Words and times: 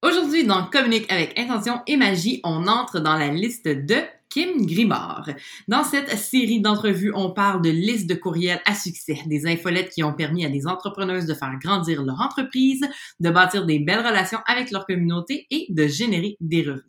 Aujourd'hui, 0.00 0.46
dans 0.46 0.64
Communique 0.64 1.10
avec 1.10 1.36
intention 1.36 1.80
et 1.88 1.96
magie, 1.96 2.40
on 2.44 2.68
entre 2.68 3.00
dans 3.00 3.16
la 3.16 3.32
liste 3.32 3.66
de 3.66 3.96
Kim 4.30 4.64
Grimard. 4.64 5.28
Dans 5.66 5.82
cette 5.82 6.16
série 6.16 6.60
d'entrevues, 6.60 7.10
on 7.16 7.32
parle 7.32 7.62
de 7.62 7.70
listes 7.70 8.08
de 8.08 8.14
courriels 8.14 8.60
à 8.64 8.76
succès, 8.76 9.18
des 9.26 9.46
infolettes 9.46 9.90
qui 9.90 10.04
ont 10.04 10.12
permis 10.12 10.46
à 10.46 10.50
des 10.50 10.68
entrepreneuses 10.68 11.26
de 11.26 11.34
faire 11.34 11.58
grandir 11.60 12.04
leur 12.04 12.20
entreprise, 12.20 12.86
de 13.18 13.30
bâtir 13.30 13.66
des 13.66 13.80
belles 13.80 14.06
relations 14.06 14.38
avec 14.46 14.70
leur 14.70 14.86
communauté 14.86 15.48
et 15.50 15.66
de 15.70 15.88
générer 15.88 16.36
des 16.40 16.62
revenus. 16.62 16.87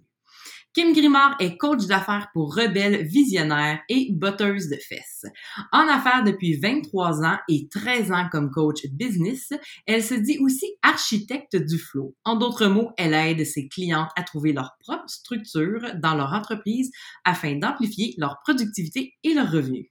Kim 0.79 0.93
Grimard 0.93 1.35
est 1.41 1.57
coach 1.57 1.87
d'affaires 1.87 2.29
pour 2.31 2.55
rebelles, 2.55 3.05
visionnaires 3.05 3.81
et 3.89 4.07
botteuse 4.13 4.69
de 4.69 4.77
fesses. 4.77 5.25
En 5.73 5.89
affaires 5.89 6.23
depuis 6.23 6.57
23 6.57 7.25
ans 7.25 7.37
et 7.49 7.67
13 7.67 8.13
ans 8.13 8.29
comme 8.31 8.49
coach 8.49 8.85
business, 8.93 9.49
elle 9.85 10.01
se 10.01 10.13
dit 10.13 10.37
aussi 10.39 10.67
architecte 10.81 11.57
du 11.57 11.77
flow. 11.77 12.15
En 12.23 12.37
d'autres 12.37 12.67
mots, 12.67 12.91
elle 12.97 13.13
aide 13.13 13.45
ses 13.45 13.67
clientes 13.67 14.11
à 14.15 14.23
trouver 14.23 14.53
leur 14.53 14.77
propre 14.79 15.09
structure 15.09 15.81
dans 16.01 16.15
leur 16.15 16.31
entreprise 16.31 16.91
afin 17.25 17.57
d'amplifier 17.57 18.15
leur 18.17 18.39
productivité 18.45 19.15
et 19.25 19.33
leurs 19.33 19.51
revenus. 19.51 19.89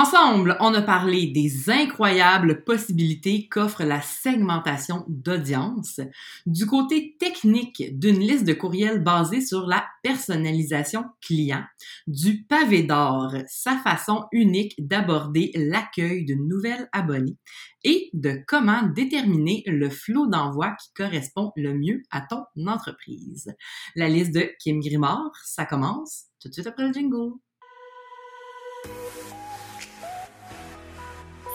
Ensemble, 0.00 0.56
on 0.60 0.72
a 0.74 0.82
parlé 0.82 1.26
des 1.26 1.70
incroyables 1.70 2.62
possibilités 2.62 3.48
qu'offre 3.48 3.82
la 3.82 4.00
segmentation 4.00 5.04
d'audience, 5.08 5.98
du 6.46 6.66
côté 6.66 7.16
technique 7.18 7.98
d'une 7.98 8.20
liste 8.20 8.44
de 8.44 8.52
courriels 8.52 9.02
basée 9.02 9.40
sur 9.40 9.66
la 9.66 9.84
personnalisation 10.04 11.02
client, 11.20 11.64
du 12.06 12.44
pavé 12.44 12.84
d'or, 12.84 13.34
sa 13.48 13.76
façon 13.78 14.26
unique 14.30 14.76
d'aborder 14.78 15.50
l'accueil 15.56 16.24
de 16.24 16.34
nouvelles 16.34 16.88
abonnés, 16.92 17.36
et 17.82 18.08
de 18.12 18.38
comment 18.46 18.82
déterminer 18.94 19.64
le 19.66 19.90
flot 19.90 20.28
d'envoi 20.28 20.76
qui 20.80 20.92
correspond 20.94 21.50
le 21.56 21.74
mieux 21.74 22.04
à 22.12 22.20
ton 22.20 22.44
entreprise. 22.68 23.52
La 23.96 24.08
liste 24.08 24.32
de 24.32 24.48
Kim 24.60 24.78
Grimard, 24.78 25.32
ça 25.44 25.64
commence 25.64 26.26
tout 26.40 26.50
de 26.50 26.54
suite 26.54 26.68
après 26.68 26.86
le 26.86 26.92
jingle. 26.92 27.32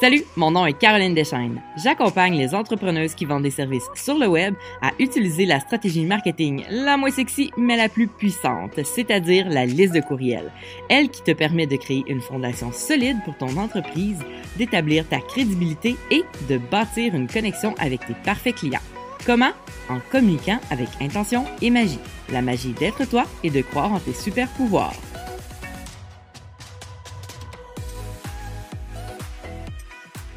Salut, 0.03 0.25
mon 0.35 0.51
nom 0.51 0.65
est 0.65 0.77
Caroline 0.77 1.13
Deschaines. 1.13 1.61
J'accompagne 1.81 2.37
les 2.37 2.53
entrepreneuses 2.53 3.15
qui 3.15 3.23
vendent 3.23 3.43
des 3.43 3.49
services 3.49 3.87
sur 3.95 4.17
le 4.17 4.27
web 4.27 4.53
à 4.81 4.91
utiliser 4.99 5.45
la 5.45 5.61
stratégie 5.61 6.03
marketing 6.03 6.65
la 6.69 6.97
moins 6.97 7.09
sexy 7.09 7.51
mais 7.55 7.77
la 7.77 7.87
plus 7.87 8.07
puissante, 8.09 8.83
c'est-à-dire 8.83 9.47
la 9.47 9.65
liste 9.65 9.93
de 9.93 10.01
courriels. 10.01 10.51
Elle 10.89 11.07
qui 11.07 11.23
te 11.23 11.31
permet 11.31 11.67
de 11.67 11.77
créer 11.77 12.03
une 12.07 12.19
fondation 12.19 12.73
solide 12.73 13.15
pour 13.23 13.37
ton 13.37 13.55
entreprise, 13.55 14.19
d'établir 14.57 15.07
ta 15.07 15.21
crédibilité 15.21 15.95
et 16.11 16.23
de 16.49 16.57
bâtir 16.57 17.15
une 17.15 17.29
connexion 17.29 17.73
avec 17.79 18.05
tes 18.05 18.15
parfaits 18.25 18.55
clients. 18.55 18.81
Comment? 19.25 19.51
En 19.87 19.99
communiquant 20.11 20.59
avec 20.69 20.89
intention 20.99 21.45
et 21.61 21.69
magie. 21.69 21.99
La 22.29 22.41
magie 22.41 22.73
d'être 22.73 23.09
toi 23.09 23.23
et 23.41 23.49
de 23.49 23.61
croire 23.61 23.93
en 23.93 23.99
tes 23.99 24.11
super 24.11 24.49
pouvoirs. 24.49 24.99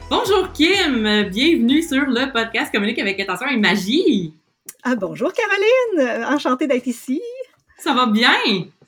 Bonjour 0.08 0.52
Kim, 0.52 1.28
bienvenue 1.30 1.82
sur 1.82 2.06
le 2.06 2.32
podcast 2.32 2.72
Communique 2.72 3.00
avec 3.00 3.18
intention 3.18 3.48
et 3.48 3.56
magie. 3.56 4.32
Ah 4.84 4.94
bonjour 4.94 5.32
Caroline, 5.32 6.24
enchantée 6.32 6.68
d'être 6.68 6.86
ici. 6.86 7.20
Ça 7.78 7.92
va 7.92 8.06
bien? 8.06 8.30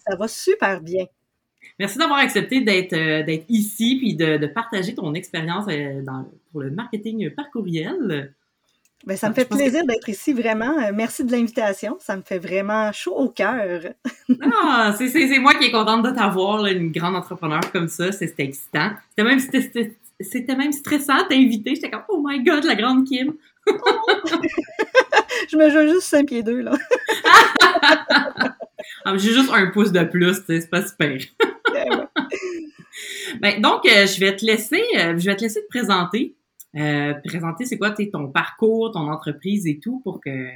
Ça 0.07 0.15
va 0.17 0.29
super 0.29 0.81
bien. 0.81 1.07
Merci 1.79 1.99
d'avoir 1.99 2.21
accepté 2.21 2.61
d'être 2.61 2.93
euh, 2.93 3.25
d'être 3.25 3.47
ici 3.49 3.97
puis 3.99 4.15
de, 4.15 4.47
partager 4.47 4.95
ton 4.95 5.13
expérience 5.15 5.67
euh, 5.69 6.03
pour 6.53 6.63
le 6.63 6.71
marketing 6.71 7.31
par 7.31 7.51
courriel. 7.51 8.33
Ben, 9.07 9.17
ça 9.17 9.29
me 9.29 9.35
fait 9.35 9.45
plaisir 9.45 9.85
d'être 9.87 10.09
ici, 10.09 10.33
vraiment. 10.33 10.77
Euh, 10.79 10.91
merci 10.93 11.25
de 11.25 11.31
l'invitation. 11.31 11.97
Ça 12.01 12.17
me 12.17 12.23
fait 12.23 12.39
vraiment 12.39 12.91
chaud 12.93 13.15
au 13.15 13.29
cœur. 13.29 13.83
ah, 14.43 14.95
c'est 14.99 15.39
moi 15.39 15.55
qui 15.55 15.67
est 15.67 15.71
contente 15.71 16.05
de 16.05 16.11
t'avoir, 16.11 16.67
une 16.67 16.91
grande 16.91 17.15
entrepreneur 17.15 17.61
comme 17.73 17.89
ça. 17.89 18.11
C'était 18.11 18.45
excitant. 18.45 18.91
C'était 19.11 19.23
même, 19.23 19.39
c'était 20.21 20.57
même 20.57 20.73
stressant 20.73 21.27
t'inviter. 21.29 21.75
J'étais 21.75 21.91
comme, 21.91 22.05
oh 22.09 22.23
my 22.25 22.43
god, 22.43 22.65
la 22.65 22.75
grande 22.75 23.07
Kim. 23.07 23.35
je 25.51 25.57
me 25.57 25.71
joue 25.71 25.95
juste 25.95 26.09
5 26.09 26.27
pieds 26.27 26.43
2, 26.43 26.63
là. 26.63 26.73
ah, 29.05 29.17
J'ai 29.17 29.33
juste 29.33 29.51
un 29.53 29.71
pouce 29.71 29.93
de 29.93 30.03
plus, 30.05 30.43
c'est 30.47 30.71
pas 30.71 30.87
super. 30.87 31.19
ben, 33.41 33.61
donc, 33.61 33.87
euh, 33.87 34.07
je 34.07 34.21
vais 34.21 34.35
te 34.35 34.45
laisser, 34.45 34.83
euh, 34.97 35.17
je 35.17 35.25
vais 35.25 35.37
te 35.37 35.43
laisser 35.43 35.63
te 35.63 35.69
présenter. 35.69 36.35
Euh, 36.77 37.15
présenter 37.25 37.65
c'est 37.65 37.79
quoi 37.79 37.91
ton 37.91 38.29
parcours, 38.29 38.93
ton 38.93 39.11
entreprise 39.11 39.67
et 39.67 39.79
tout 39.79 40.01
pour 40.01 40.21
que, 40.21 40.49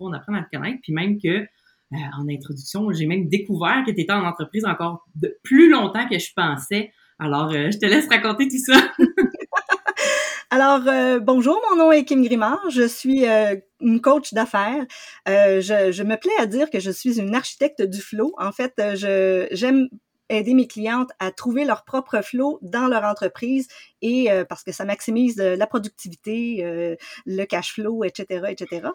on 0.00 0.12
apprenne 0.12 0.36
à 0.36 0.42
te 0.42 0.56
connaître. 0.56 0.78
Puis 0.82 0.92
même 0.92 1.20
que, 1.20 1.44
en 1.92 2.28
introduction, 2.28 2.92
j'ai 2.92 3.06
même 3.06 3.28
découvert 3.28 3.82
que 3.84 3.90
tu 3.90 4.00
étais 4.00 4.12
en 4.12 4.24
entreprise 4.24 4.64
encore 4.64 5.04
de 5.16 5.36
plus 5.42 5.68
longtemps 5.68 6.08
que 6.08 6.18
je 6.18 6.32
pensais. 6.36 6.92
Alors, 7.18 7.50
euh, 7.52 7.70
je 7.72 7.78
te 7.78 7.86
laisse 7.86 8.08
raconter 8.08 8.48
tout 8.48 8.58
ça. 8.58 8.92
Alors, 10.50 10.86
euh, 10.86 11.18
bonjour, 11.18 11.60
mon 11.68 11.76
nom 11.76 11.92
est 11.92 12.04
Kim 12.04 12.24
Grimard, 12.24 12.70
je 12.70 12.86
suis 12.86 13.26
euh, 13.26 13.56
une 13.80 14.00
coach 14.00 14.32
d'affaires. 14.32 14.86
Je, 15.26 15.90
je, 15.92 16.02
me 16.02 16.16
plais 16.16 16.32
à 16.38 16.46
dire 16.46 16.70
que 16.70 16.80
je 16.80 16.90
suis 16.90 17.18
une 17.18 17.34
architecte 17.34 17.82
du 17.82 18.00
flow. 18.00 18.34
En 18.38 18.52
fait, 18.52 18.72
je 18.94 19.46
j'aime 19.50 19.88
aider 20.30 20.54
mes 20.54 20.66
clientes 20.66 21.10
à 21.18 21.32
trouver 21.32 21.64
leur 21.64 21.84
propre 21.84 22.22
flow 22.22 22.58
dans 22.62 22.86
leur 22.86 23.04
entreprise 23.04 23.66
et 24.02 24.28
parce 24.48 24.62
que 24.62 24.72
ça 24.72 24.84
maximise 24.84 25.36
la 25.36 25.66
productivité, 25.66 26.96
le 27.26 27.44
cash 27.44 27.74
flow, 27.74 28.04
etc., 28.04 28.44
etc. 28.48 28.88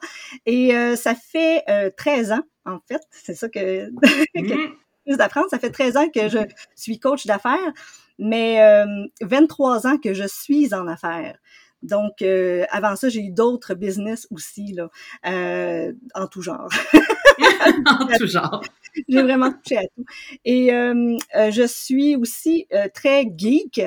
Et 0.46 0.74
ça 0.96 1.14
fait 1.16 1.64
13 1.98 2.32
ans, 2.34 2.44
en 2.66 2.80
fait, 2.88 3.02
c'est 3.12 3.36
ça 3.36 3.50
que, 3.50 3.90
d'apprendre. 5.08 5.48
Ça 5.50 5.60
fait 5.60 5.72
13 5.72 5.98
ans 5.98 6.10
que 6.10 6.30
je 6.30 6.40
suis 6.76 7.00
coach 7.00 7.26
d'affaires 7.26 7.74
mais 8.20 8.86
23 9.22 9.86
euh, 9.86 9.90
ans 9.90 9.98
que 9.98 10.14
je 10.14 10.26
suis 10.28 10.74
en 10.74 10.88
affaires. 10.88 11.38
Donc, 11.82 12.22
euh, 12.22 12.64
avant 12.70 12.96
ça, 12.96 13.10
j'ai 13.10 13.22
eu 13.22 13.32
d'autres 13.32 13.74
business 13.74 14.26
aussi, 14.32 14.72
là, 14.74 14.90
euh, 15.26 15.92
en 16.16 16.28
tout 16.28 16.42
genre. 16.42 16.70
en 17.86 18.08
tout 18.18 18.28
genre. 18.28 18.64
j'ai 19.10 19.22
vraiment 19.22 19.52
touché 19.52 19.78
à 19.78 19.84
tout. 19.84 20.06
Et 20.46 20.70
je 20.70 21.68
suis 21.68 22.16
aussi 22.16 22.68
très 22.94 23.26
geek. 23.36 23.82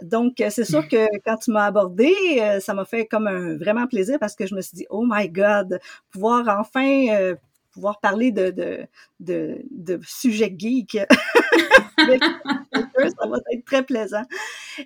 Donc, 0.00 0.42
c'est 0.48 0.64
sûr 0.64 0.88
que 0.88 1.06
quand 1.24 1.36
tu 1.36 1.50
m'as 1.50 1.66
abordé, 1.66 2.14
ça 2.60 2.72
m'a 2.72 2.86
fait 2.86 3.06
comme 3.06 3.26
un 3.26 3.56
vraiment 3.58 3.86
plaisir 3.86 4.18
parce 4.18 4.34
que 4.34 4.46
je 4.46 4.54
me 4.54 4.62
suis 4.62 4.76
dit, 4.76 4.86
oh 4.88 5.04
my 5.06 5.28
God, 5.28 5.78
pouvoir 6.10 6.48
enfin 6.58 7.34
pouvoir 7.72 8.00
parler 8.00 8.30
de, 8.32 8.50
de, 8.50 8.86
de, 9.20 9.62
de 9.70 10.00
sujets 10.06 10.54
geeks 10.56 10.98
ça 11.98 13.26
va 13.26 13.38
être 13.52 13.64
très 13.64 13.82
plaisant. 13.82 14.24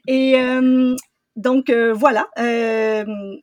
Et 0.06 0.40
euh, 0.40 0.94
donc, 1.36 1.70
euh, 1.70 1.92
voilà. 1.92 2.28
Euh, 2.38 3.36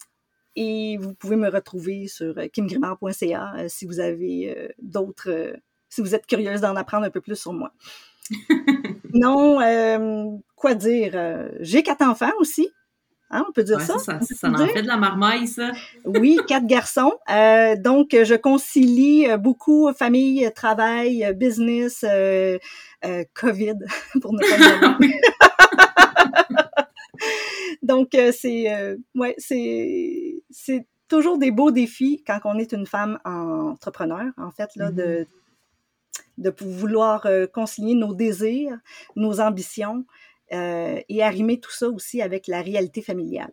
et 0.56 0.98
vous 0.98 1.14
pouvez 1.14 1.36
me 1.36 1.50
retrouver 1.50 2.08
sur 2.08 2.36
kimgrimard.ca 2.52 3.68
si 3.68 3.86
vous 3.86 4.00
avez 4.00 4.72
d'autres, 4.80 5.56
si 5.90 6.02
vous 6.02 6.14
êtes 6.14 6.28
curieuse 6.28 6.62
d'en 6.62 6.76
apprendre 6.76 7.06
un 7.06 7.10
peu 7.10 7.22
plus 7.22 7.36
sur 7.36 7.54
moi. 7.54 7.72
non, 9.14 10.42
quoi 10.56 10.76
dire? 10.76 11.50
J'ai 11.60 11.82
quatre 11.82 12.04
enfants 12.04 12.32
aussi. 12.40 12.70
Hein, 13.34 13.46
on 13.50 13.52
peut 13.52 13.64
dire 13.64 13.82
ça? 13.82 13.98
Ça, 14.00 14.20
ça, 14.22 14.50
en 14.50 14.68
fait 14.68 14.84
de 14.84 14.88
la 14.88 14.98
marmaille, 14.98 15.48
ça. 15.48 15.72
oui, 16.06 16.40
quatre 16.48 16.68
garçons. 16.68 17.14
donc, 17.80 18.10
je 18.12 18.36
concilie 18.36 19.28
beaucoup 19.38 19.92
famille, 19.94 20.50
travail, 20.56 21.34
business, 21.36 22.06
euh, 23.06 23.26
COVID, 23.34 23.76
pour 24.22 24.34
ne 24.34 24.40
pas 24.40 24.58
le 24.58 25.08
Donc, 27.84 28.16
euh, 28.16 28.32
c'est 28.32 28.74
euh, 28.74 28.96
ouais, 29.16 29.36
c'est 29.38 30.42
c'est 30.50 30.88
toujours 31.10 31.38
des 31.38 31.52
beaux 31.52 31.72
défis 31.72 32.24
quand 32.26 32.40
on 32.46 32.58
est 32.58 32.72
une 32.72 32.86
femme 32.86 33.20
entrepreneur, 33.26 34.32
en 34.38 34.52
fait, 34.52 34.70
là, 34.78 34.90
de, 34.92 35.04
mm-hmm. 35.04 36.44
de 36.44 36.54
vouloir 36.62 37.28
concilier 37.54 37.94
nos 37.94 38.14
désirs, 38.14 38.78
nos 39.16 39.42
ambitions 39.42 40.06
et 40.54 41.24
arrimer 41.24 41.60
tout 41.60 41.72
ça 41.72 41.90
aussi 41.90 42.22
avec 42.22 42.48
la 42.48 42.62
réalité 42.62 43.02
familiale. 43.02 43.52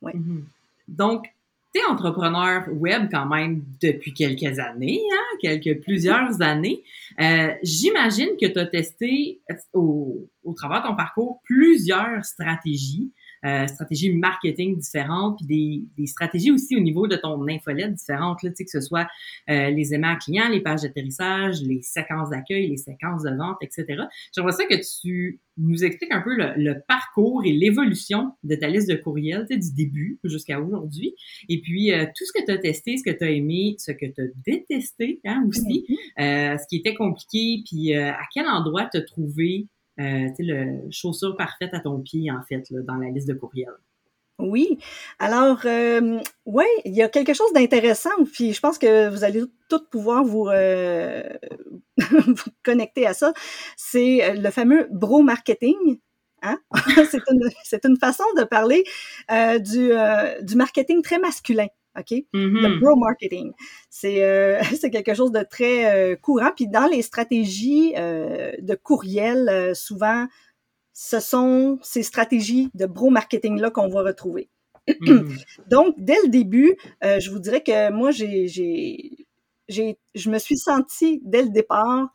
Ouais. 0.00 0.12
Mm-hmm. 0.12 0.42
Donc, 0.88 1.26
tu 1.74 1.80
es 1.80 1.84
entrepreneur 1.84 2.64
web 2.70 3.08
quand 3.10 3.26
même 3.26 3.62
depuis 3.80 4.12
quelques 4.12 4.58
années, 4.58 5.00
hein, 5.12 5.36
quelques 5.40 5.82
plusieurs 5.82 6.42
années. 6.42 6.82
Euh, 7.20 7.52
J'imagine 7.62 8.36
que 8.40 8.46
tu 8.46 8.58
as 8.58 8.66
testé 8.66 9.40
au, 9.72 10.28
au 10.44 10.52
travers 10.52 10.82
de 10.82 10.88
ton 10.88 10.96
parcours 10.96 11.40
plusieurs 11.44 12.24
stratégies 12.24 13.10
euh, 13.44 13.66
stratégies 13.66 14.14
marketing 14.14 14.78
différentes, 14.78 15.38
puis 15.38 15.46
des, 15.46 15.82
des, 16.00 16.06
stratégies 16.06 16.52
aussi 16.52 16.76
au 16.76 16.80
niveau 16.80 17.08
de 17.08 17.16
ton 17.16 17.48
infolette 17.48 17.94
différentes, 17.94 18.42
là, 18.44 18.50
que 18.50 18.64
ce 18.66 18.80
soit 18.80 19.08
euh, 19.50 19.70
les 19.70 19.94
aimants 19.94 20.16
clients, 20.16 20.48
les 20.48 20.60
pages 20.60 20.82
d'atterrissage, 20.82 21.60
les 21.62 21.82
séquences 21.82 22.30
d'accueil, 22.30 22.68
les 22.68 22.76
séquences 22.76 23.24
de 23.24 23.36
vente, 23.36 23.56
etc. 23.60 24.04
J'aimerais 24.34 24.52
ça 24.52 24.64
que 24.64 24.76
tu 25.02 25.40
nous 25.56 25.84
expliques 25.84 26.12
un 26.12 26.22
peu 26.22 26.36
le, 26.36 26.74
parcours 26.86 27.42
et 27.44 27.52
l'évolution 27.52 28.32
de 28.44 28.54
ta 28.54 28.68
liste 28.68 28.88
de 28.88 28.94
courriels, 28.94 29.46
du 29.48 29.74
début 29.74 30.20
jusqu'à 30.22 30.60
aujourd'hui, 30.60 31.14
et 31.48 31.60
puis 31.60 31.92
euh, 31.92 32.06
tout 32.06 32.24
ce 32.24 32.32
que 32.32 32.44
tu 32.44 32.52
as 32.52 32.58
testé, 32.58 32.96
ce 32.96 33.02
que 33.02 33.16
tu 33.16 33.24
as 33.24 33.30
aimé, 33.30 33.74
ce 33.78 33.90
que 33.90 34.06
tu 34.06 34.20
as 34.20 34.26
détesté 34.46 35.20
hein, 35.24 35.44
aussi, 35.48 35.84
mm-hmm. 36.16 36.58
ce 36.58 36.66
qui 36.68 36.76
était 36.76 36.94
compliqué, 36.94 37.62
puis 37.68 37.92
à 37.94 38.22
quel 38.32 38.46
endroit 38.46 38.86
te 38.86 38.98
trouver 38.98 39.66
euh, 40.00 40.28
le 40.38 40.90
chaussure 40.90 41.36
parfaite 41.36 41.74
à 41.74 41.80
ton 41.80 42.00
pied, 42.00 42.30
en 42.30 42.42
fait, 42.42 42.64
dans 42.70 42.96
la 42.96 43.10
liste 43.10 43.28
de 43.28 43.34
courriels. 43.34 43.68
Oui. 44.38 44.78
Alors, 45.18 45.60
euh, 45.66 46.18
oui, 46.46 46.64
il 46.84 46.94
y 46.94 47.02
a 47.02 47.08
quelque 47.08 47.34
chose 47.34 47.52
d'intéressant, 47.52 48.10
puis 48.32 48.52
je 48.52 48.60
pense 48.60 48.78
que 48.78 49.08
vous 49.08 49.24
allez 49.24 49.42
tous 49.68 49.86
pouvoir 49.90 50.24
vous, 50.24 50.48
euh, 50.48 51.22
vous 51.98 52.50
connecter 52.64 53.06
à 53.06 53.14
ça. 53.14 53.32
C'est 53.76 54.34
le 54.34 54.50
fameux 54.50 54.88
bro 54.90 55.22
marketing. 55.22 55.76
Hein? 56.42 56.58
c'est 57.10 57.20
une, 57.30 57.48
une, 57.84 57.98
façon 57.98 58.24
de 58.36 58.42
parler 58.42 58.82
du, 59.60 59.92
du 60.44 60.56
marketing 60.56 61.02
très 61.02 61.18
masculin. 61.18 61.68
OK? 61.98 62.10
Le 62.32 62.48
mm-hmm. 62.48 62.80
bro 62.80 62.96
marketing. 62.96 63.52
C'est 63.90 64.24
euh, 64.24 64.60
quelque 64.92 65.14
chose 65.14 65.32
de 65.32 65.42
très 65.42 66.12
euh, 66.12 66.16
courant. 66.16 66.50
Puis 66.54 66.68
dans 66.68 66.86
les 66.86 67.02
stratégies 67.02 67.94
euh, 67.96 68.52
de 68.58 68.74
courriel, 68.74 69.48
euh, 69.48 69.74
souvent, 69.74 70.26
ce 70.92 71.20
sont 71.20 71.78
ces 71.82 72.02
stratégies 72.02 72.70
de 72.74 72.86
bro 72.86 73.10
marketing-là 73.10 73.70
qu'on 73.70 73.88
va 73.88 74.02
retrouver. 74.02 74.48
Mm-hmm. 74.88 75.44
Donc, 75.68 75.94
dès 75.98 76.20
le 76.22 76.28
début, 76.28 76.76
je 77.02 77.30
vous 77.30 77.38
dirais 77.38 77.62
que 77.62 77.90
moi, 77.90 78.10
j'ai, 78.10 78.46
je 79.68 80.30
me 80.30 80.38
suis 80.38 80.56
sentie, 80.56 81.20
dès 81.24 81.42
le 81.42 81.50
départ, 81.50 82.08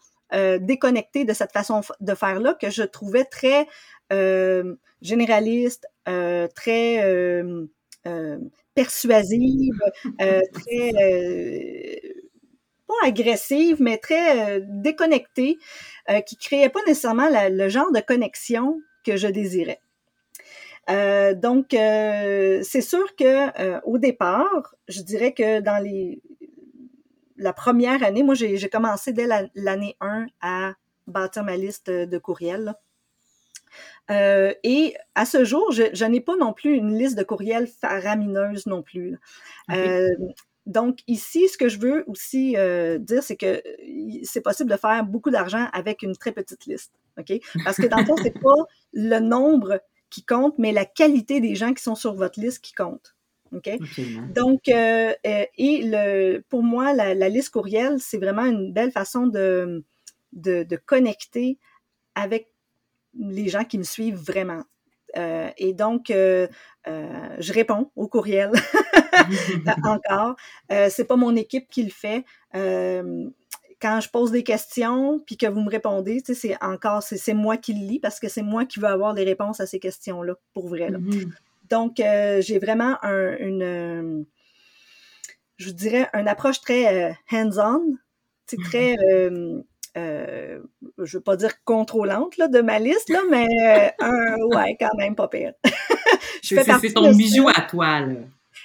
déconnectée 0.59 1.25
de 1.25 1.33
cette 1.33 1.53
façon 1.53 1.81
de 2.01 2.13
faire-là 2.13 2.53
que 2.53 2.69
je 2.69 2.83
trouvais 2.83 3.23
très 3.23 3.67
généraliste, 5.01 5.87
très 6.05 7.41
persuasive, 8.77 9.81
euh, 10.21 10.39
très 10.53 10.91
euh, 11.01 11.95
pas 12.85 13.07
agressive, 13.07 13.77
mais 13.79 13.97
très 13.97 14.57
euh, 14.57 14.59
déconnectée, 14.63 15.57
qui 16.25 16.37
créait 16.37 16.69
pas 16.69 16.79
nécessairement 16.87 17.27
le 17.29 17.67
genre 17.67 17.91
de 17.91 17.99
connexion 17.99 18.79
que 19.05 19.17
je 19.17 19.27
désirais. 19.27 19.81
donc, 21.35 21.67
c'est 21.71 22.81
sûr 22.81 23.15
que 23.17 23.83
au 23.85 23.97
départ, 23.97 24.75
je 24.87 25.01
dirais 25.01 25.33
que 25.33 25.59
dans 25.59 25.83
les 25.83 26.21
la 27.35 27.51
première 27.51 28.03
année, 28.03 28.23
moi 28.23 28.35
j'ai 28.35 28.69
commencé 28.69 29.11
dès 29.11 29.27
l'année 29.53 29.97
1 29.99 30.27
à 30.41 30.73
bâtir 31.07 31.43
ma 31.43 31.57
liste 31.57 31.89
de 31.89 32.17
courriels. 32.17 32.73
Euh, 34.09 34.53
et 34.63 34.95
à 35.15 35.25
ce 35.25 35.43
jour, 35.43 35.71
je, 35.71 36.05
n'ai 36.05 36.21
pas 36.21 36.35
non 36.37 36.53
plus 36.53 36.75
une 36.75 36.97
liste 36.97 37.17
de 37.17 37.23
courriels 37.23 37.67
faramineuse 37.67 38.65
non 38.65 38.81
plus. 38.81 39.19
Euh, 39.71 40.09
donc 40.65 40.99
ici, 41.07 41.47
ce 41.47 41.57
que 41.57 41.69
je 41.69 41.79
veux 41.79 42.03
aussi 42.07 42.55
euh, 42.57 42.97
dire, 42.97 43.23
c'est 43.23 43.35
que 43.35 43.61
c'est 44.23 44.41
possible 44.41 44.69
de 44.69 44.77
faire 44.77 45.03
beaucoup 45.05 45.29
d'argent 45.29 45.67
avec 45.73 46.03
une 46.03 46.15
très 46.15 46.31
petite 46.31 46.65
liste, 46.65 46.93
ok? 47.17 47.39
Parce 47.63 47.77
que 47.77 47.87
dans 47.87 47.97
le 47.97 48.05
fond, 48.05 48.15
c'est 48.21 48.39
pas 48.39 48.65
le 48.93 49.19
nombre 49.19 49.81
qui 50.09 50.23
compte, 50.23 50.57
mais 50.57 50.71
la 50.71 50.85
qualité 50.85 51.41
des 51.41 51.55
gens 51.55 51.73
qui 51.73 51.83
sont 51.83 51.95
sur 51.95 52.13
votre 52.13 52.39
liste 52.39 52.63
qui 52.63 52.73
compte. 52.73 53.15
OK? 53.53 53.69
Donc, 54.35 54.67
et 54.67 55.47
le, 55.55 56.39
pour 56.49 56.63
moi, 56.63 56.93
la, 56.93 57.29
liste 57.29 57.51
courriel, 57.51 57.97
c'est 57.99 58.17
vraiment 58.17 58.43
une 58.43 58.73
belle 58.73 58.91
façon 58.91 59.27
de, 59.27 59.85
de, 60.33 60.63
de 60.63 60.75
connecter 60.75 61.57
avec 62.15 62.49
les 63.19 63.49
gens 63.49 63.63
qui 63.63 63.77
me 63.77 63.83
suivent 63.83 64.21
vraiment. 64.23 64.63
Euh, 65.15 65.49
et 65.57 65.73
donc, 65.73 66.11
euh, 66.11 66.47
euh, 66.87 67.35
je 67.39 67.53
réponds 67.53 67.91
au 67.95 68.07
courriel 68.07 68.51
encore. 69.83 70.35
c'est 70.69 71.05
pas 71.05 71.15
mon 71.15 71.35
équipe 71.35 71.67
qui 71.69 71.83
le 71.83 71.91
fait. 71.91 72.25
quand 72.53 73.99
je 74.01 74.09
pose 74.09 74.31
des 74.31 74.43
questions 74.43 75.19
puis 75.25 75.37
que 75.37 75.47
vous 75.47 75.61
me 75.61 75.69
répondez, 75.69 76.21
c'est 76.25 76.61
encore 76.61 77.03
c'est 77.03 77.33
moi 77.33 77.57
qui 77.57 77.73
le 77.73 77.85
lis 77.85 77.99
parce 77.99 78.19
que 78.19 78.27
c'est 78.27 78.41
moi 78.41 78.65
qui 78.65 78.79
veux 78.79 78.87
avoir 78.87 79.13
les 79.13 79.23
réponses 79.23 79.59
à 79.59 79.65
ces 79.65 79.79
questions-là 79.79 80.35
pour 80.53 80.67
vrai. 80.67 80.89
Là. 80.89 80.99
Mm-hmm. 80.99 81.31
Donc, 81.69 81.95
j'ai 81.97 82.59
vraiment 82.59 82.97
une, 83.03 84.25
je 85.57 85.67
vous 85.67 85.75
dirais, 85.75 86.09
une 86.13 86.27
approche 86.27 86.61
très 86.61 87.17
hands-on. 87.31 87.97
C'est 88.45 88.61
très 88.63 88.95
euh, 89.97 90.59
je 90.97 91.17
veux 91.17 91.23
pas 91.23 91.35
dire 91.35 91.63
contrôlante 91.63 92.37
là, 92.37 92.47
de 92.47 92.61
ma 92.61 92.79
liste, 92.79 93.09
là, 93.09 93.21
mais 93.29 93.47
euh, 94.01 94.47
ouais, 94.55 94.77
quand 94.79 94.95
même 94.97 95.15
pas 95.15 95.27
pire. 95.27 95.53
c'est 96.41 96.93
ton 96.93 97.13
bijou 97.13 97.47
à 97.49 97.61
toi, 97.61 98.01
là. 98.01 98.15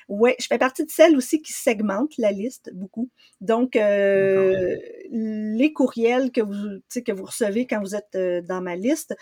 Oui, 0.08 0.32
je 0.38 0.46
fais 0.46 0.58
partie 0.58 0.84
de 0.84 0.90
celles 0.90 1.16
aussi 1.16 1.40
qui 1.42 1.52
segmentent 1.52 2.16
la 2.18 2.32
liste 2.32 2.70
beaucoup. 2.74 3.08
Donc, 3.40 3.76
euh, 3.76 4.76
les 5.10 5.72
courriels 5.72 6.32
que 6.32 6.40
vous, 6.40 6.80
que 7.02 7.12
vous 7.12 7.24
recevez 7.24 7.66
quand 7.66 7.80
vous 7.80 7.94
êtes 7.94 8.14
euh, 8.14 8.42
dans 8.42 8.60
ma 8.60 8.76
liste 8.76 9.14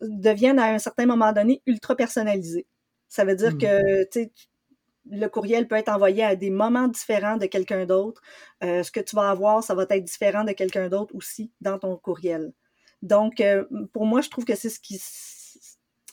deviennent 0.00 0.58
à 0.58 0.66
un 0.66 0.78
certain 0.78 1.06
moment 1.06 1.32
donné 1.32 1.62
ultra 1.66 1.96
personnalisés. 1.96 2.66
Ça 3.08 3.24
veut 3.24 3.34
dire 3.34 3.54
mmh. 3.54 3.58
que 3.58 4.04
le 5.10 5.26
courriel 5.28 5.68
peut 5.68 5.76
être 5.76 5.88
envoyé 5.88 6.24
à 6.24 6.36
des 6.36 6.50
moments 6.50 6.88
différents 6.88 7.36
de 7.36 7.46
quelqu'un 7.46 7.86
d'autre. 7.86 8.22
Euh, 8.64 8.82
ce 8.82 8.90
que 8.90 9.00
tu 9.00 9.16
vas 9.16 9.30
avoir, 9.30 9.62
ça 9.62 9.74
va 9.74 9.86
être 9.88 10.04
différent 10.04 10.44
de 10.44 10.52
quelqu'un 10.52 10.88
d'autre 10.88 11.14
aussi 11.14 11.52
dans 11.60 11.78
ton 11.78 11.96
courriel. 11.96 12.52
Donc, 13.02 13.40
euh, 13.40 13.64
pour 13.92 14.06
moi, 14.06 14.20
je 14.20 14.30
trouve 14.30 14.44
que 14.44 14.54
c'est 14.54 14.70
ce 14.70 14.80
qui 14.80 15.00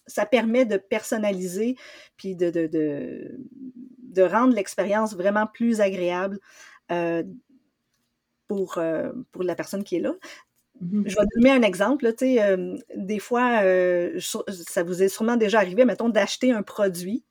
ça 0.06 0.26
permet 0.26 0.66
de 0.66 0.76
personnaliser 0.76 1.78
puis 2.18 2.36
de, 2.36 2.50
de, 2.50 2.68
de, 2.68 3.40
de 4.00 4.22
rendre 4.22 4.54
l'expérience 4.54 5.16
vraiment 5.16 5.48
plus 5.48 5.80
agréable 5.80 6.40
euh, 6.92 7.24
pour, 8.50 8.80
pour 9.32 9.44
la 9.44 9.56
personne 9.56 9.86
qui 9.86 9.96
est 9.96 10.02
là. 10.02 10.14
Mm-hmm. 10.84 11.04
Je 11.08 11.16
vais 11.16 11.26
donner 11.38 11.52
un 11.52 11.62
exemple. 11.62 12.04
Là, 12.04 12.58
des 12.96 13.20
fois, 13.20 13.62
ça 14.20 14.84
vous 14.84 15.02
est 15.02 15.08
sûrement 15.08 15.38
déjà 15.38 15.60
arrivé, 15.60 15.86
mettons, 15.86 16.10
d'acheter 16.10 16.52
un 16.52 16.64
produit 16.64 17.24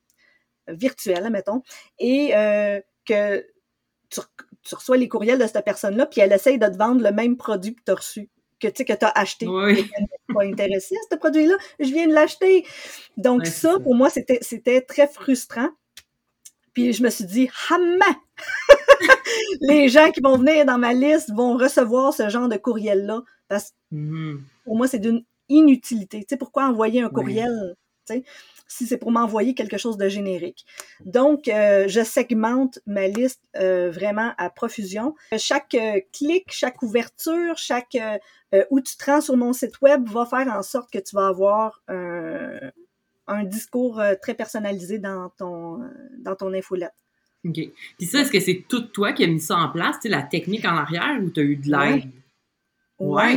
virtuelle, 0.67 1.29
mettons, 1.29 1.61
et 1.99 2.35
euh, 2.35 2.79
que 3.05 3.45
tu, 4.09 4.21
reçois 4.75 4.97
les 4.97 5.07
courriels 5.07 5.39
de 5.39 5.47
cette 5.47 5.65
personne-là, 5.65 6.05
puis 6.05 6.21
elle 6.21 6.31
essaye 6.31 6.57
de 6.57 6.67
te 6.67 6.77
vendre 6.77 7.03
le 7.03 7.11
même 7.11 7.37
produit 7.37 7.75
que 7.75 7.81
tu 7.85 7.91
as 7.91 7.95
reçu, 7.95 8.29
que 8.59 8.67
tu 8.67 8.85
que 8.85 8.93
as 8.93 9.11
acheté. 9.15 9.47
Oui. 9.47 9.89
pas 10.33 10.43
intéressé 10.43 10.95
à 10.95 10.99
ce 11.11 11.17
produit-là, 11.17 11.55
je 11.79 11.89
viens 11.89 12.07
de 12.07 12.13
l'acheter. 12.13 12.65
Donc, 13.17 13.45
ça, 13.45 13.79
pour 13.79 13.95
moi, 13.95 14.09
c'était 14.09 14.81
très 14.81 15.07
frustrant. 15.07 15.69
Puis 16.73 16.93
je 16.93 17.03
me 17.03 17.09
suis 17.09 17.25
dit, 17.25 17.49
ah 17.69 17.77
les 19.61 19.89
gens 19.89 20.11
qui 20.11 20.21
vont 20.21 20.37
venir 20.37 20.65
dans 20.65 20.79
ma 20.79 20.93
liste 20.93 21.31
vont 21.31 21.55
recevoir 21.55 22.13
ce 22.13 22.29
genre 22.29 22.49
de 22.49 22.57
courriel-là. 22.57 23.21
Parce 23.47 23.71
que 23.91 23.95
mm-hmm. 23.95 24.39
pour 24.65 24.75
moi, 24.75 24.87
c'est 24.87 24.97
d'une 24.97 25.23
inutilité. 25.49 26.21
Tu 26.21 26.25
sais, 26.29 26.37
pourquoi 26.37 26.65
envoyer 26.67 27.01
un 27.01 27.09
courriel? 27.09 27.75
Si 28.67 28.87
c'est 28.87 28.97
pour 28.97 29.11
m'envoyer 29.11 29.53
quelque 29.53 29.77
chose 29.77 29.97
de 29.97 30.09
générique. 30.09 30.65
Donc, 31.05 31.47
euh, 31.47 31.87
je 31.87 32.03
segmente 32.03 32.79
ma 32.85 33.07
liste 33.07 33.41
euh, 33.55 33.91
vraiment 33.91 34.33
à 34.37 34.49
profusion. 34.49 35.15
Chaque 35.37 35.75
euh, 35.75 35.99
clic, 36.11 36.45
chaque 36.49 36.81
ouverture, 36.81 37.57
chaque 37.57 37.97
où 38.69 38.81
tu 38.81 38.95
te 38.95 39.05
rends 39.05 39.21
sur 39.21 39.35
mon 39.35 39.51
site 39.51 39.81
web 39.81 40.07
va 40.07 40.27
faire 40.27 40.47
en 40.47 40.61
sorte 40.61 40.91
que 40.91 40.99
tu 40.99 41.15
vas 41.15 41.27
avoir 41.27 41.81
un 41.87 43.43
discours 43.45 43.99
très 44.21 44.35
personnalisé 44.35 44.99
dans 44.99 45.29
ton, 45.29 45.79
dans 46.19 46.35
ton 46.35 46.53
infolette. 46.53 46.93
OK. 47.45 47.59
Puis 47.97 48.07
ça, 48.07 48.19
est-ce 48.21 48.31
que 48.31 48.39
c'est 48.39 48.63
tout 48.69 48.81
toi 48.81 49.11
qui 49.11 49.23
as 49.23 49.27
mis 49.27 49.39
ça 49.39 49.57
en 49.57 49.69
place, 49.69 49.97
la 50.03 50.21
technique 50.21 50.65
en 50.65 50.77
arrière, 50.77 51.19
ou 51.19 51.31
tu 51.31 51.39
as 51.39 51.43
eu 51.43 51.55
de 51.55 51.71
l'aide? 51.71 52.03
Ouais, 52.03 52.09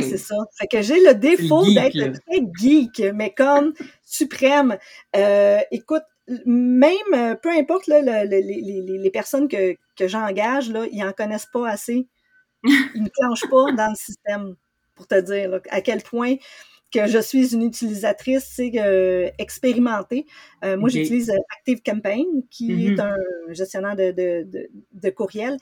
c'est 0.01 0.17
ça. 0.17 0.35
Fait 0.57 0.67
que 0.67 0.81
j'ai 0.81 0.99
le 0.99 1.13
défaut 1.13 1.63
d'être 1.65 2.19
très 2.25 2.41
geek, 2.59 3.01
mais 3.13 3.33
comme 3.33 3.73
suprême. 4.03 4.77
Euh, 5.15 5.59
écoute, 5.71 6.03
même, 6.45 6.95
euh, 7.13 7.35
peu 7.35 7.49
importe 7.49 7.87
là, 7.87 8.01
les, 8.25 8.41
les, 8.41 8.61
les, 8.81 9.11
personnes 9.11 9.47
que, 9.47 9.75
que 9.95 10.07
j'engage, 10.07 10.69
là, 10.69 10.85
ils 10.91 11.03
en 11.03 11.13
connaissent 11.13 11.47
pas 11.51 11.69
assez. 11.69 12.07
Ils 12.63 13.03
ne 13.03 13.09
clenchent 13.09 13.49
pas 13.49 13.71
dans 13.71 13.89
le 13.89 13.95
système, 13.95 14.55
pour 14.95 15.07
te 15.07 15.19
dire 15.21 15.61
à 15.69 15.81
quel 15.81 16.01
point 16.01 16.35
que 16.91 17.07
je 17.07 17.19
suis 17.19 17.53
une 17.53 17.63
utilisatrice 17.63 18.59
euh, 18.59 19.29
expérimentée. 19.37 20.25
Euh, 20.63 20.77
moi, 20.77 20.89
j'utilise 20.89 21.31
Active 21.57 21.81
Campaign, 21.85 22.25
qui 22.49 22.71
est 22.71 22.95
mm-hmm. 22.95 23.01
un 23.01 23.53
gestionnaire 23.53 23.95
de, 23.95 24.11
de, 24.11 24.43
de, 24.43 24.69
de 24.93 25.09
courriel. 25.09 25.57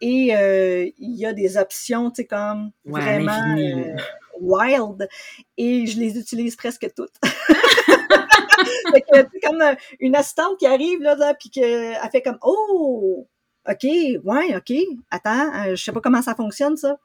Et 0.00 0.34
euh, 0.36 0.88
il 0.98 1.16
y 1.16 1.26
a 1.26 1.32
des 1.32 1.56
options, 1.56 2.10
tu 2.10 2.22
sais, 2.22 2.24
comme 2.26 2.70
vraiment... 2.84 3.56
Euh, 3.56 3.96
wild 4.40 5.08
et 5.56 5.86
je 5.86 5.98
les 5.98 6.18
utilise 6.18 6.56
presque 6.56 6.92
toutes. 6.96 7.14
c'est 8.92 9.40
comme 9.40 9.62
euh, 9.62 9.74
une 10.00 10.16
assistante 10.16 10.58
qui 10.58 10.66
arrive 10.66 11.00
là, 11.02 11.14
là 11.14 11.34
puis 11.34 11.50
qu'elle 11.50 11.96
fait 12.10 12.20
comme 12.20 12.38
oh 12.42 13.28
OK, 13.68 13.84
ouais, 13.84 14.56
OK, 14.56 14.76
attends, 15.10 15.70
je 15.70 15.82
sais 15.82 15.92
pas 15.92 16.00
comment 16.00 16.20
ça 16.20 16.34
fonctionne 16.34 16.76
ça. 16.76 16.98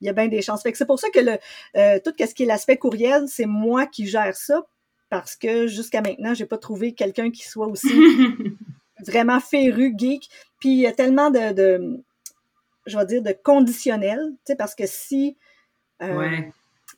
Il 0.00 0.06
y 0.06 0.10
a 0.10 0.12
bien 0.12 0.28
des 0.28 0.42
chances. 0.42 0.62
Fait 0.62 0.72
que 0.72 0.78
c'est 0.78 0.86
pour 0.86 0.98
ça 0.98 1.10
que 1.10 1.20
le 1.20 1.38
euh, 1.76 1.98
tout 2.04 2.12
ce 2.18 2.34
qui 2.34 2.44
est 2.44 2.46
l'aspect 2.46 2.76
courriel, 2.76 3.28
c'est 3.28 3.46
moi 3.46 3.86
qui 3.86 4.06
gère 4.06 4.36
ça 4.36 4.64
parce 5.10 5.36
que 5.36 5.66
jusqu'à 5.66 6.00
maintenant, 6.00 6.34
j'ai 6.34 6.46
pas 6.46 6.58
trouvé 6.58 6.92
quelqu'un 6.92 7.30
qui 7.30 7.46
soit 7.46 7.66
aussi 7.66 7.88
vraiment 9.06 9.40
féru, 9.40 9.94
geek. 9.96 10.28
Puis 10.60 10.70
il 10.70 10.78
y 10.80 10.86
a 10.86 10.92
tellement 10.92 11.30
de, 11.30 11.52
de 11.52 12.02
je 12.86 12.98
vais 12.98 13.06
dire, 13.06 13.22
de 13.22 13.32
conditionnel, 13.32 14.32
tu 14.44 14.52
sais, 14.52 14.56
parce 14.56 14.74
que 14.74 14.84
si... 14.86 15.36
Euh, 16.02 16.16
ouais. 16.16 16.52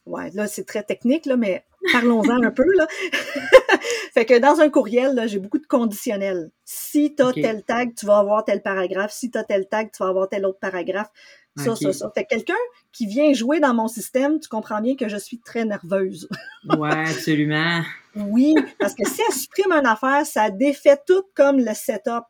Ouais, 0.05 0.31
là, 0.35 0.47
c'est 0.47 0.65
très 0.65 0.85
technique, 0.85 1.27
là, 1.27 1.37
mais 1.37 1.65
parlons-en 1.93 2.43
un 2.43 2.51
peu, 2.53 2.65
là. 2.77 2.87
fait 4.15 4.25
que 4.25 4.39
dans 4.39 4.61
un 4.61 4.71
courriel, 4.71 5.15
là, 5.15 5.27
j'ai 5.27 5.39
beaucoup 5.39 5.59
de 5.59 5.67
conditionnels. 5.67 6.51
Si 6.65 7.15
tu 7.15 7.23
as 7.23 7.33
tel 7.33 7.63
tag, 7.65 7.95
tu 7.95 8.07
vas 8.07 8.19
avoir 8.19 8.45
tel 8.45 8.63
paragraphe. 8.63 9.13
Si 9.13 9.31
tu 9.31 9.39
as 9.39 9.45
tel 9.45 9.67
tag, 9.67 9.91
tu 9.91 10.03
vas 10.03 10.09
avoir 10.09 10.29
tel 10.29 10.47
autre 10.47 10.61
paragraphe. 10.61 11.11
Ça, 11.57 11.75
ça, 11.77 11.93
ça. 11.93 12.11
Fait 12.15 12.25
que 12.25 12.29
quelqu'un 12.29 12.55
qui 12.93 13.07
vient 13.07 13.33
jouer 13.33 13.61
dans 13.61 13.73
mon 13.75 13.89
système, 13.89 14.39
tu 14.41 14.49
comprends 14.49 14.81
bien 14.81 14.95
que 14.97 15.09
je 15.09 15.17
suis 15.17 15.39
très 15.41 15.65
nerveuse. 15.65 16.29
ouais, 16.79 16.91
absolument. 17.11 17.83
oui, 18.15 18.55
parce 18.79 18.95
que 18.95 19.09
si 19.09 19.21
elle 19.27 19.35
supprime 19.35 19.73
une 19.73 19.87
affaire, 19.87 20.27
ça 20.27 20.51
défait 20.51 20.99
tout 21.07 21.23
comme 21.35 21.59
le 21.59 21.73
setup. 21.75 22.25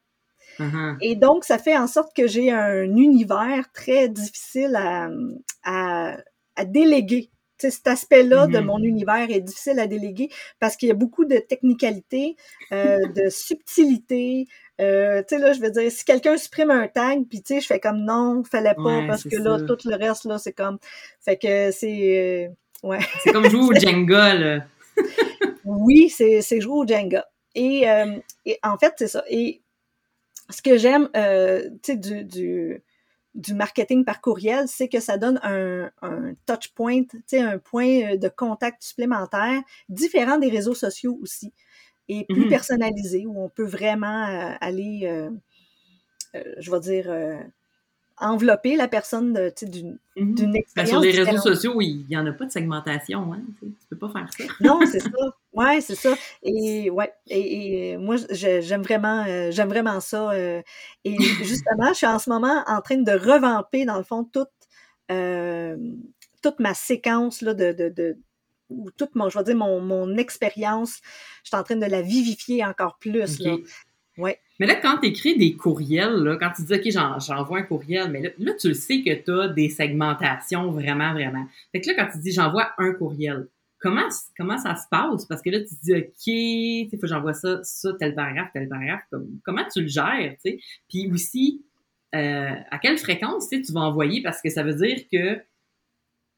Uh-huh. 0.60 0.96
Et 1.02 1.16
donc, 1.16 1.44
ça 1.44 1.58
fait 1.58 1.76
en 1.76 1.86
sorte 1.86 2.14
que 2.16 2.26
j'ai 2.26 2.50
un 2.50 2.84
univers 2.96 3.70
très 3.74 4.08
difficile 4.08 4.74
à, 4.76 5.08
à, 5.64 6.16
à 6.56 6.64
déléguer. 6.64 7.30
cet 7.58 7.86
aspect-là 7.86 8.46
de 8.46 8.58
Mhm. 8.58 8.64
mon 8.66 8.78
univers 8.82 9.30
est 9.30 9.40
difficile 9.40 9.78
à 9.80 9.86
déléguer 9.86 10.28
parce 10.60 10.76
qu'il 10.76 10.88
y 10.88 10.92
a 10.92 10.94
beaucoup 10.94 11.24
de 11.24 11.38
technicalité, 11.38 12.36
euh, 12.72 12.98
de 13.14 13.30
subtilité. 13.30 14.46
Euh, 14.80 15.22
tu 15.22 15.36
sais, 15.36 15.38
là, 15.40 15.52
je 15.52 15.60
veux 15.60 15.70
dire, 15.70 15.90
si 15.90 16.04
quelqu'un 16.04 16.36
supprime 16.36 16.70
un 16.70 16.86
tag, 16.88 17.24
puis 17.28 17.40
tu 17.42 17.54
sais, 17.54 17.60
je 17.60 17.66
fais 17.66 17.80
comme 17.80 18.04
non, 18.04 18.42
fallait 18.44 18.74
pas, 18.74 18.82
Ouais, 18.98 19.06
parce 19.06 19.24
que 19.24 19.36
là, 19.36 19.58
tout 19.60 19.78
le 19.86 19.96
reste, 19.96 20.24
là, 20.24 20.38
c'est 20.38 20.52
comme. 20.52 20.78
Fait 21.20 21.36
que 21.38 21.70
c'est. 21.72 22.48
euh, 22.84 22.88
ouais. 22.88 22.98
C'est 23.22 23.32
comme 23.32 23.48
jouer 23.48 23.62
au 23.62 23.74
Jenga, 23.80 24.34
là. 24.34 24.66
Oui, 25.64 26.08
c'est 26.10 26.42
c'est 26.42 26.60
jouer 26.60 26.74
au 26.84 26.86
Jenga. 26.86 27.26
Et, 27.54 27.88
euh, 27.90 28.18
et 28.44 28.58
en 28.62 28.76
fait, 28.78 28.94
c'est 28.98 29.08
ça. 29.08 29.24
Et 29.28 29.62
ce 30.50 30.62
que 30.62 30.76
j'aime 30.76 31.08
euh, 31.16 31.64
tu 31.82 31.92
sais, 31.92 31.96
du, 31.96 32.24
du, 32.24 32.82
du 33.34 33.54
marketing 33.54 34.04
par 34.04 34.20
courriel, 34.20 34.68
c'est 34.68 34.88
que 34.88 35.00
ça 35.00 35.16
donne 35.18 35.40
un, 35.42 35.90
un 36.02 36.34
touch 36.46 36.68
point, 36.74 37.02
tu 37.04 37.22
sais, 37.26 37.40
un 37.40 37.58
point 37.58 38.12
euh, 38.12 38.16
de 38.16 38.28
contact 38.28 38.82
supplémentaire, 38.82 39.60
différent 39.88 40.38
des 40.38 40.48
réseaux 40.50 40.74
sociaux 40.74 41.18
aussi, 41.22 41.52
et 42.08 42.24
plus 42.24 42.42
Mhm. 42.42 42.48
personnalisé, 42.48 43.26
où 43.26 43.40
on 43.42 43.48
peut 43.48 43.64
vraiment 43.66 44.26
euh, 44.26 44.52
aller, 44.60 45.00
euh, 45.04 45.30
euh, 46.34 46.42
je 46.58 46.70
vais 46.70 46.80
dire, 46.80 47.06
euh, 47.10 47.36
envelopper 48.18 48.76
la 48.76 48.88
personne 48.88 49.52
d'une 49.62 49.98
d'une 50.16 50.52
Ben, 50.52 50.56
expérience. 50.56 50.90
sur 50.92 51.00
les 51.02 51.10
réseaux 51.10 51.38
sociaux, 51.42 51.80
il 51.82 52.06
n'y 52.08 52.16
en 52.16 52.26
a 52.26 52.32
pas 52.32 52.46
de 52.46 52.50
segmentation, 52.50 53.32
hein. 53.34 53.42
Tu 53.60 53.66
tu 53.66 53.86
peux 53.90 53.96
pas 53.98 54.08
faire 54.08 54.28
ça. 54.32 54.44
Non, 54.60 54.80
c'est 54.86 55.00
ça. 55.00 55.08
Ouais, 55.52 55.80
c'est 55.80 55.94
ça. 55.94 56.14
Et 56.42 56.90
ouais, 56.90 57.12
et, 57.28 57.92
et 57.92 57.96
moi 57.96 58.16
j'aime 58.30 58.82
vraiment 58.82 59.24
j'aime 59.50 59.68
vraiment 59.70 60.00
ça. 60.00 60.32
et 60.36 61.16
justement, 61.42 61.88
je 61.90 61.94
suis 61.94 62.06
en 62.06 62.18
ce 62.18 62.28
moment 62.30 62.62
en 62.66 62.80
train 62.82 62.98
de 62.98 63.12
revamper 63.12 63.84
dans 63.86 63.96
le 63.96 64.02
fond 64.04 64.24
toute 64.24 64.50
toute 66.42 66.60
ma 66.60 66.74
séquence 66.74 67.40
là 67.42 67.54
de, 67.54 67.72
de, 67.72 67.88
de 67.88 68.16
ou 68.68 68.90
toute 68.90 69.14
mon 69.14 69.28
je 69.28 69.38
vais 69.38 69.44
dire 69.44 69.56
mon, 69.56 69.80
mon 69.80 70.16
expérience. 70.16 71.00
Je 71.44 71.48
suis 71.48 71.56
en 71.56 71.62
train 71.62 71.76
de 71.76 71.86
la 71.86 72.02
vivifier 72.02 72.64
encore 72.64 72.98
plus. 72.98 73.38
Là. 73.40 73.56
Ouais. 74.18 74.38
Mais 74.58 74.66
là, 74.66 74.76
quand 74.76 74.98
tu 74.98 75.08
écris 75.08 75.36
des 75.36 75.54
courriels, 75.54 76.14
là, 76.14 76.36
quand 76.36 76.50
tu 76.56 76.62
dis, 76.62 76.74
OK, 76.74 76.90
j'en- 76.90 77.18
j'envoie 77.18 77.58
un 77.58 77.62
courriel, 77.62 78.10
mais 78.10 78.22
là, 78.22 78.30
là, 78.38 78.52
tu 78.58 78.68
le 78.68 78.74
sais 78.74 79.02
que 79.02 79.12
tu 79.12 79.30
as 79.30 79.48
des 79.48 79.68
segmentations 79.68 80.70
vraiment, 80.70 81.12
vraiment. 81.12 81.46
Fait 81.72 81.80
que 81.82 81.88
là, 81.88 81.94
quand 81.96 82.12
tu 82.12 82.18
dis, 82.20 82.32
j'envoie 82.32 82.72
un 82.78 82.94
courriel, 82.94 83.48
comment, 83.78 84.08
comment 84.38 84.56
ça 84.56 84.74
se 84.74 84.86
passe? 84.90 85.26
Parce 85.26 85.42
que 85.42 85.50
là, 85.50 85.60
tu 85.60 85.66
te 85.66 85.82
dis, 85.82 85.92
OK, 85.94 86.26
il 86.26 86.88
faut 86.90 86.96
que 86.96 87.06
j'envoie 87.06 87.34
ça, 87.34 87.60
ça, 87.62 87.90
tel 87.98 88.14
paragraphe, 88.14 88.48
tel 88.54 88.68
paragraphe. 88.68 89.02
Comme, 89.10 89.28
comment 89.44 89.64
tu 89.70 89.82
le 89.82 89.88
gères, 89.88 90.34
sais? 90.42 90.58
Puis 90.88 91.10
aussi, 91.12 91.62
euh, 92.14 92.54
à 92.70 92.78
quelle 92.78 92.96
fréquence, 92.96 93.50
tu 93.50 93.60
vas 93.72 93.80
envoyer? 93.80 94.22
Parce 94.22 94.40
que 94.40 94.48
ça 94.48 94.62
veut 94.62 94.74
dire 94.74 94.96
que 95.12 95.38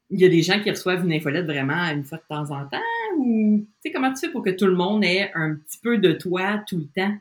il 0.09 0.19
y 0.19 0.25
a 0.25 0.29
des 0.29 0.41
gens 0.41 0.59
qui 0.61 0.69
reçoivent 0.69 1.05
une 1.05 1.13
infolette 1.13 1.45
vraiment 1.45 1.83
une 1.91 2.03
fois 2.03 2.17
de 2.17 2.23
temps 2.27 2.51
en 2.51 2.65
temps 2.65 2.79
ou, 3.17 3.59
tu 3.59 3.67
sais, 3.83 3.91
comment 3.91 4.11
tu 4.13 4.19
fais 4.19 4.31
pour 4.31 4.43
que 4.43 4.49
tout 4.49 4.65
le 4.65 4.75
monde 4.75 5.03
ait 5.03 5.31
un 5.35 5.55
petit 5.55 5.77
peu 5.77 5.97
de 5.97 6.13
toi 6.13 6.63
tout 6.67 6.77
le 6.77 6.87
temps? 6.95 7.15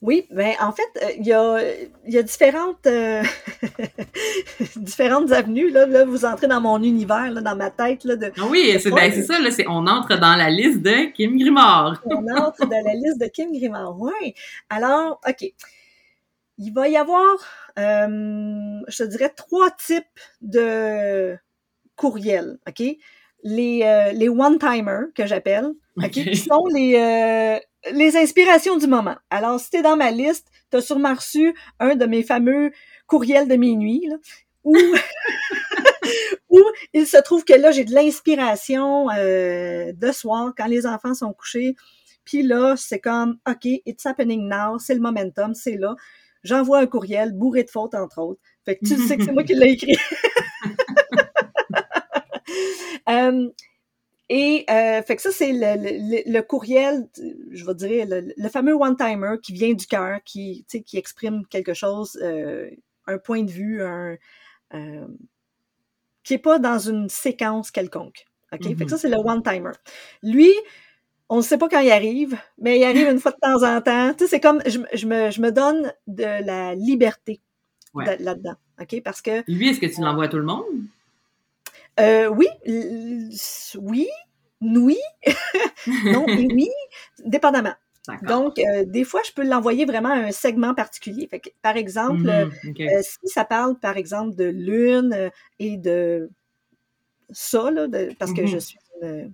Oui, 0.00 0.26
ben 0.30 0.54
en 0.60 0.72
fait, 0.72 0.88
euh, 1.02 1.10
il 1.18 1.26
y, 1.26 1.32
a, 1.32 1.58
y 2.06 2.18
a 2.18 2.22
différentes, 2.22 2.86
euh, 2.86 3.22
différentes 4.76 5.32
avenues. 5.32 5.70
Là, 5.70 5.86
là, 5.86 6.04
vous 6.04 6.24
entrez 6.24 6.46
dans 6.46 6.60
mon 6.60 6.82
univers, 6.82 7.30
là, 7.30 7.40
dans 7.40 7.56
ma 7.56 7.70
tête. 7.70 8.04
Là, 8.04 8.16
de, 8.16 8.32
Ah 8.38 8.46
oui, 8.48 8.74
c'est 8.80 8.90
ben, 8.90 9.12
c'est 9.12 9.24
ça, 9.24 9.38
là, 9.38 9.50
c'est 9.50 9.66
on 9.68 9.86
entre 9.86 10.18
dans 10.18 10.36
la 10.36 10.50
liste 10.50 10.82
de 10.82 11.12
Kim 11.12 11.38
Grimard. 11.38 12.00
on 12.06 12.26
entre 12.28 12.66
dans 12.66 12.84
la 12.84 12.94
liste 12.94 13.20
de 13.20 13.26
Kim 13.26 13.52
Grimard. 13.52 13.98
Oui. 14.00 14.34
Alors, 14.70 15.20
OK. 15.28 15.52
Il 16.60 16.72
va 16.72 16.88
y 16.88 16.96
avoir, 16.96 17.36
euh, 17.78 18.80
je 18.88 18.96
te 18.96 19.04
dirais, 19.04 19.28
trois 19.28 19.70
types 19.70 20.04
de 20.40 21.38
courriels. 21.98 22.58
OK? 22.66 22.82
Les, 23.44 23.82
euh, 23.84 24.12
les 24.12 24.28
one-timers, 24.28 25.06
que 25.14 25.26
j'appelle, 25.26 25.72
OK? 25.96 26.10
Qui 26.10 26.36
sont 26.36 26.64
les, 26.72 26.96
euh, 26.96 27.58
les 27.92 28.16
inspirations 28.16 28.76
du 28.76 28.86
moment. 28.86 29.16
Alors, 29.30 29.60
si 29.60 29.70
tu 29.70 29.76
es 29.76 29.82
dans 29.82 29.96
ma 29.96 30.10
liste, 30.10 30.48
tu 30.70 30.78
as 30.78 30.80
sûrement 30.80 31.14
reçu 31.14 31.54
un 31.78 31.94
de 31.94 32.06
mes 32.06 32.22
fameux 32.22 32.72
courriels 33.06 33.48
de 33.48 33.56
minuit, 33.56 34.06
là, 34.08 34.16
où, 34.64 34.76
où 36.50 36.60
il 36.94 37.06
se 37.06 37.18
trouve 37.18 37.44
que 37.44 37.54
là, 37.54 37.70
j'ai 37.70 37.84
de 37.84 37.94
l'inspiration 37.94 39.08
euh, 39.10 39.92
de 39.92 40.12
soir, 40.12 40.52
quand 40.56 40.66
les 40.66 40.86
enfants 40.86 41.14
sont 41.14 41.32
couchés. 41.32 41.76
Puis 42.24 42.42
là, 42.42 42.74
c'est 42.76 42.98
comme, 43.00 43.38
OK, 43.48 43.64
it's 43.86 44.04
happening 44.04 44.48
now, 44.48 44.78
c'est 44.78 44.94
le 44.94 45.00
momentum, 45.00 45.54
c'est 45.54 45.76
là. 45.76 45.94
J'envoie 46.44 46.78
un 46.80 46.86
courriel 46.86 47.32
bourré 47.32 47.64
de 47.64 47.70
fautes, 47.70 47.94
entre 47.94 48.18
autres. 48.18 48.40
Fait 48.64 48.76
que 48.76 48.86
tu 48.86 48.96
sais 48.96 49.16
que 49.16 49.24
c'est 49.24 49.32
moi 49.32 49.44
qui 49.44 49.54
l'ai 49.54 49.72
écrit. 49.72 49.96
Euh, 53.08 53.48
et 54.30 54.66
euh, 54.68 55.02
fait 55.02 55.16
que 55.16 55.22
ça, 55.22 55.30
c'est 55.32 55.52
le, 55.52 55.76
le, 55.82 56.30
le 56.30 56.40
courriel, 56.42 57.08
je 57.50 57.64
vais 57.64 57.74
dire, 57.74 58.06
le, 58.06 58.32
le 58.36 58.48
fameux 58.48 58.74
one-timer 58.74 59.36
qui 59.42 59.52
vient 59.52 59.72
du 59.72 59.86
cœur, 59.86 60.20
qui, 60.24 60.66
qui 60.84 60.98
exprime 60.98 61.46
quelque 61.46 61.72
chose, 61.72 62.18
euh, 62.22 62.68
un 63.06 63.16
point 63.18 63.42
de 63.42 63.50
vue, 63.50 63.82
un, 63.82 64.16
euh, 64.74 65.06
qui 66.24 66.34
est 66.34 66.38
pas 66.38 66.58
dans 66.58 66.78
une 66.78 67.08
séquence 67.08 67.70
quelconque. 67.70 68.26
OK? 68.52 68.64
Fait 68.76 68.84
que 68.84 68.90
ça, 68.90 68.98
c'est 68.98 69.08
le 69.08 69.16
one-timer. 69.16 69.72
Lui, 70.22 70.50
on 71.30 71.38
ne 71.38 71.42
sait 71.42 71.58
pas 71.58 71.68
quand 71.68 71.80
il 71.80 71.90
arrive, 71.90 72.38
mais 72.58 72.78
il 72.78 72.84
arrive 72.84 73.08
une 73.08 73.18
fois 73.20 73.32
de 73.32 73.38
temps 73.40 73.62
en 73.62 73.80
temps. 73.80 74.12
Tu 74.12 74.24
sais, 74.24 74.30
c'est 74.30 74.40
comme, 74.40 74.60
je, 74.66 74.78
je, 74.92 75.06
me, 75.06 75.30
je 75.30 75.40
me 75.40 75.50
donne 75.52 75.92
de 76.06 76.44
la 76.44 76.74
liberté 76.74 77.40
Ouais. 77.94 78.18
là-dedans. 78.18 78.54
OK? 78.80 79.00
Parce 79.02 79.22
que, 79.22 79.42
Lui, 79.50 79.70
est-ce 79.70 79.80
que 79.80 79.86
tu 79.86 80.02
l'envoies 80.02 80.24
à 80.26 80.28
tout 80.28 80.36
le 80.36 80.44
monde? 80.44 80.64
Euh, 82.00 82.28
oui, 82.28 82.48
oui, 83.78 84.08
oui, 84.60 84.98
non 86.04 86.28
et 86.36 86.48
oui, 86.48 86.68
dépendamment. 87.24 87.74
Donc, 88.22 88.58
euh, 88.58 88.84
des 88.86 89.04
fois, 89.04 89.20
je 89.26 89.32
peux 89.32 89.44
l'envoyer 89.46 89.84
vraiment 89.84 90.08
à 90.08 90.14
un 90.16 90.32
segment 90.32 90.74
particulier. 90.74 91.28
Fait 91.30 91.40
que, 91.40 91.50
par 91.62 91.76
exemple, 91.76 92.30
ok. 92.68 92.80
euh, 92.80 93.02
si 93.02 93.28
ça 93.28 93.44
parle, 93.44 93.78
par 93.78 93.98
exemple, 93.98 94.34
de 94.34 94.44
lune 94.46 95.30
et 95.58 95.76
de 95.76 96.30
ça, 97.30 97.70
là, 97.70 97.86
de- 97.86 98.14
parce 98.18 98.32
que 98.32 98.42
Mhm. 98.42 98.46
je 98.46 98.58
suis 98.58 98.78
une- 99.02 99.32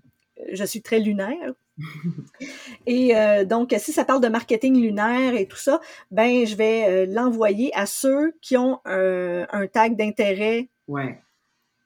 je 0.53 0.65
suis 0.65 0.83
très 0.83 0.99
lunaire. 0.99 1.53
et 2.87 3.17
euh, 3.17 3.45
donc, 3.45 3.75
si 3.79 3.93
ça 3.93 4.05
parle 4.05 4.21
de 4.21 4.29
marketing 4.29 4.81
lunaire 4.81 5.35
et 5.35 5.47
tout 5.47 5.57
ça, 5.57 5.81
ben, 6.11 6.47
je 6.47 6.57
vais 6.57 7.07
l'envoyer 7.07 7.73
à 7.75 7.87
ceux 7.87 8.33
qui 8.41 8.57
ont 8.57 8.81
un 8.85 9.67
tag 9.73 9.97
d'intérêt 9.97 10.69
Ouais. 10.89 11.21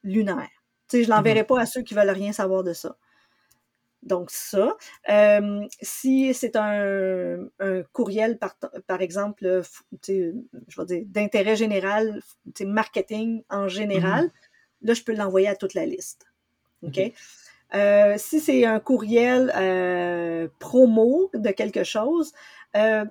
lunaire. 0.03 0.49
Sais, 0.89 1.05
je 1.05 1.11
l'enverrai 1.11 1.45
pas 1.45 1.61
à 1.61 1.67
ceux 1.67 1.83
qui 1.83 1.95
veulent 1.95 2.11
rien 2.11 2.33
savoir 2.33 2.65
de 2.65 2.73
ça. 2.73 2.97
Donc, 4.03 4.31
ça. 4.31 4.77
Euh, 5.11 5.67
si 5.83 6.33
c'est 6.33 6.57
un, 6.57 7.49
un 7.59 7.83
courriel, 7.93 8.39
par, 8.39 8.57
par 8.87 9.03
exemple, 9.03 9.45
euh, 9.45 9.63
je 10.09 10.81
vais 10.81 10.87
dire, 10.87 11.03
d'intérêt 11.07 11.57
général, 11.57 12.23
marketing 12.65 13.43
en 13.51 13.69
général, 13.69 14.31
là, 14.83 14.95
je 14.95 15.03
peux 15.03 15.15
l'envoyer 15.15 15.49
à 15.49 15.57
toute 15.57 15.75
la 15.75 15.85
liste. 15.85 16.27
OK? 16.83 17.01
Euh, 17.75 18.15
si 18.17 18.41
c'est 18.41 18.65
un 18.65 18.81
courriel 18.81 19.53
euh, 19.55 20.49
promo 20.59 21.31
de 21.35 21.51
quelque 21.51 21.85
chose, 21.85 22.33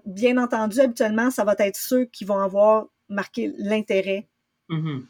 bien 0.05 0.37
entendu, 0.37 0.79
habituellement, 0.79 1.29
ça 1.29 1.43
va 1.43 1.55
être 1.59 1.75
ceux 1.75 2.05
qui 2.05 2.23
vont 2.23 2.39
avoir 2.39 2.87
marqué 3.09 3.53
l'intérêt 3.57 4.25
Mhm. 4.69 5.07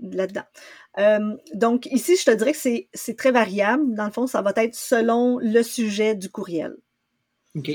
Là-dedans. 0.00 0.44
Euh, 0.98 1.36
donc, 1.54 1.86
ici, 1.86 2.16
je 2.16 2.24
te 2.24 2.30
dirais 2.30 2.52
que 2.52 2.86
c'est 2.92 3.16
très 3.16 3.32
variable. 3.32 3.94
Dans 3.94 4.06
le 4.06 4.10
fond, 4.10 4.26
ça 4.26 4.42
va 4.42 4.52
être 4.56 4.74
selon 4.74 5.38
le 5.38 5.62
sujet 5.62 6.14
du 6.14 6.30
courriel. 6.30 6.76
OK. 7.56 7.70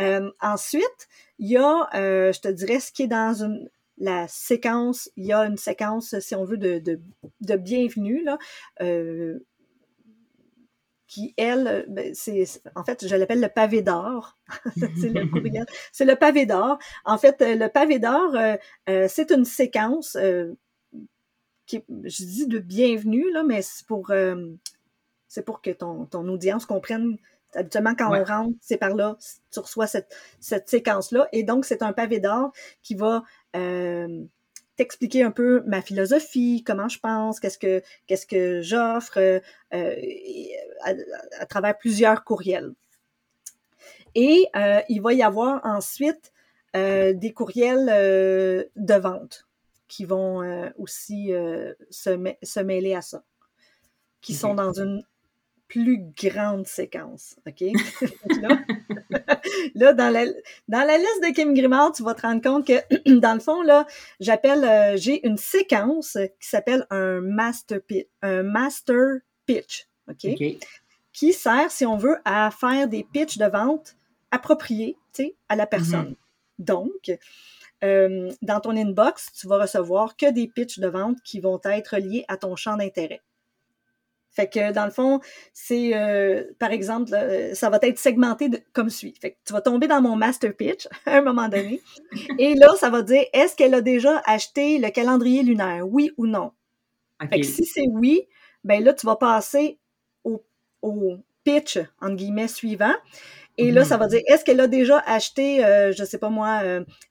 Euh, 0.00 0.30
ensuite, 0.40 1.08
il 1.38 1.48
y 1.48 1.56
a, 1.56 1.88
euh, 1.94 2.32
je 2.32 2.40
te 2.40 2.48
dirais, 2.48 2.80
ce 2.80 2.92
qui 2.92 3.04
est 3.04 3.08
dans 3.08 3.42
une, 3.42 3.68
la 3.98 4.28
séquence, 4.28 5.10
il 5.16 5.26
y 5.26 5.32
a 5.32 5.40
une 5.46 5.56
séquence, 5.56 6.18
si 6.18 6.34
on 6.34 6.44
veut, 6.44 6.58
de, 6.58 6.78
de, 6.78 7.00
de 7.40 7.56
bienvenue, 7.56 8.22
là, 8.22 8.38
qui, 11.08 11.34
elle, 11.36 11.86
ben, 11.88 12.12
c'est, 12.14 12.44
en 12.74 12.82
fait, 12.82 13.06
je 13.06 13.14
l'appelle 13.14 13.40
le 13.40 13.48
pavé 13.48 13.80
d'or. 13.80 14.36
c'est 15.00 15.08
le 15.08 15.26
courriel. 15.30 15.64
C'est 15.92 16.04
le 16.04 16.16
pavé 16.16 16.46
d'or. 16.46 16.78
En 17.04 17.16
fait, 17.16 17.36
le 17.40 17.68
pavé 17.68 17.98
d'or, 17.98 18.36
c'est 18.86 19.30
une 19.30 19.44
séquence 19.44 20.16
qui, 21.66 21.82
je 22.04 22.24
dis 22.24 22.46
de 22.46 22.58
bienvenue, 22.58 23.30
là, 23.32 23.42
mais 23.42 23.62
c'est 23.62 23.86
pour, 23.86 24.12
c'est 25.28 25.42
pour 25.44 25.60
que 25.60 25.70
ton, 25.70 26.06
ton 26.06 26.28
audience 26.28 26.66
comprenne 26.66 27.18
Habituellement, 27.54 27.94
quand 27.94 28.14
on 28.14 28.24
rentre, 28.24 28.56
c'est 28.60 28.76
par 28.76 28.94
là, 28.94 29.16
tu 29.50 29.60
reçois 29.60 29.86
cette, 29.86 30.14
cette 30.40 30.68
séquence-là. 30.68 31.28
Et 31.32 31.42
donc, 31.42 31.64
c'est 31.64 31.82
un 31.82 31.92
pavé 31.92 32.20
d'or 32.20 32.52
qui 32.82 32.94
va 32.94 33.22
euh, 33.54 34.24
t'expliquer 34.76 35.22
un 35.22 35.30
peu 35.30 35.62
ma 35.66 35.80
philosophie, 35.80 36.62
comment 36.64 36.88
je 36.88 36.98
pense, 36.98 37.40
qu'est-ce 37.40 37.58
que 37.58 37.82
qu'est-ce 38.06 38.26
que 38.26 38.60
j'offre 38.60 39.18
euh, 39.18 39.40
euh 39.74 39.96
à, 41.40 41.46
travers 41.46 41.76
plusieurs 41.78 42.24
courriels. 42.24 42.72
Et 44.14 44.48
euh, 44.54 44.80
il 44.88 45.00
va 45.00 45.14
y 45.14 45.22
avoir 45.22 45.64
ensuite 45.64 46.32
euh, 46.76 47.12
des 47.14 47.32
courriels 47.32 47.86
de 47.86 48.94
vente 48.94 49.45
qui 49.88 50.04
vont 50.04 50.70
aussi 50.78 51.32
se, 51.90 52.34
se 52.42 52.60
mêler 52.60 52.94
à 52.94 53.02
ça, 53.02 53.24
qui 54.20 54.34
sont 54.34 54.54
dans 54.54 54.72
une 54.72 55.02
plus 55.68 56.00
grande 56.16 56.66
séquence, 56.66 57.36
OK? 57.46 57.60
là, 59.74 59.92
dans, 59.92 60.10
la, 60.10 60.24
dans 60.68 60.86
la 60.86 60.98
liste 60.98 61.22
de 61.22 61.34
Kim 61.34 61.54
Grimard, 61.54 61.92
tu 61.92 62.02
vas 62.02 62.14
te 62.14 62.22
rendre 62.22 62.42
compte 62.42 62.66
que, 62.66 62.80
dans 63.20 63.34
le 63.34 63.40
fond, 63.40 63.62
là, 63.62 63.86
j'appelle, 64.20 64.64
euh, 64.64 64.96
j'ai 64.96 65.26
une 65.26 65.36
séquence 65.36 66.18
qui 66.40 66.48
s'appelle 66.48 66.86
un 66.90 67.20
master 67.20 67.80
pitch, 67.82 68.06
un 68.22 68.42
master 68.42 69.18
pitch, 69.44 69.88
OK? 70.08 70.26
Qui 71.12 71.32
sert, 71.32 71.70
si 71.70 71.86
on 71.86 71.96
veut, 71.96 72.18
à 72.24 72.50
faire 72.50 72.88
des 72.88 73.02
pitches 73.04 73.38
de 73.38 73.46
vente 73.46 73.96
appropriés, 74.30 74.96
tu 75.12 75.24
sais, 75.24 75.34
à 75.48 75.56
la 75.56 75.66
personne. 75.66 76.10
Mm-hmm. 76.10 76.64
Donc, 76.64 77.18
euh, 77.84 78.30
dans 78.42 78.60
ton 78.60 78.76
inbox, 78.76 79.32
tu 79.32 79.46
vas 79.46 79.58
recevoir 79.58 80.16
que 80.16 80.30
des 80.30 80.48
pitches 80.48 80.78
de 80.78 80.88
vente 80.88 81.18
qui 81.22 81.40
vont 81.40 81.60
être 81.64 81.98
liés 81.98 82.24
à 82.28 82.36
ton 82.36 82.56
champ 82.56 82.76
d'intérêt. 82.76 83.20
Fait 84.36 84.50
que 84.50 84.70
dans 84.70 84.84
le 84.84 84.90
fond, 84.90 85.20
c'est 85.54 85.96
euh, 85.96 86.44
par 86.58 86.70
exemple, 86.70 87.10
ça 87.54 87.70
va 87.70 87.78
être 87.80 87.98
segmenté 87.98 88.50
comme 88.74 88.90
suit. 88.90 89.14
Fait 89.18 89.30
que 89.30 89.36
tu 89.46 89.54
vas 89.54 89.62
tomber 89.62 89.86
dans 89.86 90.02
mon 90.02 90.14
master 90.14 90.54
pitch 90.54 90.86
à 91.06 91.16
un 91.16 91.22
moment 91.22 91.48
donné. 91.48 91.80
et 92.38 92.54
là, 92.54 92.68
ça 92.78 92.90
va 92.90 93.00
dire 93.00 93.24
est-ce 93.32 93.56
qu'elle 93.56 93.72
a 93.72 93.80
déjà 93.80 94.22
acheté 94.26 94.78
le 94.78 94.90
calendrier 94.90 95.42
lunaire, 95.42 95.88
oui 95.88 96.10
ou 96.18 96.26
non? 96.26 96.52
Fait 97.30 97.40
que 97.40 97.46
si 97.46 97.64
c'est 97.64 97.86
oui, 97.90 98.28
ben 98.62 98.84
là, 98.84 98.92
tu 98.92 99.06
vas 99.06 99.16
passer 99.16 99.78
au, 100.82 101.18
pitch, 101.42 101.78
entre 102.00 102.16
guillemets, 102.16 102.48
suivant. 102.48 102.94
Et 103.58 103.70
là, 103.70 103.84
ça 103.84 103.96
va 103.96 104.06
dire, 104.06 104.20
est-ce 104.26 104.44
qu'elle 104.44 104.60
a 104.60 104.68
déjà 104.68 104.98
acheté, 105.06 105.64
euh, 105.64 105.92
je 105.92 106.04
sais 106.04 106.18
pas 106.18 106.28
moi, 106.28 106.62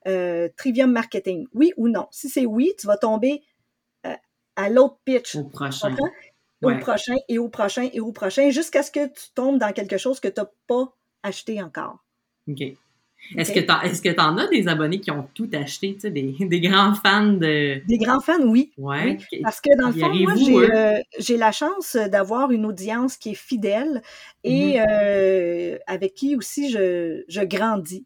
euh, 0.07 0.49
Trivium 0.57 0.91
Marketing? 0.91 1.47
Oui 1.53 1.73
ou 1.77 1.87
non? 1.87 2.07
Si 2.11 2.29
c'est 2.29 2.45
oui, 2.45 2.73
tu 2.79 2.87
vas 2.87 2.97
tomber 2.97 3.41
à 4.55 4.69
l'autre 4.69 4.97
pitch. 5.03 5.35
Au 5.35 5.43
prochain 5.45 5.95
au 6.65 6.75
prochain 6.77 7.15
et 7.27 7.37
au 7.37 7.49
prochain 7.49 7.89
et 7.93 7.99
au 7.99 8.11
prochain, 8.11 8.49
jusqu'à 8.49 8.83
ce 8.83 8.91
que 8.91 9.07
tu 9.07 9.31
tombes 9.33 9.59
dans 9.59 9.71
quelque 9.71 9.97
chose 9.97 10.19
que 10.19 10.27
tu 10.27 10.41
n'as 10.41 10.47
pas 10.67 10.93
acheté 11.23 11.61
encore. 11.61 12.03
OK. 12.47 12.63
Est-ce 13.37 13.51
que 14.01 14.09
tu 14.09 14.21
en 14.21 14.37
as 14.37 14.47
des 14.47 14.67
abonnés 14.67 14.99
qui 14.99 15.11
ont 15.11 15.27
tout 15.33 15.49
acheté, 15.53 15.97
des, 16.03 16.35
des, 16.39 16.59
grands 16.61 16.93
fans 16.93 17.33
de... 17.33 17.85
Des 17.87 17.97
grands 17.97 18.19
fans, 18.19 18.43
oui. 18.43 18.71
Ouais. 18.77 19.17
Parce 19.41 19.61
que 19.61 19.75
dans 19.79 19.87
le 19.87 19.93
fond, 19.93 20.13
moi, 20.13 20.63
euh, 20.63 20.99
j'ai 21.19 21.37
la 21.37 21.51
chance 21.51 21.95
d'avoir 21.95 22.51
une 22.51 22.65
audience 22.65 23.17
qui 23.17 23.31
est 23.31 23.35
fidèle 23.35 24.01
et 24.43 24.77
mm-hmm. 24.77 24.85
euh, 24.89 25.77
avec 25.87 26.13
qui 26.13 26.35
aussi 26.35 26.69
je, 26.69 27.23
je 27.27 27.41
grandis. 27.41 28.05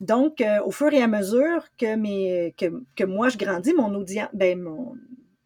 Donc, 0.00 0.40
euh, 0.40 0.58
au 0.64 0.70
fur 0.70 0.92
et 0.92 1.02
à 1.02 1.06
mesure 1.06 1.64
que, 1.78 1.94
mes, 1.94 2.54
que, 2.58 2.66
que 2.96 3.04
moi 3.04 3.28
je 3.28 3.38
grandis, 3.38 3.72
mon 3.74 3.94
audience, 3.94 4.28
ben, 4.32 4.60
mon, 4.60 4.94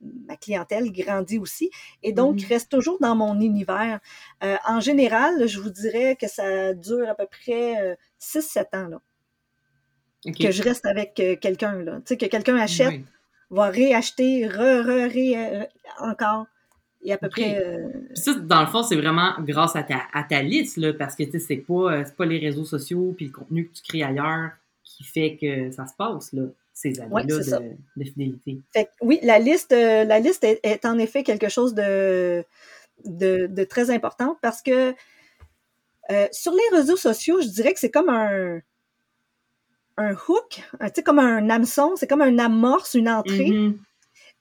ma 0.00 0.36
clientèle 0.36 0.90
grandit 0.92 1.38
aussi 1.38 1.70
et 2.02 2.12
donc 2.12 2.36
mm-hmm. 2.36 2.48
reste 2.48 2.70
toujours 2.70 2.98
dans 3.00 3.14
mon 3.14 3.40
univers. 3.40 4.00
Euh, 4.42 4.56
en 4.66 4.80
général, 4.80 5.46
je 5.46 5.60
vous 5.60 5.70
dirais 5.70 6.16
que 6.18 6.28
ça 6.28 6.72
dure 6.74 7.08
à 7.08 7.14
peu 7.14 7.26
près 7.26 7.96
6-7 8.20 8.58
euh, 8.74 8.78
ans 8.78 8.88
là. 8.88 9.00
Que 10.38 10.50
je 10.50 10.62
reste 10.62 10.84
avec 10.84 11.20
euh, 11.20 11.36
quelqu'un 11.36 11.74
là, 11.82 11.96
tu 11.98 12.02
sais 12.06 12.16
que 12.16 12.26
quelqu'un 12.26 12.56
achète, 12.56 13.00
va 13.50 13.70
réacheter, 13.70 14.46
re, 14.46 14.82
re, 14.84 15.10
ré, 15.10 15.68
encore. 16.00 16.46
Et 17.02 17.12
à 17.12 17.18
peu 17.18 17.28
près. 17.28 17.62
Ça, 18.14 18.34
dans 18.34 18.60
le 18.60 18.66
fond, 18.66 18.82
c'est 18.82 18.96
vraiment 18.96 19.34
grâce 19.38 19.76
à 19.76 19.84
ta, 19.84 20.02
à 20.12 20.24
ta 20.24 20.42
liste, 20.42 20.76
là, 20.76 20.92
parce 20.92 21.14
que 21.14 21.22
c'est 21.38 21.56
pas, 21.56 22.02
pas 22.04 22.26
les 22.26 22.38
réseaux 22.38 22.64
sociaux 22.64 23.14
puis 23.16 23.26
le 23.26 23.32
contenu 23.32 23.68
que 23.68 23.74
tu 23.74 23.82
crées 23.84 24.02
ailleurs 24.02 24.50
qui 24.82 25.04
fait 25.04 25.38
que 25.40 25.70
ça 25.70 25.86
se 25.86 25.94
passe. 25.94 26.32
Là 26.32 26.42
ces 26.78 27.00
années-là 27.00 27.60
de, 27.96 28.04
fidélité. 28.04 28.60
oui, 29.00 29.18
la 29.24 29.40
liste, 29.40 29.72
euh, 29.72 30.04
la 30.04 30.20
liste 30.20 30.44
est, 30.44 30.84
en 30.84 30.96
effet 30.98 31.24
quelque 31.24 31.48
chose 31.48 31.74
de, 31.74 32.44
de, 33.04 33.64
très 33.64 33.90
important 33.90 34.38
parce 34.42 34.62
que 34.62 34.94
euh, 36.10 36.26
sur 36.32 36.52
les 36.52 36.76
réseaux 36.76 36.96
sociaux, 36.96 37.40
je 37.40 37.48
dirais 37.48 37.72
que 37.72 37.80
c'est 37.80 37.90
comme 37.90 38.08
un, 38.08 38.60
un 39.96 40.12
hook, 40.12 40.62
sais, 40.94 41.02
comme 41.02 41.18
un 41.18 41.48
hameçon, 41.50 41.94
c'est 41.96 42.06
comme 42.06 42.22
un 42.22 42.38
amorce, 42.38 42.94
une 42.94 43.08
entrée. 43.08 43.50
Mm-hmm. 43.50 43.76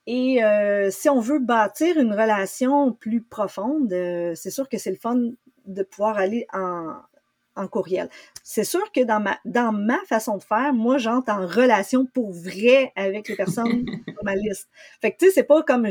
Et 0.06 0.42
euh, 0.42 0.90
si 0.90 1.08
on 1.10 1.20
veut 1.20 1.38
bâtir 1.38 1.98
une 1.98 2.12
relation 2.12 2.92
plus 2.92 3.22
profonde, 3.22 3.90
c'est 4.34 4.50
sûr 4.50 4.68
que 4.68 4.78
c'est 4.78 4.90
le 4.90 4.96
fun 4.96 5.18
de 5.66 5.82
pouvoir 5.82 6.16
aller 6.16 6.46
en, 6.54 6.94
en 7.58 7.68
courriel. 7.68 8.08
C'est 8.42 8.64
sûr 8.64 8.92
que 8.92 9.04
dans 9.04 9.20
ma, 9.20 9.38
dans 9.44 9.72
ma 9.72 9.98
façon 10.06 10.36
de 10.36 10.42
faire, 10.42 10.72
moi, 10.72 10.98
j'entre 10.98 11.30
en 11.32 11.46
relation 11.46 12.06
pour 12.06 12.32
vrai 12.32 12.92
avec 12.96 13.28
les 13.28 13.36
personnes 13.36 13.84
sur 14.08 14.24
ma 14.24 14.34
liste. 14.34 14.68
Fait 15.00 15.12
que, 15.12 15.18
tu 15.18 15.26
sais, 15.26 15.32
c'est 15.32 15.44
pas 15.44 15.62
comme 15.62 15.88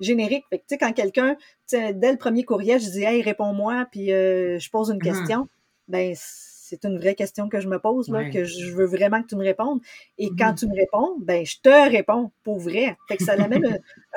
générique. 0.00 0.44
Fait 0.50 0.58
que, 0.58 0.62
tu 0.62 0.74
sais, 0.74 0.78
quand 0.78 0.92
quelqu'un, 0.92 1.36
dès 1.72 2.12
le 2.12 2.18
premier 2.18 2.44
courriel, 2.44 2.80
je 2.80 2.90
dis, 2.90 3.04
hey, 3.04 3.22
réponds-moi, 3.22 3.86
puis 3.90 4.12
euh, 4.12 4.58
je 4.58 4.70
pose 4.70 4.90
une 4.90 4.98
uh-huh. 4.98 5.02
question, 5.02 5.48
ben, 5.88 6.14
c'est 6.16 6.84
une 6.84 6.98
vraie 6.98 7.14
question 7.14 7.48
que 7.48 7.60
je 7.60 7.68
me 7.68 7.78
pose, 7.78 8.08
là, 8.08 8.28
que 8.28 8.44
je 8.44 8.72
veux 8.72 8.86
vraiment 8.86 9.22
que 9.22 9.28
tu 9.28 9.36
me 9.36 9.44
répondes. 9.44 9.80
Et 10.18 10.30
quand 10.30 10.52
mm-hmm. 10.52 10.58
tu 10.58 10.66
me 10.66 10.74
réponds, 10.74 11.16
ben, 11.20 11.46
je 11.46 11.56
te 11.62 11.90
réponds 11.90 12.32
pour 12.42 12.58
vrai. 12.58 12.96
Fait 13.08 13.16
que 13.16 13.24
ça 13.24 13.36
l'amène 13.36 13.80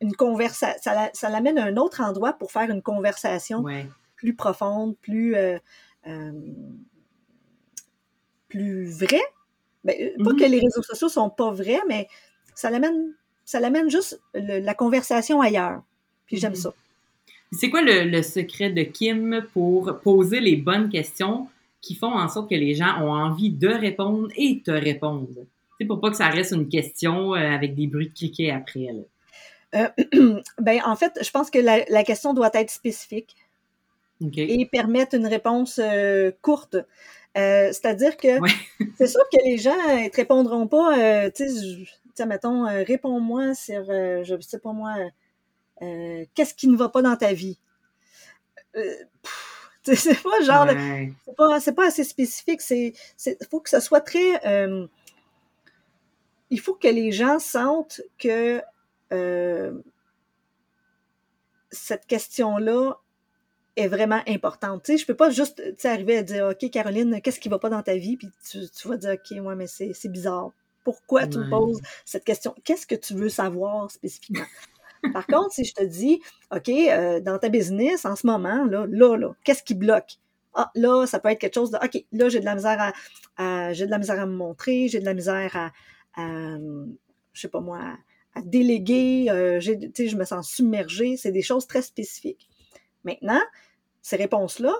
une 0.00 0.14
conversation, 0.14 0.92
ça, 1.12 1.28
l'amène 1.28 1.58
à 1.58 1.64
un 1.64 1.76
autre 1.76 2.00
endroit 2.00 2.32
pour 2.32 2.52
faire 2.52 2.70
une 2.70 2.82
conversation 2.82 3.64
plus 4.16 4.34
profonde, 4.34 4.96
plus, 4.98 5.34
euh, 5.34 5.58
plus 8.50 8.98
vrai. 8.98 9.22
Ben, 9.84 9.96
euh, 9.98 10.24
pas 10.24 10.32
que 10.32 10.44
mhm. 10.44 10.50
les 10.50 10.60
réseaux 10.60 10.82
sociaux 10.82 11.08
sont 11.08 11.30
pas 11.30 11.50
vrais, 11.52 11.80
mais 11.88 12.06
ça 12.54 12.68
l'amène, 12.70 13.14
ça 13.46 13.60
l'amène 13.60 13.88
juste 13.88 14.20
la 14.34 14.74
conversation 14.74 15.40
ailleurs. 15.40 15.82
Puis 16.26 16.36
j'aime 16.36 16.52
mhm. 16.52 16.56
ça. 16.58 16.74
C'est 17.52 17.70
quoi 17.70 17.82
le, 17.82 18.22
secret 18.22 18.70
de 18.70 18.82
Kim 18.82 19.44
pour 19.52 19.98
poser 20.02 20.40
les 20.40 20.56
bonnes 20.56 20.88
questions 20.88 21.48
qui 21.80 21.94
font 21.94 22.12
en 22.12 22.28
sorte 22.28 22.50
que 22.50 22.54
les 22.54 22.74
gens 22.74 23.02
ont 23.02 23.12
envie 23.12 23.50
de 23.50 23.68
répondre 23.68 24.28
et 24.36 24.60
te 24.64 24.70
répondre? 24.70 25.46
C'est 25.78 25.86
pour 25.86 26.00
pas 26.00 26.10
que 26.10 26.16
ça 26.16 26.28
reste 26.28 26.52
une 26.52 26.68
question 26.68 27.34
euh, 27.34 27.38
avec 27.38 27.74
des 27.74 27.86
bruits 27.86 28.10
de 28.10 28.14
cliquet 28.14 28.50
après. 28.50 28.90
ben, 29.72 30.80
en 30.84 30.94
fait, 30.94 31.18
je 31.22 31.30
pense 31.30 31.50
que 31.50 31.58
la 31.58 32.04
question 32.04 32.34
doit 32.34 32.50
être 32.54 32.70
spécifique 32.70 33.36
et 34.20 34.66
permettre 34.66 35.16
une 35.16 35.26
réponse 35.26 35.80
euh, 35.82 36.30
courte. 36.42 36.76
Euh, 37.36 37.68
c'est-à-dire 37.72 38.16
que 38.16 38.28
c'est 38.98 39.06
sûr 39.06 39.22
que 39.32 39.38
les 39.44 39.58
gens 39.58 39.76
ne 39.76 40.08
te 40.08 40.16
répondront 40.16 40.66
pas, 40.66 40.98
euh, 40.98 41.30
tu 41.34 41.48
sais, 42.14 42.26
mettons, 42.26 42.64
réponds-moi 42.64 43.54
sur, 43.54 43.84
je 43.84 44.36
sais 44.40 44.58
pas 44.58 44.72
moi, 44.72 44.94
qu'est-ce 46.34 46.54
qui 46.54 46.68
ne 46.68 46.76
va 46.76 46.88
pas 46.88 47.02
dans 47.02 47.16
ta 47.16 47.32
vie? 47.32 47.58
c'est 49.82 50.22
pas 50.22 50.40
genre, 50.42 50.68
c'est 51.24 51.36
pas, 51.36 51.60
pas, 51.74 51.86
assez 51.86 52.04
spécifique, 52.04 52.60
c'est, 52.60 52.92
il 53.26 53.46
faut 53.50 53.60
que 53.60 53.70
ce 53.70 53.80
soit 53.80 54.02
très, 54.02 54.40
il 56.50 56.60
faut 56.60 56.74
que 56.74 56.88
les 56.88 57.12
gens 57.12 57.38
sentent 57.38 58.02
que 58.18 58.60
cette 61.70 62.06
question-là 62.06 62.98
est 63.76 63.88
vraiment 63.88 64.20
importante. 64.26 64.82
Tu 64.84 64.92
sais, 64.92 64.98
je 64.98 65.06
peux 65.06 65.14
pas 65.14 65.30
juste 65.30 65.62
arriver 65.84 66.18
à 66.18 66.22
dire 66.22 66.48
OK, 66.48 66.70
Caroline, 66.70 67.20
qu'est-ce 67.22 67.40
qui 67.40 67.48
va 67.48 67.58
pas 67.58 67.70
dans 67.70 67.82
ta 67.82 67.96
vie? 67.96 68.16
Puis 68.16 68.28
tu, 68.50 68.88
vas 68.88 68.96
dire 68.96 69.12
OK, 69.12 69.38
moi, 69.38 69.54
mais 69.54 69.66
c'est 69.66 70.08
bizarre. 70.08 70.50
pourquoi 70.84 71.26
tu 71.26 71.38
me 71.38 71.48
poses 71.48 71.80
cette 72.04 72.24
question? 72.24 72.54
Qu'est-ce 72.64 72.86
que 72.86 72.94
tu 72.94 73.14
veux 73.14 73.28
savoir 73.28 73.90
spécifiquement? 73.90 74.46
Par 75.14 75.26
contre, 75.26 75.52
si 75.52 75.64
je 75.64 75.72
te 75.72 75.82
dis, 75.82 76.20
OK, 76.54 76.68
euh, 76.68 77.20
dans 77.20 77.38
ta 77.38 77.48
business, 77.48 78.04
en 78.04 78.16
ce 78.16 78.26
moment, 78.26 78.64
là, 78.66 78.86
là, 78.88 79.16
là, 79.16 79.34
qu'est-ce 79.44 79.62
qui 79.62 79.74
bloque? 79.74 80.18
Ah, 80.52 80.70
là, 80.74 81.06
ça 81.06 81.20
peut 81.20 81.30
être 81.30 81.38
quelque 81.38 81.54
chose 81.54 81.70
de, 81.70 81.78
OK, 81.78 82.04
là, 82.12 82.28
j'ai 82.28 82.40
de 82.40 82.44
la 82.44 82.54
misère 82.54 82.92
à, 83.38 83.72
j'ai 83.72 83.86
de 83.86 83.90
la 83.90 83.98
misère 83.98 84.20
à 84.20 84.26
me 84.26 84.34
montrer, 84.34 84.88
j'ai 84.88 85.00
de 85.00 85.06
la 85.06 85.14
misère 85.14 85.56
à, 85.56 85.72
à 86.20 86.58
je 87.32 87.40
sais 87.40 87.48
pas 87.48 87.60
moi, 87.60 87.78
à 88.34 88.42
déléguer, 88.42 89.26
euh, 89.30 89.60
je 89.60 90.16
me 90.16 90.24
sens 90.24 90.50
submergée. 90.50 91.16
C'est 91.16 91.32
des 91.32 91.42
choses 91.42 91.66
très 91.66 91.82
spécifiques. 91.82 92.49
Maintenant, 93.04 93.40
ces 94.02 94.16
réponses-là, 94.16 94.74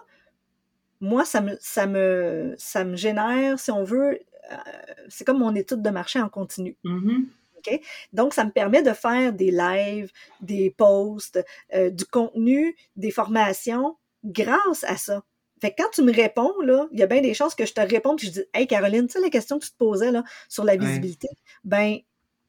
moi, 1.00 1.24
ça 1.24 1.40
me, 1.40 1.56
ça, 1.61 1.87
me, 1.87 2.54
ça 2.59 2.85
me 2.85 2.96
génère, 2.96 3.59
si 3.59 3.70
on 3.70 3.85
veut, 3.85 4.20
euh, 4.52 4.56
c'est 5.09 5.24
comme 5.24 5.38
mon 5.38 5.54
étude 5.54 5.83
de 5.83 5.90
marché 5.90 6.20
en 6.20 6.28
continu. 6.28 6.76
Mm-hmm. 6.85 7.26
Donc, 8.12 8.35
ça 8.35 8.44
me 8.44 8.50
permet 8.50 8.83
de 8.83 8.92
faire 8.92 9.33
des 9.33 9.50
lives, 9.50 10.11
des 10.40 10.70
posts, 10.70 11.44
euh, 11.74 11.90
du 11.90 12.04
contenu, 12.04 12.76
des 12.96 13.11
formations 13.11 13.96
grâce 14.24 14.85
à 14.85 14.96
ça. 14.96 15.22
Fait 15.61 15.72
que 15.72 15.83
quand 15.83 15.90
tu 15.92 16.02
me 16.02 16.12
réponds, 16.12 16.59
là, 16.62 16.87
il 16.90 16.98
y 16.98 17.02
a 17.02 17.06
bien 17.06 17.20
des 17.20 17.35
choses 17.35 17.54
que 17.54 17.66
je 17.66 17.74
te 17.74 17.80
réponds, 17.80 18.16
puis 18.16 18.28
je 18.28 18.33
dis 18.33 18.44
Hey 18.54 18.66
Caroline, 18.66 19.06
tu 19.06 19.12
sais 19.12 19.20
la 19.20 19.28
question 19.28 19.59
que 19.59 19.64
tu 19.64 19.70
te 19.70 19.76
posais 19.76 20.11
là, 20.11 20.24
sur 20.48 20.64
la 20.64 20.76
visibilité, 20.76 21.28
ben 21.64 21.98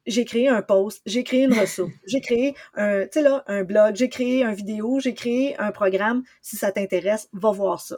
j'ai 0.07 0.25
créé 0.25 0.47
un 0.47 0.61
post, 0.61 1.01
j'ai 1.05 1.23
créé 1.23 1.43
une 1.43 1.53
ressource, 1.53 1.91
j'ai 2.07 2.21
créé 2.21 2.55
un, 2.75 3.03
tu 3.03 3.09
sais 3.13 3.21
là, 3.21 3.43
un 3.47 3.63
blog, 3.63 3.95
j'ai 3.95 4.09
créé 4.09 4.43
une 4.43 4.53
vidéo, 4.53 4.99
j'ai 4.99 5.13
créé 5.13 5.57
un 5.59 5.71
programme. 5.71 6.23
Si 6.41 6.55
ça 6.55 6.71
t'intéresse, 6.71 7.29
va 7.33 7.51
voir 7.51 7.79
ça. 7.81 7.97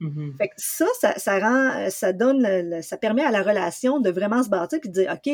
Mm-hmm. 0.00 0.36
Fait 0.36 0.48
que 0.48 0.54
ça, 0.56 0.86
ça, 1.16 1.38
rend, 1.38 1.90
ça 1.90 2.12
donne, 2.12 2.82
ça 2.82 2.96
permet 2.96 3.22
à 3.22 3.30
la 3.30 3.42
relation 3.42 4.00
de 4.00 4.10
vraiment 4.10 4.42
se 4.42 4.48
bâtir 4.48 4.80
puis 4.80 4.90
de 4.90 4.94
dire, 4.94 5.12
OK, 5.12 5.32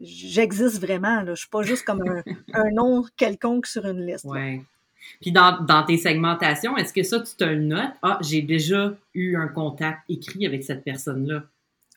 j'existe 0.00 0.80
vraiment, 0.80 1.22
là. 1.22 1.34
Je 1.34 1.40
suis 1.40 1.48
pas 1.48 1.62
juste 1.62 1.84
comme 1.84 2.02
un, 2.02 2.22
nom 2.72 3.04
quelconque 3.16 3.66
sur 3.66 3.86
une 3.86 4.04
liste. 4.04 4.24
Ouais. 4.24 4.62
Puis 5.20 5.32
dans, 5.32 5.60
dans, 5.62 5.84
tes 5.84 5.98
segmentations, 5.98 6.76
est-ce 6.76 6.92
que 6.92 7.02
ça, 7.02 7.20
tu 7.20 7.34
te 7.34 7.44
le 7.44 7.60
notes? 7.60 7.92
Ah, 8.02 8.18
j'ai 8.22 8.42
déjà 8.42 8.94
eu 9.12 9.36
un 9.36 9.48
contact 9.48 10.00
écrit 10.08 10.46
avec 10.46 10.64
cette 10.64 10.82
personne-là. 10.82 11.44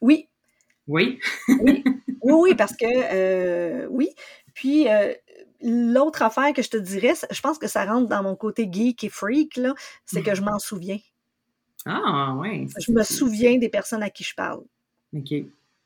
Oui. 0.01 0.27
Oui? 0.87 1.19
oui. 1.61 1.83
Oui, 2.21 2.33
oui, 2.33 2.55
parce 2.55 2.75
que 2.77 2.85
euh, 2.85 3.87
oui. 3.89 4.09
Puis 4.53 4.87
euh, 4.87 5.13
l'autre 5.61 6.21
affaire 6.21 6.53
que 6.53 6.61
je 6.61 6.69
te 6.69 6.77
dirais, 6.77 7.13
je 7.29 7.41
pense 7.41 7.57
que 7.57 7.67
ça 7.67 7.85
rentre 7.85 8.07
dans 8.07 8.23
mon 8.23 8.35
côté 8.35 8.67
geek 8.71 9.03
et 9.03 9.09
freak, 9.09 9.57
là, 9.57 9.73
c'est 10.05 10.23
que 10.23 10.35
je 10.35 10.41
m'en 10.41 10.59
souviens. 10.59 10.99
Ah, 11.85 12.35
oui. 12.37 12.67
Je 12.79 12.91
me 12.91 13.03
souviens 13.03 13.57
des 13.57 13.69
personnes 13.69 14.03
à 14.03 14.09
qui 14.09 14.23
je 14.23 14.35
parle. 14.35 14.63
OK. 15.15 15.33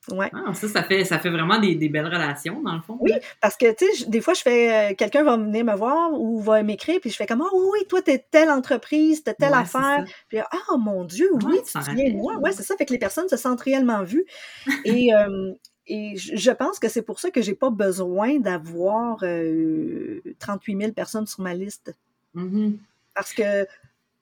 Ouais. 0.10 0.32
Ah, 0.34 0.54
ça, 0.54 0.68
ça 0.68 0.84
fait, 0.84 1.06
ça 1.06 1.20
fait 1.20 1.30
vraiment 1.30 1.60
des, 1.60 1.76
des, 1.76 1.88
belles 1.88 2.08
relations, 2.08 2.62
dans 2.62 2.74
le 2.74 2.82
fond. 2.82 2.98
Oui, 3.00 3.12
parce 3.40 3.56
que, 3.56 3.72
tu 3.74 3.86
sais, 3.86 4.06
des 4.08 4.20
fois, 4.20 4.34
je 4.34 4.42
fais, 4.42 4.92
euh, 4.92 4.96
quelqu'un 4.96 5.24
va 5.24 5.38
venir 5.38 5.64
me 5.64 5.76
voir 5.76 6.12
ou 6.20 6.40
va 6.42 6.64
m'écrire, 6.64 7.00
puis 7.00 7.12
je 7.12 7.16
fais 7.16 7.28
comme, 7.28 7.44
oh 7.44 7.72
oui, 7.74 7.86
toi, 7.88 8.02
t'es 8.02 8.26
telle 8.32 8.50
entreprise, 8.50 9.24
t'es 9.24 9.36
telle 9.36 9.54
affaire. 9.54 10.04
Puis, 10.28 10.40
ah, 10.40 10.78
mon 10.78 11.04
Dieu, 11.04 11.30
oui, 11.46 11.60
tu 11.66 11.74
te 11.74 11.84
souviens 11.84 12.10
de 12.10 12.16
moi. 12.16 12.36
Ouais, 12.38 12.52
c'est 12.52 12.64
ça. 12.64 12.76
Fait 12.78 12.86
que 12.86 12.94
les 12.94 13.00
personnes 13.00 13.30
se 13.30 13.38
sentent 13.38 13.62
réellement 13.62 14.04
vues. 14.04 14.26
et, 14.86 15.14
euh, 15.14 15.54
et 15.86 16.16
je 16.18 16.52
pense 16.52 16.80
que 16.80 16.90
c'est 16.90 17.04
pour 17.04 17.20
ça 17.20 17.30
que 17.30 17.42
j'ai 17.42 17.56
pas 17.56 17.70
besoin 17.70 18.40
d'avoir 18.40 19.20
euh, 19.22 20.22
38 20.40 20.78
000 20.80 20.92
personnes 20.94 21.28
sur 21.28 21.42
ma 21.42 21.54
liste. 21.54 21.96
Mm-hmm. 22.36 22.78
Parce 23.14 23.34
que, 23.34 23.68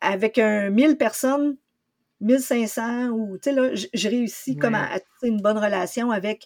avec 0.02 0.40
un 0.40 0.72
1000 0.72 0.98
personnes, 0.98 1.56
1500 2.22 3.10
ou, 3.10 3.38
tu 3.38 3.50
sais, 3.50 3.52
là, 3.54 3.70
j'ai 3.74 4.10
réussi 4.10 4.58
comme 4.58 4.76
à, 4.76 4.96
à 4.96 5.00
une 5.24 5.42
bonne 5.42 5.58
relation 5.58 6.12
avec 6.12 6.46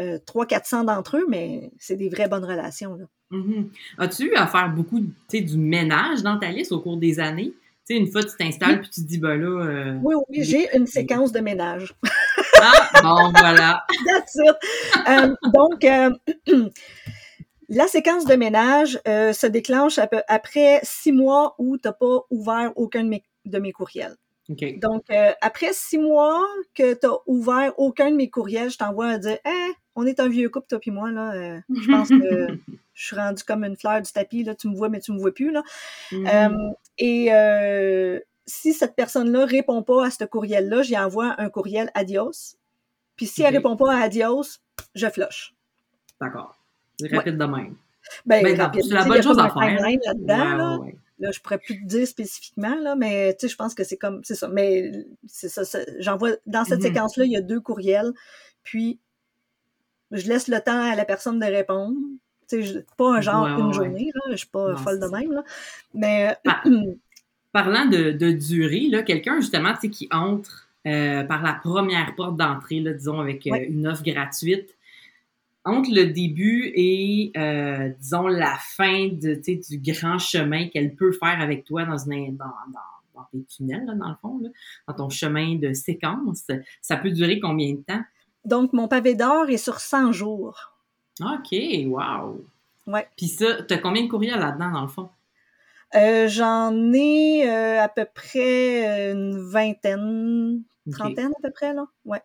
euh, 0.00 0.18
300-400 0.26 0.86
d'entre 0.86 1.18
eux, 1.18 1.26
mais 1.28 1.70
c'est 1.78 1.96
des 1.96 2.08
vraies 2.08 2.28
bonnes 2.28 2.44
relations. 2.44 2.94
Là. 2.94 3.04
Mm-hmm. 3.30 3.66
As-tu 3.98 4.24
eu 4.24 4.34
à 4.34 4.46
faire 4.46 4.70
beaucoup 4.70 5.00
du 5.00 5.58
ménage 5.58 6.22
dans 6.22 6.38
ta 6.38 6.50
liste 6.50 6.72
au 6.72 6.80
cours 6.80 6.96
des 6.96 7.20
années? 7.20 7.52
Tu 7.86 7.94
sais, 7.94 8.00
une 8.00 8.10
fois, 8.10 8.22
tu 8.22 8.36
t'installes 8.38 8.80
puis 8.80 8.90
tu 8.90 9.02
te 9.02 9.06
dis, 9.06 9.18
ben 9.18 9.36
là. 9.36 9.64
Euh, 9.64 9.98
oui, 10.02 10.14
oui, 10.28 10.44
j'ai 10.44 10.74
une 10.76 10.86
séquence 10.86 11.32
de 11.32 11.40
ménage. 11.40 11.94
ah, 12.60 13.02
bon, 13.02 13.32
voilà. 13.38 13.84
That's 14.06 14.36
it. 14.36 14.56
Euh, 15.08 15.34
donc, 15.52 15.84
euh, 15.84 16.10
la 17.68 17.86
séquence 17.86 18.24
de 18.24 18.34
ménage 18.34 18.98
se 19.04 19.46
déclenche 19.46 19.98
après 20.28 20.80
six 20.84 21.12
mois 21.12 21.54
où 21.58 21.76
tu 21.76 21.88
n'as 21.88 21.92
pas 21.92 22.20
ouvert 22.30 22.72
aucun 22.76 23.04
de 23.44 23.58
mes 23.58 23.72
courriels. 23.72 24.16
Donc, 24.48 25.04
euh, 25.10 25.32
après 25.40 25.72
six 25.72 25.98
mois 25.98 26.44
que 26.74 26.94
tu 26.94 27.06
as 27.06 27.16
ouvert 27.26 27.72
aucun 27.78 28.10
de 28.10 28.16
mes 28.16 28.28
courriels, 28.28 28.70
je 28.70 28.78
t'envoie 28.78 29.08
à 29.08 29.18
dire 29.18 29.38
hey, 29.44 29.72
on 29.94 30.04
est 30.04 30.20
un 30.20 30.28
vieux 30.28 30.48
couple, 30.48 30.66
toi 30.68 30.78
et 30.84 30.90
moi, 30.90 31.10
là. 31.10 31.32
Euh, 31.32 31.60
je 31.74 31.90
pense 31.90 32.08
que 32.08 32.48
je 32.94 33.06
suis 33.06 33.16
rendue 33.16 33.42
comme 33.44 33.64
une 33.64 33.76
fleur 33.76 34.02
du 34.02 34.10
tapis, 34.10 34.42
là. 34.42 34.54
Tu 34.54 34.68
me 34.68 34.74
vois, 34.74 34.88
mais 34.88 35.00
tu 35.00 35.12
me 35.12 35.18
vois 35.18 35.32
plus, 35.32 35.52
là. 35.52 35.62
Mm-hmm. 36.10 36.54
Euh, 36.54 36.70
et 36.98 38.20
si 38.44 38.72
cette 38.72 38.96
personne-là 38.96 39.46
répond 39.46 39.82
pas 39.82 40.06
à 40.06 40.10
ce 40.10 40.24
courriel-là, 40.24 40.82
j'y 40.82 40.98
envoie 40.98 41.34
un 41.38 41.48
courriel 41.48 41.90
adios. 41.94 42.56
Puis 43.16 43.26
si 43.26 43.42
elle 43.42 43.54
répond 43.54 43.76
pas 43.76 43.94
à 43.94 44.02
adios, 44.02 44.58
je 44.94 45.06
flush. 45.08 45.54
D'accord. 46.20 46.58
Rapide 47.12 47.38
de 47.38 47.44
même. 47.44 47.76
Ben, 48.26 48.42
ben 48.42 48.70
c'est 48.74 48.94
la 48.94 49.04
bonne 49.04 49.22
chose 49.22 49.38
à 49.38 49.48
faire. 49.48 49.80
Là-dedans, 49.80 50.82
ouais, 50.82 50.92
Là, 50.92 51.01
je 51.30 51.40
pourrais 51.40 51.58
plus 51.58 51.80
te 51.80 51.86
dire 51.86 52.06
spécifiquement, 52.06 52.74
là, 52.74 52.96
mais 52.96 53.34
tu 53.34 53.42
sais, 53.42 53.52
je 53.52 53.56
pense 53.56 53.74
que 53.74 53.84
c'est 53.84 53.96
comme, 53.96 54.22
c'est 54.24 54.34
ça. 54.34 54.48
Mais 54.48 54.90
c'est 55.26 55.48
ça, 55.48 55.62
j'envoie, 55.98 56.32
dans 56.46 56.64
cette 56.64 56.80
mm-hmm. 56.80 56.82
séquence-là, 56.82 57.24
il 57.24 57.32
y 57.32 57.36
a 57.36 57.40
deux 57.40 57.60
courriels, 57.60 58.12
puis 58.62 58.98
je 60.10 60.26
laisse 60.26 60.48
le 60.48 60.60
temps 60.60 60.90
à 60.90 60.96
la 60.96 61.04
personne 61.04 61.38
de 61.38 61.46
répondre. 61.46 61.96
Tu 62.48 62.64
sais, 62.64 62.84
pas 62.96 63.16
un 63.16 63.20
genre 63.20 63.46
une 63.46 63.72
journée, 63.72 64.10
là, 64.14 64.20
je 64.32 64.36
suis 64.36 64.48
pas 64.48 64.76
folle 64.76 65.00
de 65.00 65.06
même, 65.06 65.32
là. 65.32 65.44
Mais. 65.94 66.36
Parlant 67.52 67.84
de, 67.84 68.12
de 68.12 68.32
durée, 68.32 68.88
là, 68.88 69.02
quelqu'un, 69.02 69.38
justement, 69.40 69.74
tu 69.74 69.80
sais, 69.82 69.90
qui 69.90 70.08
entre 70.10 70.70
euh, 70.86 71.22
par 71.22 71.42
la 71.42 71.52
première 71.52 72.14
porte 72.16 72.36
d'entrée, 72.36 72.80
là, 72.80 72.92
disons, 72.92 73.20
avec 73.20 73.46
euh, 73.46 73.56
une 73.68 73.86
offre 73.86 74.02
gratuite, 74.02 74.74
entre 75.64 75.90
le 75.92 76.06
début 76.06 76.72
et, 76.74 77.32
euh, 77.36 77.90
disons, 78.00 78.26
la 78.26 78.56
fin 78.58 79.08
de, 79.08 79.40
du 79.44 79.78
grand 79.78 80.18
chemin 80.18 80.68
qu'elle 80.68 80.94
peut 80.94 81.12
faire 81.12 81.40
avec 81.40 81.64
toi 81.64 81.84
dans, 81.84 81.98
une, 81.98 82.36
dans, 82.36 82.46
dans, 82.46 82.80
dans 83.14 83.26
tes 83.32 83.44
tunnels, 83.44 83.84
là, 83.86 83.94
dans 83.94 84.08
le 84.08 84.16
fond, 84.20 84.40
là, 84.42 84.48
dans 84.88 84.94
ton 84.94 85.08
chemin 85.08 85.56
de 85.56 85.72
séquence, 85.72 86.46
ça 86.80 86.96
peut 86.96 87.10
durer 87.10 87.38
combien 87.38 87.72
de 87.74 87.80
temps? 87.80 88.02
Donc, 88.44 88.72
mon 88.72 88.88
pavé 88.88 89.14
d'or 89.14 89.48
est 89.50 89.56
sur 89.56 89.78
100 89.78 90.12
jours. 90.12 90.72
OK, 91.20 91.54
wow! 91.86 92.44
Ouais. 92.88 93.06
Puis 93.16 93.28
ça, 93.28 93.62
tu 93.62 93.74
as 93.74 93.78
combien 93.78 94.02
de 94.02 94.08
courriels 94.08 94.40
là-dedans, 94.40 94.72
dans 94.72 94.82
le 94.82 94.88
fond? 94.88 95.10
Euh, 95.94 96.26
J'en 96.26 96.92
ai 96.92 97.48
euh, 97.48 97.80
à 97.80 97.88
peu 97.88 98.06
près 98.12 99.12
une 99.12 99.38
vingtaine, 99.38 100.62
trentaine 100.90 101.30
à 101.38 101.42
peu 101.42 101.50
près, 101.50 101.72
là. 101.72 101.86
Ouais 102.04 102.22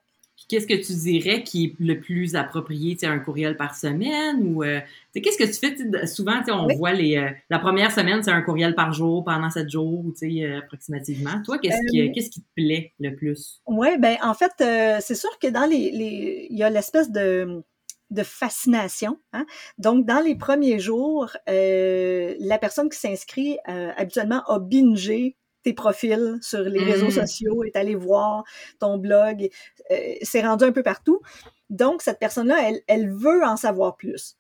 qu'est-ce 0.48 0.68
que 0.68 0.74
tu 0.74 0.94
dirais 0.94 1.44
qui 1.44 1.66
est 1.66 1.74
le 1.80 2.00
plus 2.00 2.36
approprié, 2.36 2.96
tu 2.96 3.00
sais, 3.02 3.06
un 3.08 3.20
courriel 3.20 3.58
par 3.58 3.76
semaine 3.76 4.42
ou 4.44 4.64
euh, 4.64 4.80
qu'est-ce 5.14 5.38
que 5.38 5.44
tu 5.44 5.54
fais 5.54 6.08
souvent, 6.08 6.42
on 6.50 6.68
voit 6.76 6.94
les 6.94 7.18
euh, 7.18 7.30
la 7.50 7.60
première 7.60 7.92
semaine 7.92 8.24
c'est 8.24 8.32
un 8.32 8.42
courriel 8.42 8.76
par 8.76 8.94
jour 8.94 9.24
pendant 9.24 9.50
sept 9.50 9.70
jours, 9.70 10.04
tu 10.18 10.32
sais, 10.32 10.44
euh, 10.44 10.60
approximativement. 10.60 11.42
Toi, 11.44 11.60
qu'est-ce 11.60 11.92
qui 11.92 12.12
qu'est-ce 12.12 12.30
qui 12.30 12.42
te 12.42 12.48
plaît 12.56 12.94
le 13.00 13.16
plus? 13.16 13.62
Oui, 13.68 13.98
ben 14.00 14.18
en 14.24 14.34
fait, 14.34 14.54
c'est 15.02 15.16
sûr 15.16 15.38
que 15.40 15.48
dans 15.48 15.66
les, 15.66 15.92
les 15.92 16.48
il 16.50 16.58
y 16.58 16.64
a 16.64 16.70
l'espèce 16.70 17.12
de 17.12 17.64
de 18.10 18.24
fascination. 18.24 19.20
Hein? 19.34 19.46
Donc, 19.78 20.06
dans 20.06 20.24
les 20.24 20.36
premiers 20.36 20.80
jours, 20.80 21.36
la 21.46 22.58
personne 22.58 22.90
qui 22.90 22.98
s'inscrit 22.98 23.58
habituellement 23.66 24.44
a 24.48 24.60
bingé 24.60 25.36
tes 25.68 25.74
profils 25.74 26.38
sur 26.42 26.62
les 26.62 26.82
réseaux 26.82 27.08
mm. 27.08 27.28
sociaux, 27.28 27.64
est 27.66 27.76
allé 27.76 27.94
voir 27.94 28.46
ton 28.80 28.98
blog, 28.98 29.50
euh, 29.92 30.14
c'est 30.22 30.42
rendu 30.42 30.64
un 30.64 30.72
peu 30.72 30.82
partout. 30.82 31.22
Donc, 31.70 32.02
cette 32.02 32.20
personne-là, 32.20 32.70
elle, 32.70 32.82
elle 32.88 33.12
veut 33.12 33.44
en 33.44 33.58
savoir 33.58 33.98
plus. 33.98 34.38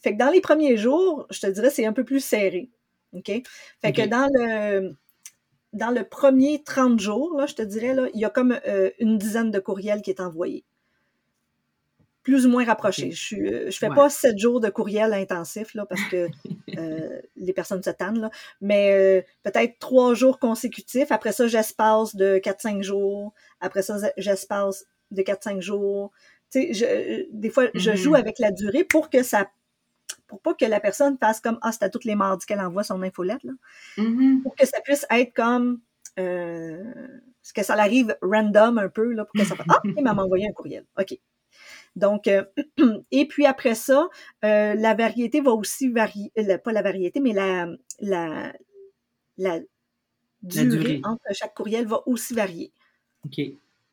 Fait 0.00 0.12
que 0.12 0.18
dans 0.18 0.30
les 0.30 0.40
premiers 0.40 0.76
jours, 0.76 1.26
je 1.30 1.40
te 1.40 1.48
dirais, 1.48 1.70
c'est 1.70 1.86
un 1.86 1.92
peu 1.92 2.04
plus 2.04 2.24
serré. 2.24 2.70
OK? 3.14 3.32
Fait 3.82 3.92
que 3.92 4.06
dans 4.06 4.30
le, 4.32 4.94
dans 5.72 5.90
le 5.90 6.04
premier 6.04 6.62
30 6.62 7.00
jours, 7.00 7.36
là, 7.36 7.46
je 7.46 7.56
te 7.56 7.62
dirais, 7.62 7.92
là, 7.92 8.06
il 8.14 8.20
y 8.20 8.24
a 8.24 8.30
comme 8.30 8.56
euh, 8.68 8.90
une 9.00 9.18
dizaine 9.18 9.50
de 9.50 9.58
courriels 9.58 10.02
qui 10.02 10.10
est 10.10 10.20
envoyé 10.20 10.64
plus 12.22 12.46
ou 12.46 12.50
moins 12.50 12.64
rapproché. 12.64 13.10
Je 13.12 13.36
ne 13.36 13.50
euh, 13.50 13.70
je 13.70 13.78
fais 13.78 13.88
pas 13.88 14.10
sept 14.10 14.38
jours 14.38 14.60
de 14.60 14.68
courriel 14.68 15.12
intensif 15.14 15.74
là, 15.74 15.86
parce 15.86 16.02
que 16.04 16.28
euh, 16.78 17.20
les 17.36 17.52
personnes 17.52 17.82
se 17.82 17.90
tannent, 17.90 18.20
là. 18.20 18.30
mais 18.60 18.92
euh, 18.92 19.22
peut-être 19.42 19.78
trois 19.78 20.14
jours 20.14 20.38
consécutifs. 20.38 21.10
Après 21.12 21.32
ça, 21.32 21.46
j'espace 21.46 22.14
de 22.14 22.38
4-5 22.38 22.82
jours. 22.82 23.32
Après 23.60 23.82
ça, 23.82 23.96
j'espace 24.16 24.84
de 25.10 25.22
4-5 25.22 25.60
jours. 25.60 26.12
Tu 26.50 26.74
sais, 26.74 26.74
je, 26.74 27.26
des 27.32 27.50
fois, 27.50 27.68
je 27.74 27.94
joue 27.94 28.12
mm-hmm. 28.12 28.18
avec 28.18 28.38
la 28.38 28.50
durée 28.50 28.84
pour 28.84 29.10
que 29.10 29.22
ça 29.22 29.48
pour 30.26 30.40
pas 30.40 30.54
que 30.54 30.64
la 30.64 30.78
personne 30.78 31.18
fasse 31.18 31.40
comme 31.40 31.58
Ah, 31.62 31.72
c'est 31.72 31.82
à 31.82 31.88
toutes 31.88 32.04
les 32.04 32.14
mardis 32.14 32.46
qu'elle 32.46 32.60
envoie 32.60 32.84
son 32.84 33.02
infolette. 33.02 33.42
Là. 33.42 33.52
Mm-hmm. 33.98 34.42
Pour 34.42 34.54
que 34.54 34.64
ça 34.66 34.80
puisse 34.80 35.04
être 35.10 35.34
comme 35.34 35.80
euh, 36.18 36.84
que 37.54 37.62
ça 37.62 37.74
arrive 37.74 38.16
random 38.22 38.78
un 38.78 38.88
peu, 38.88 39.12
là, 39.12 39.24
pour 39.24 39.32
que 39.32 39.44
ça 39.44 39.56
fasse 39.56 39.66
Ah, 39.68 39.80
il 39.96 40.02
m'a 40.02 40.14
envoyé 40.14 40.48
un 40.48 40.52
courriel. 40.52 40.84
OK. 40.98 41.18
Donc, 41.96 42.28
euh, 42.28 42.44
et 43.10 43.26
puis 43.26 43.46
après 43.46 43.74
ça, 43.74 44.08
euh, 44.44 44.74
la 44.74 44.94
variété 44.94 45.40
va 45.40 45.52
aussi 45.52 45.88
varier, 45.88 46.32
pas 46.64 46.72
la 46.72 46.82
variété, 46.82 47.20
mais 47.20 47.32
la, 47.32 47.68
la, 48.00 48.52
la, 49.38 49.60
durée, 50.42 50.66
durée. 50.66 51.00
entre 51.04 51.22
chaque 51.32 51.54
courriel 51.54 51.86
va 51.86 52.02
aussi 52.06 52.34
varier. 52.34 52.72
OK. 53.26 53.40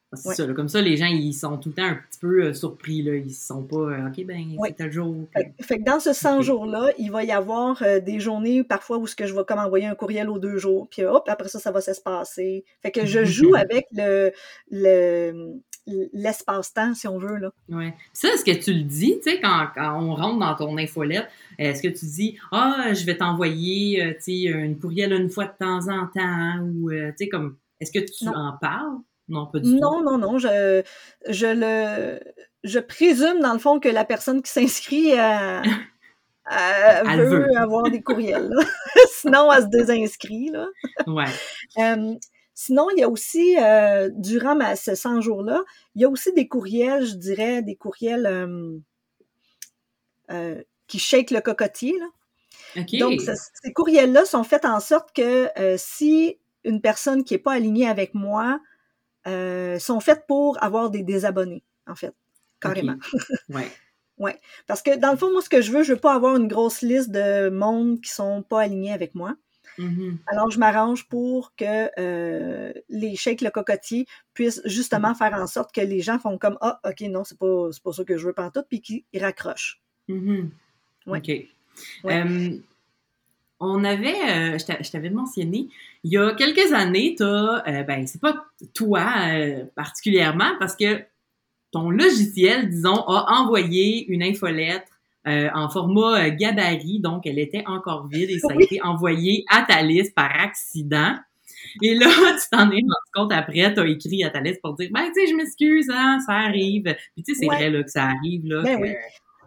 Ah, 0.09 0.15
C'est 0.15 0.29
Ouais. 0.29 0.35
ça. 0.35 0.47
là. 0.47 0.53
Comme 0.53 0.69
ça, 0.69 0.81
les 0.81 0.95
gens, 0.95 1.07
ils 1.07 1.33
sont 1.33 1.57
tout 1.57 1.67
le 1.69 1.75
temps 1.75 1.83
un 1.83 1.95
petit 1.95 2.19
peu 2.21 2.45
euh, 2.45 2.53
surpris. 2.53 3.01
Là. 3.03 3.15
Ils 3.15 3.33
sont 3.33 3.63
pas, 3.63 3.75
euh, 3.75 4.07
OK, 4.07 4.23
ben, 4.25 4.55
Ouais. 4.57 4.69
c'est 4.69 4.75
tel 4.75 4.91
jour. 4.93 5.15
Fait, 5.33 5.53
fait 5.61 5.79
que 5.79 5.83
dans 5.83 5.99
ce 5.99 6.13
100 6.13 6.37
Ok. 6.37 6.43
jours-là, 6.43 6.91
il 6.97 7.11
va 7.11 7.25
y 7.25 7.31
avoir 7.33 7.81
euh, 7.83 7.99
des 7.99 8.21
journées 8.21 8.63
parfois 8.63 8.99
où 8.99 9.05
ce 9.07 9.17
que 9.17 9.25
je 9.25 9.35
vais 9.35 9.43
comme 9.45 9.59
envoyer 9.59 9.85
un 9.85 9.95
courriel 9.95 10.29
aux 10.29 10.39
deux 10.39 10.57
jours, 10.57 10.87
puis 10.89 11.03
hop, 11.03 11.27
après 11.27 11.49
ça, 11.49 11.59
ça 11.59 11.71
va 11.71 11.81
s'espacer. 11.81 12.63
Fait 12.81 12.91
que 12.91 13.05
je 13.05 13.25
joue 13.25 13.55
avec 13.55 13.85
le 13.91 14.31
le- 14.71 15.55
l'espace-temps, 16.13 16.93
si 16.93 17.07
on 17.07 17.17
veut, 17.17 17.37
là. 17.37 17.49
Ouais. 17.69 17.93
Ça, 18.13 18.27
est-ce 18.29 18.43
que 18.45 18.51
tu 18.51 18.73
le 18.73 18.83
dis, 18.83 19.19
tu 19.23 19.31
sais, 19.31 19.39
quand, 19.39 19.67
quand 19.75 19.99
on 20.01 20.13
rentre 20.15 20.39
dans 20.39 20.55
ton 20.55 20.77
infolette, 20.77 21.27
est-ce 21.57 21.81
que 21.81 21.87
tu 21.87 22.05
dis, 22.05 22.37
ah, 22.51 22.93
je 22.93 23.05
vais 23.05 23.17
t'envoyer, 23.17 24.03
euh, 24.03 24.13
tu 24.15 24.21
sais, 24.21 24.41
une 24.51 24.77
courriel 24.79 25.13
une 25.13 25.29
fois 25.29 25.45
de 25.45 25.53
temps 25.59 25.87
en 25.89 26.07
temps, 26.07 26.59
ou, 26.61 26.91
euh, 26.91 27.09
tu 27.11 27.25
sais, 27.25 27.29
comme, 27.29 27.57
est-ce 27.79 27.91
que 27.91 27.99
tu 28.05 28.25
Non. 28.25 28.33
en 28.35 28.57
parles? 28.59 28.97
Non, 29.29 29.45
pas 29.47 29.59
du 29.59 29.69
tout. 29.71 29.79
Non, 29.79 30.01
non, 30.03 30.17
non, 30.17 30.37
je, 30.37 30.83
je 31.27 31.47
le, 31.47 32.19
je 32.63 32.79
présume 32.79 33.39
dans 33.41 33.53
le 33.53 33.59
fond 33.59 33.79
que 33.79 33.89
la 33.89 34.05
personne 34.05 34.41
qui 34.41 34.51
s'inscrit 34.51 35.11
euh, 35.13 35.61
euh, 36.51 37.03
Elle 37.09 37.19
veut, 37.23 37.39
veut. 37.47 37.57
avoir 37.57 37.89
des 37.89 38.01
courriels. 38.01 38.49
Sinon, 39.11 39.51
elle 39.51 39.63
se 39.63 39.67
désinscrit. 39.67 40.49
Là. 40.51 40.67
Ouais. 41.07 41.25
Euh, 41.79 42.13
sinon, 42.59 42.87
il 42.95 42.99
y 42.99 43.03
a 43.03 43.09
aussi, 43.09 43.55
euh, 43.61 44.09
durant 44.15 44.55
ma, 44.55 44.75
ce 44.75 44.95
100 44.95 45.21
jours-là, 45.21 45.63
il 45.95 46.01
y 46.01 46.05
a 46.05 46.09
aussi 46.09 46.33
des 46.33 46.47
courriels, 46.47 47.05
je 47.05 47.13
dirais, 47.15 47.61
des 47.61 47.75
courriels 47.75 48.25
euh, 48.25 48.77
euh, 50.31 50.61
qui 50.87 50.99
shake 50.99 51.31
le 51.31 51.41
cocotier. 51.41 51.97
Là. 51.99 52.07
Donc, 52.99 53.21
ce- 53.21 53.31
ces 53.63 53.73
courriels-là 53.73 54.25
sont 54.25 54.43
faits 54.43 54.65
en 54.65 54.79
sorte 54.79 55.13
que 55.15 55.49
euh, 55.59 55.75
si 55.77 56.37
une 56.63 56.81
personne 56.81 57.23
qui 57.23 57.33
n'est 57.35 57.39
pas 57.39 57.53
alignée 57.53 57.87
avec 57.87 58.13
moi 58.13 58.59
sont 59.79 59.99
faites 59.99 60.25
pour 60.27 60.61
avoir 60.63 60.89
des 60.89 61.03
désabonnés, 61.03 61.63
en 61.85 61.95
fait, 61.95 62.13
carrément. 62.61 62.95
Ouais. 64.17 64.39
Parce 64.67 64.81
que 64.81 64.95
dans 64.97 65.11
le 65.11 65.17
fond, 65.17 65.31
moi, 65.31 65.41
ce 65.41 65.49
que 65.49 65.61
je 65.61 65.71
veux, 65.71 65.83
je 65.83 65.93
veux 65.93 65.99
pas 65.99 66.13
avoir 66.15 66.37
une 66.37 66.47
grosse 66.47 66.81
liste 66.81 67.11
de 67.11 67.49
monde 67.49 68.01
qui 68.01 68.09
sont 68.11 68.41
pas 68.41 68.61
alignés 68.61 68.93
avec 68.93 69.13
moi. 69.15 69.35
Mhm. 69.77 70.17
Alors, 70.27 70.49
je 70.49 70.59
m'arrange 70.59 71.07
pour 71.07 71.53
que 71.55 71.89
euh, 71.99 72.73
les 72.89 73.15
shakes 73.15 73.41
le 73.41 73.51
cocotier 73.51 74.05
puissent 74.33 74.61
justement 74.65 75.13
faire 75.13 75.33
en 75.33 75.45
sorte 75.47 75.73
que 75.73 75.81
les 75.81 76.01
gens 76.01 76.17
font 76.19 76.37
comme 76.37 76.57
Ah, 76.61 76.79
OK, 76.85 77.01
non, 77.09 77.23
c'est 77.23 77.37
pas, 77.37 77.69
c'est 77.71 77.83
pas 77.83 77.93
ça 77.93 78.03
que 78.03 78.17
je 78.17 78.25
veux 78.25 78.33
pantoute, 78.33 78.65
puis 78.69 78.81
qu'ils 78.81 79.03
ils 79.13 79.23
raccrochent. 79.23 79.81
Mhm. 80.07 80.49
Ouais. 81.05 81.19
OK. 81.19 81.47
Ouais. 82.03 82.59
On 83.59 83.83
avait, 83.83 84.13
euh, 84.53 84.57
je 84.59 84.65
t'a- 84.65 84.81
je 84.83 84.91
t'avais 84.91 85.09
mentionné, 85.09 85.67
il 86.03 86.11
y 86.11 86.17
a 86.17 86.33
quelques 86.35 86.73
années, 86.73 87.15
t'as, 87.17 87.63
euh, 87.67 87.83
ben, 87.83 88.05
c'est 88.05 88.21
pas 88.21 88.45
toi 88.75 89.03
euh, 89.31 89.63
particulièrement, 89.75 90.51
parce 90.59 90.75
que 90.75 91.01
ton 91.71 91.89
logiciel, 91.89 92.69
disons, 92.69 92.95
a 93.07 93.39
envoyé 93.41 94.05
une 94.07 94.21
infolettre 94.21 94.96
euh, 95.27 95.49
en 95.53 95.69
format 95.69 96.25
euh, 96.25 96.29
gabarit, 96.35 96.99
donc 96.99 97.25
elle 97.27 97.39
était 97.39 97.63
encore 97.67 98.07
vide 98.07 98.29
et 98.29 98.39
ça 98.39 98.53
a 98.53 98.55
Oui. 98.55 98.63
été 98.65 98.81
envoyé 98.81 99.43
à 99.49 99.63
liste 99.83 100.15
par 100.15 100.31
accident. 100.39 101.15
Et 101.81 101.95
là, 101.95 102.05
tu 102.41 102.49
t'en 102.51 102.69
es 102.71 102.75
rendu 102.75 103.11
compte 103.13 103.33
après, 103.33 103.73
t'as 103.73 103.85
écrit 103.85 104.23
à 104.23 104.29
liste 104.41 104.61
pour 104.61 104.75
dire, 104.75 104.89
ben, 104.91 105.05
tu 105.13 105.21
sais, 105.25 105.27
je 105.31 105.35
m'excuse, 105.35 105.89
hein, 105.93 106.19
ça 106.25 106.33
arrive. 106.33 106.83
Puis 107.15 107.23
tu 107.23 107.33
sais, 107.33 107.39
c'est 107.41 107.47
Ouais. 107.49 107.55
vrai, 107.55 107.69
là, 107.69 107.83
que 107.83 107.89
ça 107.91 108.03
arrive, 108.05 108.45
là, 108.45 108.61
Ben 108.63 108.77
que 108.77 108.81
oui. 108.83 108.93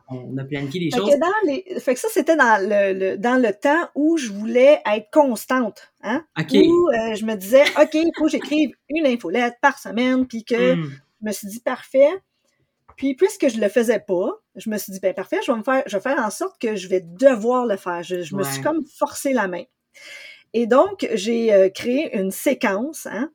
on 0.09 0.37
a 0.39 0.45
planifié 0.45 0.91
Fait 0.91 0.99
choses. 0.99 1.09
que, 1.15 1.21
dans 1.21 1.53
les... 1.53 1.81
fait 1.81 1.95
que 1.95 2.01
ça, 2.01 2.09
c'était 2.11 2.37
dans 2.37 2.61
le, 2.61 2.99
le- 2.99 3.17
dans 3.17 3.41
le 3.41 3.53
temps 3.53 3.89
où 3.95 4.17
je 4.19 4.31
voulais 4.33 4.81
être 4.93 5.09
constante. 5.13 5.93
Hein? 6.03 6.25
Où 6.37 6.89
euh, 6.89 7.15
je 7.15 7.25
me 7.25 7.37
disais, 7.37 7.63
OK, 7.81 7.95
il 7.95 8.11
faut 8.19 8.25
que 8.25 8.31
j'écrive 8.31 8.71
une 8.89 9.07
infolette 9.07 9.55
par 9.63 9.79
semaine, 9.79 10.27
puis 10.27 10.45
que 10.45 10.75
Hmm. 10.75 10.91
je 11.23 11.27
me 11.29 11.33
suis 11.33 11.49
dit, 11.49 11.61
parfait. 11.61 12.11
Puis, 12.97 13.15
puisque 13.15 13.49
je 13.49 13.59
le 13.61 13.69
faisais 13.69 14.01
pas, 14.01 14.29
je 14.61 14.71
me 14.71 14.79
suis 14.79 14.93
dit, 14.93 15.01
ben 15.01 15.15
parfait, 15.15 15.39
je 15.45 15.51
vais 15.51 15.59
me 15.59 15.63
faire, 15.63 15.83
je 15.87 15.97
vais 15.97 16.03
faire 16.03 16.19
en 16.19 16.31
sorte 16.31 16.61
que 16.61 16.77
je 16.77 16.89
vais 16.89 17.01
devoir 17.01 17.67
le 17.67 17.77
faire. 17.77 18.03
Je, 18.03 18.23
je 18.23 18.35
me 18.35 18.45
suis 18.45 18.63
comme 18.63 18.85
forcé 18.85 19.33
la 19.33 19.49
main. 19.49 19.65
Et 20.53 20.67
donc, 20.67 21.09
j'ai 21.15 21.53
euh, 21.53 21.69
créé 21.69 22.17
une 22.19 22.31
séquence 22.31 23.07
hein, 23.07 23.31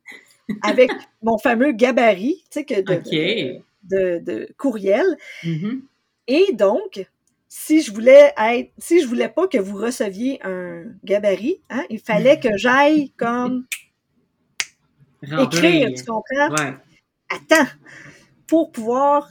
avec 0.62 0.90
mon 1.22 1.38
fameux 1.38 1.72
gabarit, 1.72 2.44
tu 2.50 2.60
sais, 2.60 2.64
que 2.64 2.80
de, 2.80 3.60
de, 3.84 4.18
de 4.18 4.48
courriel. 4.56 5.16
Mhm. 5.44 5.82
Et 6.28 6.52
donc, 6.52 7.06
si 7.48 7.82
je 7.82 7.92
voulais 7.92 8.32
être, 8.36 8.70
si 8.78 9.00
je 9.00 9.06
voulais 9.06 9.28
pas 9.28 9.46
que 9.48 9.58
vous 9.58 9.76
receviez 9.76 10.40
un 10.44 10.84
gabarit, 11.04 11.62
hein, 11.70 11.84
il 11.88 12.00
fallait 12.00 12.38
que 12.38 12.56
j'aille 12.56 13.10
comme 13.16 13.66
écrire, 15.22 15.88
tu 15.96 16.04
comprends? 16.04 16.50
Ouais. 16.50 16.74
Attends, 17.28 17.70
pour 18.46 18.72
pouvoir 18.72 19.30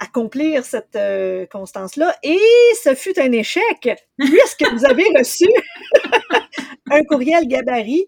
accomplir 0.00 0.64
cette 0.64 0.96
euh, 0.96 1.46
constance-là. 1.46 2.14
Et 2.22 2.38
ce 2.82 2.94
fut 2.94 3.18
un 3.20 3.32
échec, 3.32 3.88
puisque 4.18 4.64
vous 4.72 4.84
avez 4.84 5.04
reçu 5.16 5.46
un 6.90 7.02
courriel 7.04 7.46
gabarit 7.46 8.06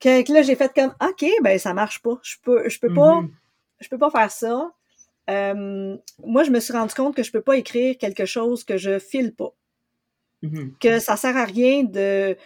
que, 0.00 0.22
que 0.22 0.32
là, 0.32 0.42
j'ai 0.42 0.54
fait 0.56 0.72
comme, 0.74 0.94
OK, 1.00 1.26
ben 1.42 1.58
ça 1.58 1.72
marche 1.74 2.02
pas. 2.02 2.18
Je 2.22 2.36
peux, 2.42 2.68
je 2.68 2.78
peux 2.78 2.92
pas 2.92 3.22
Mhm. 3.22 3.30
je 3.80 3.88
peux 3.88 3.98
pas 3.98 4.10
faire 4.10 4.30
ça. 4.30 4.70
Euh, 5.28 5.96
moi, 6.24 6.44
je 6.44 6.50
me 6.50 6.60
suis 6.60 6.72
rendu 6.72 6.94
compte 6.94 7.16
que 7.16 7.22
je 7.22 7.32
peux 7.32 7.40
pas 7.42 7.56
écrire 7.56 7.96
quelque 7.98 8.26
chose 8.26 8.64
que 8.64 8.76
je 8.76 8.98
file 8.98 9.34
pas. 9.34 9.52
Mhm. 10.42 10.74
Que 10.80 10.98
ça 11.00 11.16
sert 11.16 11.36
à 11.36 11.44
rien 11.44 11.82
de 11.84 12.36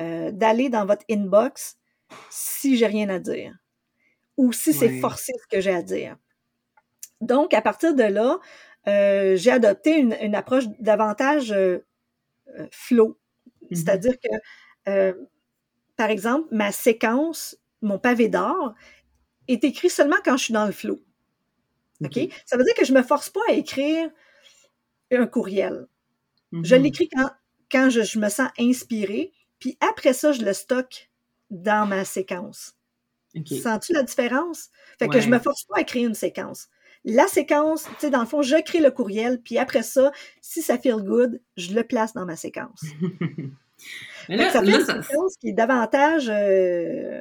euh, 0.00 0.30
d'aller 0.32 0.68
dans 0.68 0.84
votre 0.84 1.04
inbox 1.10 1.78
si 2.30 2.76
j'ai 2.76 2.86
rien 2.86 3.08
à 3.08 3.18
dire. 3.18 3.54
Ou 4.36 4.52
si 4.52 4.74
c'est 4.74 5.00
forcé 5.00 5.32
ce 5.42 5.46
que 5.48 5.60
j'ai 5.62 5.72
à 5.74 5.82
dire. 5.82 6.16
Donc, 7.20 7.54
à 7.54 7.62
partir 7.62 7.94
de 7.94 8.02
là, 8.04 8.38
euh, 8.88 9.36
j'ai 9.36 9.50
adopté 9.50 9.98
une, 9.98 10.16
une 10.22 10.34
approche 10.34 10.64
davantage 10.80 11.52
euh, 11.52 11.78
euh, 12.58 12.66
flow. 12.72 13.18
Mhm. 13.70 13.76
C'est-à-dire 13.76 14.14
que, 14.20 14.28
euh, 14.90 15.14
par 15.96 16.10
exemple, 16.10 16.48
ma 16.52 16.72
séquence, 16.72 17.56
mon 17.82 17.98
pavé 17.98 18.28
d'or, 18.28 18.74
est 19.48 19.64
écrit 19.64 19.90
seulement 19.90 20.16
quand 20.24 20.36
je 20.36 20.44
suis 20.44 20.54
dans 20.54 20.66
le 20.66 20.72
flow. 20.72 21.00
OK? 22.04 22.18
Ça 22.44 22.56
veut 22.56 22.64
dire 22.64 22.74
que 22.74 22.84
je 22.84 22.92
me 22.92 23.02
force 23.02 23.30
pas 23.30 23.40
à 23.48 23.52
écrire 23.52 24.10
un 25.12 25.26
courriel. 25.26 25.86
Je 26.62 26.76
Mhm. 26.76 26.82
l'écris 26.82 27.08
quand, 27.08 27.30
quand 27.70 27.90
je, 27.90 28.02
je 28.02 28.18
me 28.18 28.28
sens 28.28 28.50
inspirée, 28.58 29.32
puis 29.58 29.78
après 29.80 30.12
ça, 30.14 30.32
je 30.32 30.42
le 30.44 30.52
stocke 30.52 31.10
dans 31.50 31.86
ma 31.88 32.04
séquence. 32.04 32.74
Sens-tu 33.62 33.92
la 33.92 34.02
différence? 34.02 34.70
Fait 34.98 35.08
que 35.08 35.20
je 35.20 35.28
me 35.28 35.38
force 35.38 35.64
pas 35.66 35.80
à 35.80 35.84
créer 35.84 36.04
une 36.04 36.14
séquence. 36.14 36.68
La 37.08 37.28
séquence, 37.28 37.84
tu 37.84 37.90
sais, 38.00 38.10
dans 38.10 38.20
le 38.20 38.26
fond, 38.26 38.42
je 38.42 38.60
crée 38.62 38.80
le 38.80 38.90
courriel, 38.90 39.40
puis 39.40 39.58
après 39.58 39.84
ça, 39.84 40.10
si 40.40 40.60
ça 40.60 40.76
feel 40.76 40.96
good, 40.96 41.40
je 41.56 41.72
le 41.72 41.84
place 41.84 42.12
dans 42.14 42.26
ma 42.26 42.34
séquence. 42.36 42.82
Mais 44.28 44.36
là, 44.36 44.50
ça 44.50 44.60
fait 44.60 44.70
là, 44.72 44.80
une 44.80 44.84
ça- 44.84 45.02
séquence 45.02 45.36
qui 45.36 45.50
est 45.50 45.52
davantage 45.52 46.28
euh, 46.28 47.20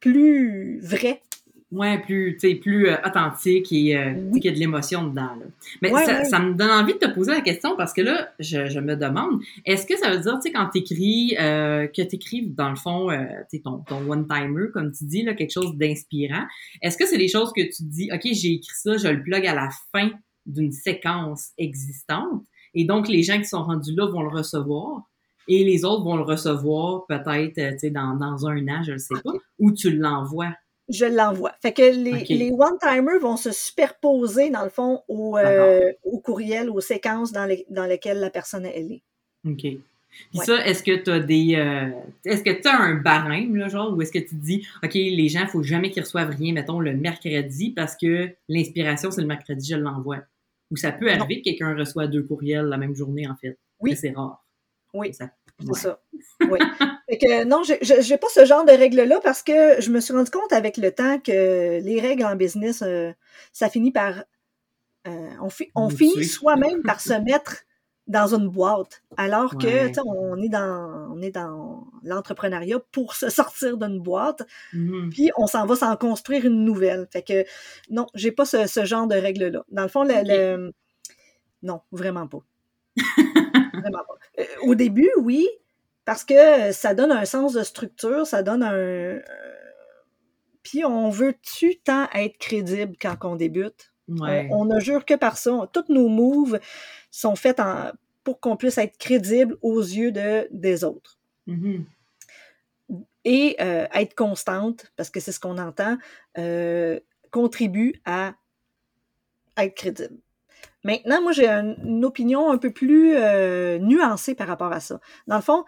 plus 0.00 0.80
vraie. 0.80 1.22
Ouais, 1.74 1.98
plus, 1.98 2.36
tu 2.40 2.48
sais, 2.48 2.54
plus 2.54 2.88
euh, 2.88 2.96
authentique 3.04 3.72
et 3.72 3.96
euh, 3.96 4.14
tu 4.14 4.20
Oui. 4.32 4.40
qu'il 4.40 4.50
y 4.50 4.52
a 4.52 4.54
de 4.54 4.60
l'émotion 4.60 5.06
dedans. 5.06 5.34
Là. 5.38 5.46
Mais 5.82 5.92
Ouais, 5.92 6.04
ça, 6.04 6.18
ouais. 6.18 6.24
ça 6.24 6.38
me 6.38 6.54
donne 6.54 6.70
envie 6.70 6.94
de 6.94 6.98
te 6.98 7.10
poser 7.12 7.32
la 7.32 7.40
question 7.40 7.76
parce 7.76 7.92
que 7.92 8.00
là, 8.02 8.30
je, 8.38 8.66
je 8.68 8.80
me 8.80 8.96
demande, 8.96 9.40
est-ce 9.64 9.86
que 9.86 9.96
ça 9.98 10.10
veut 10.10 10.20
dire, 10.20 10.34
tu 10.34 10.42
sais, 10.42 10.52
quand 10.52 10.66
t'écris, 10.68 11.36
euh, 11.40 11.86
que 11.86 12.02
t'écrives 12.02 12.54
dans 12.54 12.70
le 12.70 12.76
fond, 12.76 13.10
euh, 13.10 13.24
tu 13.50 13.56
sais, 13.58 13.62
ton, 13.62 13.78
ton 13.86 14.08
one-timer, 14.10 14.66
comme 14.72 14.92
tu 14.92 15.04
dis, 15.04 15.22
là, 15.22 15.34
quelque 15.34 15.52
chose 15.52 15.74
d'inspirant, 15.76 16.44
est-ce 16.82 16.96
que 16.96 17.06
c'est 17.06 17.18
des 17.18 17.28
choses 17.28 17.52
que 17.54 17.62
tu 17.62 17.82
dis, 17.82 18.08
OK, 18.12 18.22
j'ai 18.24 18.52
écrit 18.54 18.72
ça, 18.74 18.96
je 18.96 19.08
le 19.08 19.22
plug 19.22 19.46
à 19.46 19.54
la 19.54 19.68
fin 19.92 20.10
d'une 20.46 20.72
séquence 20.72 21.50
existante 21.58 22.42
et 22.74 22.84
donc 22.84 23.08
les 23.08 23.22
gens 23.22 23.38
qui 23.38 23.46
sont 23.46 23.62
rendus 23.62 23.94
là 23.94 24.06
vont 24.06 24.20
le 24.22 24.28
recevoir 24.28 25.02
et 25.48 25.62
les 25.64 25.84
autres 25.84 26.02
vont 26.04 26.16
le 26.16 26.22
recevoir 26.22 27.06
peut-être, 27.06 27.58
euh, 27.58 27.72
tu 27.72 27.78
sais, 27.78 27.90
dans, 27.90 28.14
dans 28.16 28.46
un 28.46 28.66
an, 28.68 28.82
je 28.82 28.92
ne 28.92 28.98
sais 28.98 29.14
pas, 29.24 29.32
ou 29.58 29.72
tu 29.72 29.90
l'envoies? 29.96 30.52
Je 30.88 31.06
l'envoie. 31.06 31.52
Fait 31.62 31.72
que 31.72 31.82
les, 31.82 32.50
one-timers 32.52 33.20
vont 33.20 33.36
se 33.36 33.52
superposer, 33.52 34.50
dans 34.50 34.64
le 34.64 34.70
fond, 34.70 35.02
au, 35.08 35.38
euh, 35.38 35.92
au 36.02 36.18
courriel, 36.18 36.68
aux 36.68 36.80
séquences 36.80 37.32
dans, 37.32 37.46
les, 37.46 37.64
dans 37.70 37.86
lesquelles 37.86 38.20
la 38.20 38.30
personne 38.30 38.66
elle 38.66 38.92
est. 38.92 39.02
OK. 39.46 39.60
Puis 39.60 39.80
Ouais. 40.38 40.44
ça, 40.44 40.64
est-ce 40.64 40.82
que 40.84 40.94
tu 40.94 41.10
as 41.10 41.18
des. 41.18 41.56
euh, 41.56 41.88
est-ce 42.24 42.44
que 42.44 42.50
tu 42.50 42.68
as 42.68 42.76
un 42.78 42.94
barème, 42.94 43.56
là, 43.56 43.68
genre, 43.68 43.92
ou 43.96 44.00
est-ce 44.02 44.12
que 44.12 44.20
tu 44.20 44.26
te 44.28 44.34
dis, 44.34 44.64
OK, 44.84 44.94
les 44.94 45.28
gens, 45.28 45.40
il 45.40 45.48
faut 45.48 45.62
jamais 45.64 45.90
qu'ils 45.90 46.02
reçoivent 46.04 46.30
rien, 46.30 46.52
mettons, 46.52 46.78
le 46.78 46.94
mercredi, 46.94 47.70
parce 47.70 47.96
que 47.96 48.28
l'inspiration, 48.48 49.10
c'est 49.10 49.22
le 49.22 49.26
mercredi, 49.26 49.68
je 49.72 49.76
l'envoie. 49.76 50.20
Ou 50.70 50.76
ça 50.76 50.92
peut 50.92 51.10
arriver 51.10 51.38
que 51.38 51.44
quelqu'un 51.44 51.74
reçoit 51.76 52.06
deux 52.06 52.22
courriels 52.22 52.66
la 52.66 52.76
même 52.76 52.94
journée, 52.94 53.26
en 53.26 53.34
fait. 53.34 53.58
Oui. 53.80 53.90
Mais 53.90 53.96
c'est 53.96 54.10
rare. 54.12 54.43
Oui, 54.94 55.12
Ça- 55.12 55.30
c'est 55.60 55.68
ouais. 55.68 55.78
ça. 55.78 56.00
Oui. 56.50 56.58
fait 57.08 57.18
que 57.18 57.44
non, 57.44 57.62
j'ai 57.62 57.78
j'ai 57.80 58.18
pas 58.18 58.26
ce 58.28 58.44
genre 58.44 58.64
de 58.64 58.72
règles-là 58.72 59.20
parce 59.22 59.42
que 59.42 59.80
je 59.80 59.90
me 59.90 60.00
suis 60.00 60.12
rendu 60.12 60.30
compte 60.30 60.52
avec 60.52 60.76
le 60.76 60.90
temps 60.90 61.18
que 61.20 61.80
les 61.80 62.00
règles 62.00 62.24
en 62.24 62.34
business, 62.34 62.82
euh, 62.82 63.12
ça 63.52 63.68
finit 63.68 63.92
par 63.92 64.24
euh, 65.06 65.30
on, 65.40 65.48
on 65.76 65.90
finit 65.90 66.24
soi-même 66.24 66.82
par 66.82 67.00
se 67.00 67.12
mettre 67.24 67.64
dans 68.06 68.34
une 68.34 68.48
boîte, 68.48 69.02
alors 69.16 69.56
que 69.56 69.68
sais, 69.92 70.00
on 70.04 70.36
est 70.42 70.48
dans 70.48 71.08
on 71.10 71.22
est 71.22 71.30
dans 71.30 71.86
l'entrepreneuriat 72.02 72.80
pour 72.92 73.14
se 73.14 73.30
sortir 73.30 73.78
d'une 73.78 74.00
boîte, 74.00 74.42
mm-hmm. 74.74 75.08
puis 75.10 75.30
on 75.38 75.46
s'en 75.46 75.64
va 75.66 75.76
s'en 75.76 75.96
construire 75.96 76.44
une 76.44 76.64
nouvelle. 76.64 77.06
Fait 77.10 77.22
que 77.22 77.44
non, 77.90 78.06
j'ai 78.14 78.32
pas 78.32 78.44
ce, 78.44 78.66
ce, 78.66 78.84
genre 78.84 79.06
de 79.06 79.14
règle 79.14 79.46
là. 79.48 79.64
Dans 79.70 79.82
le 79.82 79.88
fond, 79.88 80.04
le, 80.04 80.72
non, 81.62 81.80
vraiment 81.92 82.26
pas. 82.26 82.40
vraiment 83.80 84.04
pas. 84.06 84.14
Euh, 84.40 84.44
au 84.62 84.74
début, 84.74 85.10
oui, 85.18 85.48
parce 86.04 86.24
que 86.24 86.72
ça 86.72 86.94
donne 86.94 87.12
un 87.12 87.24
sens 87.24 87.52
de 87.52 87.62
structure, 87.62 88.26
ça 88.26 88.42
donne 88.42 88.62
un. 88.62 88.72
Euh, 88.72 89.20
puis 90.62 90.84
on 90.84 91.10
veut-tu 91.10 91.78
tant 91.80 92.08
être 92.14 92.38
crédible 92.38 92.96
quand 93.00 93.16
on 93.22 93.36
débute? 93.36 93.92
On, 94.08 94.64
ne 94.66 94.80
jure 94.80 95.04
que 95.04 95.14
par 95.14 95.38
ça. 95.38 95.68
Toutes 95.72 95.88
nos 95.88 96.08
moves 96.08 96.60
sont 97.10 97.36
faits 97.36 97.60
pour 98.22 98.40
qu'on 98.40 98.56
puisse 98.56 98.78
être 98.78 98.98
crédible 98.98 99.56
aux 99.62 99.80
yeux 99.80 100.12
de, 100.12 100.46
des 100.50 100.84
autres. 100.84 101.18
Mm-hmm. 101.48 101.84
Et 103.24 103.56
euh, 103.60 103.86
être 103.94 104.14
constante, 104.14 104.92
parce 104.96 105.08
que 105.08 105.20
c'est 105.20 105.32
ce 105.32 105.40
qu'on 105.40 105.56
entend, 105.56 105.96
euh, 106.36 107.00
contribue 107.30 108.00
à 108.04 108.34
être 109.56 109.74
crédible. 109.74 110.18
Maintenant, 110.84 111.22
moi, 111.22 111.32
j'ai 111.32 111.48
une 111.48 112.04
opinion 112.04 112.50
un 112.50 112.58
peu 112.58 112.70
plus 112.70 113.16
euh, 113.16 113.78
nuancée 113.78 114.34
par 114.34 114.46
rapport 114.46 114.72
à 114.72 114.80
ça. 114.80 115.00
Dans 115.26 115.36
le 115.36 115.42
fond, 115.42 115.64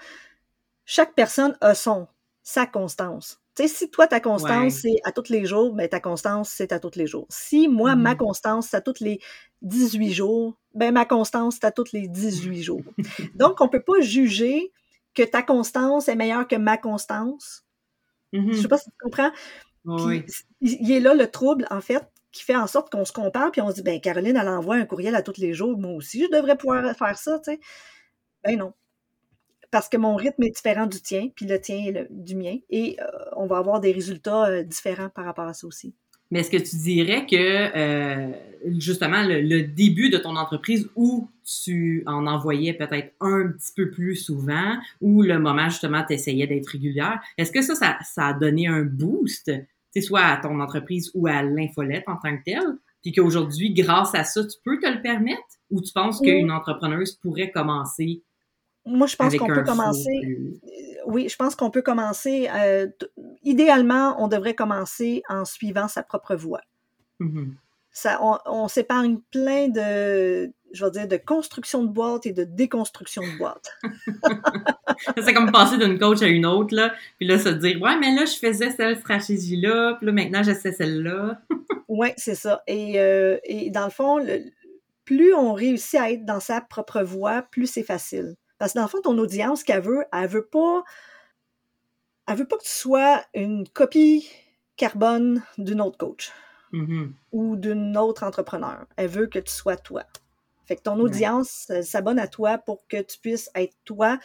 chaque 0.84 1.14
personne 1.14 1.56
a 1.62 1.74
son, 1.74 2.06
sa 2.42 2.66
constance. 2.66 3.40
Tu 3.56 3.62
sais, 3.62 3.68
si 3.68 3.90
toi, 3.90 4.06
ta 4.06 4.20
constance, 4.20 4.74
c'est 4.82 4.96
à 5.04 5.12
tous 5.12 5.30
les 5.30 5.46
jours, 5.46 5.72
ben 5.74 5.88
ta 5.88 6.00
constance, 6.00 6.50
c'est 6.50 6.72
à 6.72 6.78
tous 6.78 6.96
les 6.96 7.06
jours. 7.06 7.26
Si 7.30 7.68
moi, 7.68 7.96
ma 7.96 8.12
mm-hmm. 8.12 8.16
constance, 8.18 8.68
c'est 8.68 8.76
à 8.76 8.80
tous 8.82 9.00
les 9.00 9.18
18 9.62 10.12
jours, 10.12 10.58
ben 10.74 10.92
ma 10.92 11.06
constance, 11.06 11.54
c'est 11.54 11.66
à 11.66 11.72
tous 11.72 11.92
les 11.92 12.06
18 12.06 12.62
jours. 12.62 12.82
Donc, 13.34 13.62
on 13.62 13.68
peut 13.68 13.82
pas 13.82 14.00
juger 14.00 14.72
que 15.14 15.22
ta 15.22 15.42
constance 15.42 16.08
est 16.08 16.16
meilleure 16.16 16.46
que 16.46 16.56
ma 16.56 16.76
constance. 16.76 17.64
Je 18.34 18.40
mm-hmm. 18.40 18.60
sais 18.60 18.68
pas 18.68 18.76
si 18.78 18.90
tu 18.90 18.96
comprends. 19.00 19.30
oui. 19.86 20.24
Il 20.60 20.92
est 20.92 21.00
là 21.00 21.14
le 21.14 21.30
trouble, 21.30 21.66
en 21.70 21.80
fait, 21.80 22.06
qui 22.36 22.44
fait 22.44 22.56
en 22.56 22.66
sorte 22.66 22.90
qu'on 22.90 23.04
se 23.04 23.12
compare, 23.12 23.50
puis 23.50 23.60
on 23.60 23.70
se 23.70 23.76
dit, 23.76 23.82
ben 23.82 24.00
Caroline, 24.00 24.36
elle 24.36 24.48
envoie 24.48 24.76
un 24.76 24.84
courriel 24.84 25.14
à 25.14 25.22
tous 25.22 25.38
les 25.38 25.54
jours, 25.54 25.78
moi 25.78 25.92
aussi, 25.92 26.22
je 26.24 26.36
devrais 26.36 26.56
pouvoir 26.56 26.96
faire 26.96 27.18
ça, 27.18 27.38
tu 27.38 27.52
sais. 27.52 27.60
Ben 28.44 28.58
non 28.58 28.72
parce 29.70 29.88
que 29.88 29.96
mon 29.96 30.16
rythme 30.16 30.42
est 30.44 30.50
différent 30.50 30.86
du 30.86 31.00
tien, 31.00 31.28
puis 31.34 31.46
le 31.46 31.60
tien 31.60 31.76
est 31.76 32.06
du 32.10 32.34
mien, 32.34 32.56
et 32.70 32.96
euh, 33.00 33.04
on 33.36 33.46
va 33.46 33.58
avoir 33.58 33.80
des 33.80 33.92
résultats 33.92 34.46
euh, 34.46 34.62
différents 34.62 35.08
par 35.08 35.24
rapport 35.24 35.46
à 35.46 35.54
ça 35.54 35.66
aussi. 35.66 35.94
Mais 36.30 36.40
est-ce 36.40 36.50
que 36.50 36.56
tu 36.56 36.76
dirais 36.76 37.24
que 37.26 37.36
euh, 37.36 38.32
justement 38.78 39.22
le, 39.22 39.62
début 39.62 40.10
de 40.10 40.18
ton 40.18 40.34
entreprise 40.34 40.88
où 40.96 41.28
tu 41.44 42.02
en 42.06 42.26
envoyais 42.26 42.72
peut-être 42.72 43.12
un 43.20 43.52
petit 43.52 43.72
peu 43.76 43.90
plus 43.90 44.16
souvent, 44.16 44.76
ou 45.00 45.22
le 45.22 45.38
moment 45.38 45.68
justement 45.68 46.04
tu 46.04 46.14
essayais 46.14 46.46
d'être 46.46 46.68
régulière, 46.68 47.20
est-ce 47.38 47.52
que 47.52 47.62
ça, 47.62 47.74
ça, 47.74 48.26
a 48.26 48.32
donné 48.32 48.66
un 48.66 48.82
boost, 48.82 49.52
soit 50.00 50.24
à 50.24 50.36
ton 50.36 50.60
entreprise 50.60 51.10
ou 51.14 51.26
à 51.26 51.42
l'infolette 51.42 52.04
en 52.06 52.16
tant 52.16 52.36
que 52.36 52.42
telle, 52.44 52.78
puis 53.02 53.12
qu'aujourd'hui, 53.12 53.72
grâce 53.72 54.14
à 54.14 54.24
ça, 54.24 54.42
tu 54.42 54.58
peux 54.64 54.78
te 54.80 54.86
le 54.86 55.00
permettre, 55.00 55.42
ou 55.70 55.80
tu 55.80 55.92
penses 55.92 56.20
qu'une 56.20 56.50
entrepreneuse 56.50 57.14
pourrait 57.16 57.50
commencer 57.50 58.22
moi, 58.86 59.08
je 59.08 59.16
pense 59.16 59.36
qu'on 59.36 59.48
peut 59.48 59.64
commencer. 59.64 60.20
Euh, 60.24 61.00
oui, 61.06 61.28
je 61.28 61.36
pense 61.36 61.56
qu'on 61.56 61.70
peut 61.70 61.82
commencer. 61.82 62.48
Euh, 62.54 62.86
idéalement, 63.42 64.22
on 64.22 64.28
devrait 64.28 64.54
commencer 64.54 65.22
en 65.28 65.44
suivant 65.44 65.88
sa 65.88 66.04
propre 66.04 66.36
voie. 66.36 66.60
Mm-hmm. 67.20 67.48
Ça, 67.98 68.20
on, 68.44 68.68
s'épargne 68.68 69.20
plein 69.30 69.68
de, 69.68 70.52
je 70.70 70.84
veux 70.84 70.90
dire, 70.90 71.08
de 71.08 71.16
construction 71.16 71.82
de 71.82 71.88
boîte 71.88 72.26
et 72.26 72.34
de 72.34 72.44
déconstruction 72.44 73.22
de 73.22 73.38
boîte. 73.38 73.70
c'est 75.24 75.32
comme 75.32 75.50
passer 75.50 75.78
d'une 75.78 75.98
coach 75.98 76.20
à 76.20 76.26
une 76.26 76.44
autre, 76.44 76.74
là, 76.74 76.92
puis 77.16 77.26
là, 77.26 77.38
se 77.38 77.48
dire, 77.48 77.80
ouais, 77.80 77.96
mais 77.98 78.14
là, 78.14 78.26
je 78.26 78.36
faisais 78.36 78.70
cette 78.70 78.98
stratégie-là, 78.98 79.94
puis 79.94 80.04
là, 80.08 80.12
maintenant, 80.12 80.42
j'essaie 80.42 80.72
celle-là. 80.72 81.40
oui, 81.88 82.08
c'est 82.18 82.34
ça. 82.34 82.62
Et, 82.66 83.00
euh, 83.00 83.38
et, 83.44 83.70
dans 83.70 83.84
le 83.84 83.90
fond, 83.90 84.22
plus 85.06 85.32
on 85.32 85.54
réussit 85.54 85.98
à 85.98 86.10
être 86.10 86.26
dans 86.26 86.40
sa 86.40 86.60
propre 86.60 87.00
voie, 87.00 87.40
plus 87.50 87.66
c'est 87.66 87.82
facile. 87.82 88.36
Parce 88.58 88.74
que 88.74 88.78
dans 88.78 88.84
le 88.84 88.90
fond, 88.90 89.00
ton 89.00 89.16
audience 89.16 89.64
qu'elle 89.64 89.80
veut, 89.80 90.04
elle 90.12 90.28
veut 90.28 90.46
pas. 90.46 90.84
Elle 92.28 92.36
veut 92.36 92.46
pas 92.46 92.58
que 92.58 92.64
tu 92.64 92.68
sois 92.68 93.22
une 93.32 93.66
copie 93.66 94.28
carbone 94.76 95.42
d'une 95.56 95.80
autre 95.80 95.96
coach 95.96 96.30
mm-hmm. 96.72 97.10
ou 97.32 97.56
d'une 97.56 97.96
autre 97.96 98.24
entrepreneur. 98.24 98.86
Elle 98.96 99.08
veut 99.08 99.26
que 99.26 99.38
tu 99.38 99.52
sois 99.52 99.76
toi. 99.76 100.04
Fait 100.66 100.76
que 100.76 100.82
ton 100.82 100.98
audience 100.98 101.68
euh, 101.70 101.82
s'abonne 101.82 102.18
à 102.18 102.26
toi 102.26 102.58
pour 102.58 102.86
que 102.88 103.00
tu 103.00 103.18
puisses 103.18 103.50
être 103.54 103.76
toi 103.84 104.18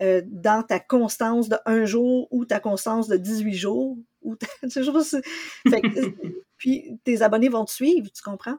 euh, 0.00 0.22
dans 0.26 0.62
ta 0.62 0.78
constance 0.78 1.48
de 1.48 1.56
un 1.66 1.84
jour 1.84 2.28
ou 2.30 2.44
ta 2.44 2.60
constance 2.60 3.08
de 3.08 3.16
18 3.16 3.54
jours. 3.54 3.98
Ou 4.22 4.36
fait 4.70 5.82
puis 6.56 6.98
tes 7.02 7.22
abonnés 7.22 7.48
vont 7.48 7.64
te 7.64 7.72
suivre, 7.72 8.08
tu 8.12 8.22
comprends? 8.22 8.58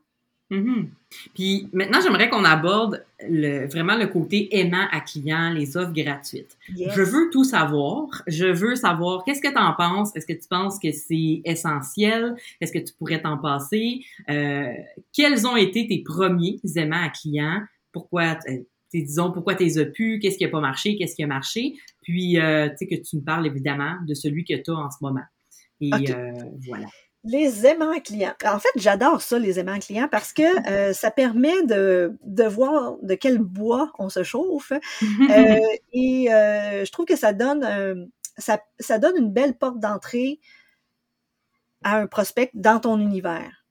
Mm-hmm. 0.52 0.88
Puis 1.36 1.70
maintenant, 1.74 2.00
j'aimerais 2.02 2.30
qu'on 2.30 2.44
aborde 2.44 3.06
le, 3.28 3.68
vraiment 3.68 3.96
le 3.96 4.08
côté 4.08 4.48
aimant 4.58 4.88
à 4.92 5.00
client, 5.00 5.52
les 5.52 5.78
offres 5.78 5.94
gratuites. 5.94 6.58
Je 6.76 7.02
veux 7.02 7.30
tout 7.32 7.44
savoir. 7.44 8.08
Je 8.26 8.48
veux 8.48 8.76
savoir 8.76 9.24
qu'est-ce 9.24 9.42
que 9.42 9.52
tu 9.52 9.58
en 9.58 9.74
penses? 9.74 10.16
Est-ce 10.16 10.26
que 10.26 10.34
tu 10.34 10.48
penses 10.50 10.80
que 10.80 10.92
c'est 10.92 11.42
essentiel? 11.46 12.36
Est-ce 12.62 12.72
que 12.72 12.80
tu 12.80 12.94
pourrais 12.94 13.22
t'en 13.22 13.38
passer? 13.38 14.04
Euh, 14.30 14.74
quels 15.14 15.46
ont 15.46 15.56
été 15.56 15.88
tes 15.88 16.02
premiers 16.04 16.60
aimants 16.76 17.04
à 17.04 17.10
client? 17.10 17.62
Pourquoi, 17.92 18.38
euh, 18.50 18.58
disons, 18.92 19.32
pourquoi 19.32 19.54
tu 19.56 19.66
as 19.80 19.86
pu? 19.86 20.20
Qu'est-ce 20.20 20.38
qui 20.38 20.46
n'a 20.46 20.50
pas 20.50 20.62
marché? 20.62 20.96
Qu'est-ce 20.96 21.16
qui 21.16 21.24
a 21.24 21.28
marché? 21.28 21.76
Puis, 22.02 22.40
euh, 22.40 22.70
tu 22.70 22.78
sais, 22.78 22.88
que 22.88 22.96
tu 22.96 23.18
me 23.18 23.22
parles 23.22 23.46
évidemment 23.46 23.98
de 24.08 24.16
celui 24.16 24.46
que 24.46 24.56
tu 24.56 24.72
as 24.72 24.76
en 24.76 24.90
ce 24.90 24.98
moment. 25.02 25.26
Et 25.82 25.92
voilà. 26.68 26.88
Les 27.26 27.66
aimants 27.66 28.00
clients. 28.00 28.34
En 28.46 28.60
fait, 28.60 28.70
j'adore 28.78 29.22
ça, 29.22 29.38
les 29.38 29.60
aimants 29.60 29.80
clients, 29.80 30.08
parce 30.10 30.32
que 30.32 30.42
euh, 30.70 30.94
ça 30.94 31.12
permet 31.12 31.64
de, 31.64 32.18
de, 32.24 32.44
voir 32.44 32.96
de 33.02 33.16
quel 33.16 33.40
bois 33.40 33.92
on 34.00 34.10
se 34.10 34.24
chauffe. 34.24 34.72
Euh, 35.30 35.60
et 35.94 36.34
euh, 36.34 36.86
je 36.86 36.92
trouve 36.92 37.06
que 37.06 37.16
ça 37.16 37.34
donne, 37.34 38.10
ça, 38.38 38.60
ça, 38.80 38.98
donne 38.98 39.18
une 39.18 39.32
belle 39.32 39.56
porte 39.56 39.80
d'entrée 39.80 40.40
à 41.84 41.98
un 41.98 42.08
prospect 42.08 42.50
dans 42.54 42.80
ton 42.80 43.00
univers. 43.00 43.66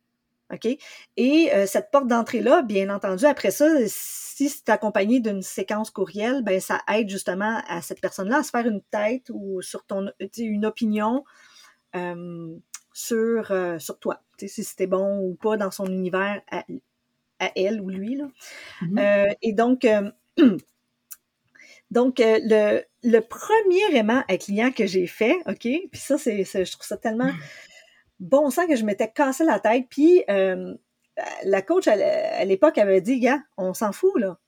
OK? 0.53 0.69
Et 1.17 1.51
cette 1.67 1.91
porte 1.91 2.07
d'entrée-là, 2.07 2.63
bien 2.63 2.91
entendu, 2.91 3.25
après 3.25 3.51
ça, 3.51 3.67
si 3.87 4.49
c'est 4.49 4.69
accompagné 4.69 5.21
d'une 5.21 5.43
séquence 5.43 5.91
courriel, 5.91 6.43
ben 6.43 6.61
ça 6.61 6.81
aide 6.95 7.09
justement 7.09 7.61
à 7.67 7.83
cette 7.83 8.01
personne-là 8.01 8.39
à 8.39 8.43
se 8.43 8.51
faire 8.51 8.67
une 8.67 8.83
tête 8.83 9.31
ou 9.31 9.61
sur 9.63 9.85
ton 9.85 10.11
une 10.37 10.67
opinion 10.67 11.25
sur, 12.99 13.53
euh, 13.53 13.79
sur 13.79 14.01
toi, 14.01 14.21
si 14.39 14.65
c'était 14.65 14.89
bon 14.89 15.21
ou 15.21 15.37
pas 15.37 15.57
dans 15.57 15.71
son 15.71 15.87
univers 15.87 16.43
à, 16.51 16.65
elle 17.55 17.81
ou 17.81 17.91
lui. 17.91 18.17
Là. 18.17 18.25
Mm-hmm. 18.83 18.99
Euh, 18.99 19.35
et 19.41 19.53
donc, 19.53 19.85
euh, 19.85 20.11
donc 21.93 22.17
le, 22.19 22.83
le 23.05 23.21
premier 23.21 23.97
aimant 23.97 24.25
à 24.27 24.37
client 24.37 24.73
que 24.73 24.85
j'ai 24.87 25.07
fait, 25.07 25.37
OK, 25.47 25.61
puis 25.61 25.89
ça, 25.95 26.19
c'est, 26.19 26.43
je 26.43 26.73
trouve 26.73 26.85
ça 26.85 26.97
tellement 26.97 27.31
bon 28.19 28.51
sang 28.51 28.67
que 28.67 28.75
je 28.75 28.85
m'étais 28.85 29.09
cassé 29.09 29.45
la 29.45 29.61
tête. 29.61 29.87
Puis 29.89 30.25
la 30.27 31.63
coach 31.63 31.87
à, 31.87 32.45
l'époque 32.45 32.79
avait 32.79 33.01
dit, 33.01 33.21
gars, 33.21 33.41
on 33.57 33.75
s'en 33.75 33.93
fout, 33.93 34.19
là. 34.19 34.41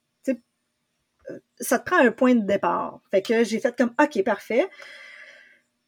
ça 1.61 1.79
te 1.79 1.85
prend 1.89 2.05
un 2.05 2.11
point 2.11 2.35
de 2.35 2.45
départ. 2.45 3.01
Fait 3.13 3.23
que 3.23 3.45
j'ai 3.45 3.61
fait 3.61 3.77
comme, 3.77 3.95
OK, 4.03 4.25
parfait. 4.25 4.69